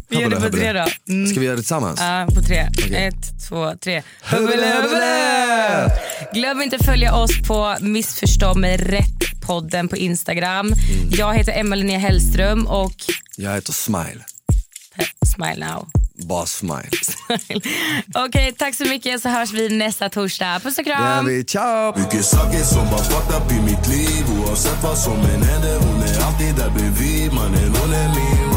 Vi 0.09 0.19
gör 0.19 0.29
det 0.29 0.35
på 0.35 0.49
tre 0.49 0.73
då. 0.73 0.85
Mm. 1.09 1.27
Ska 1.31 1.39
vi 1.39 1.45
göra 1.45 1.55
det 1.55 1.61
tillsammans? 1.61 1.99
Ja, 2.01 2.27
på 2.35 2.41
tre. 2.41 2.69
Ett, 2.97 3.47
två, 3.49 3.73
tre. 3.83 4.03
Hubbele, 4.23 4.75
hubbele! 4.81 5.91
Glöm 6.33 6.61
inte 6.61 6.75
att 6.75 6.85
följa 6.85 7.15
oss 7.15 7.31
på 7.47 7.75
Missförstå 7.81 8.53
mig 8.53 8.77
rätt-podden 8.77 9.87
på 9.87 9.97
Instagram. 9.97 10.67
Mm. 10.67 10.77
Jag 11.11 11.33
heter 11.37 11.53
Emma 11.59 11.75
Linnea 11.75 11.99
Hellström 11.99 12.67
och 12.67 12.93
Jag 13.37 13.53
heter 13.55 13.73
Smile. 13.73 14.23
smile 15.35 15.65
now. 15.67 15.87
Bara 16.27 16.45
smile. 16.45 16.89
Okej, 18.15 18.53
tack 18.57 18.75
så 18.75 18.83
mycket 18.85 19.21
så 19.21 19.29
hörs 19.29 19.51
vi 19.53 19.69
nästa 19.69 20.09
torsdag. 20.09 20.59
Puss 20.63 20.77
och 20.77 20.83
Det 20.83 20.89
kram. 20.91 21.25
vi. 21.25 21.43
Ciao! 21.45 21.99
Mycket 21.99 22.25
saker 22.25 22.59
som 22.59 22.85
bara 22.89 23.03
fucked 23.03 23.35
up 23.37 23.51
i 23.51 23.61
mitt 23.61 23.87
liv 23.87 24.25
Oavsett 24.39 24.83
vad 24.83 24.97
som 24.97 25.13
än 25.19 25.43
händer 25.43 25.79
Hon 25.79 26.01
är 26.03 26.21
alltid 26.25 26.55
där 26.55 26.69
bredvid 26.69 27.33
Mannen 27.33 27.75
hon 27.81 27.93
är 27.93 28.07
min 28.07 28.56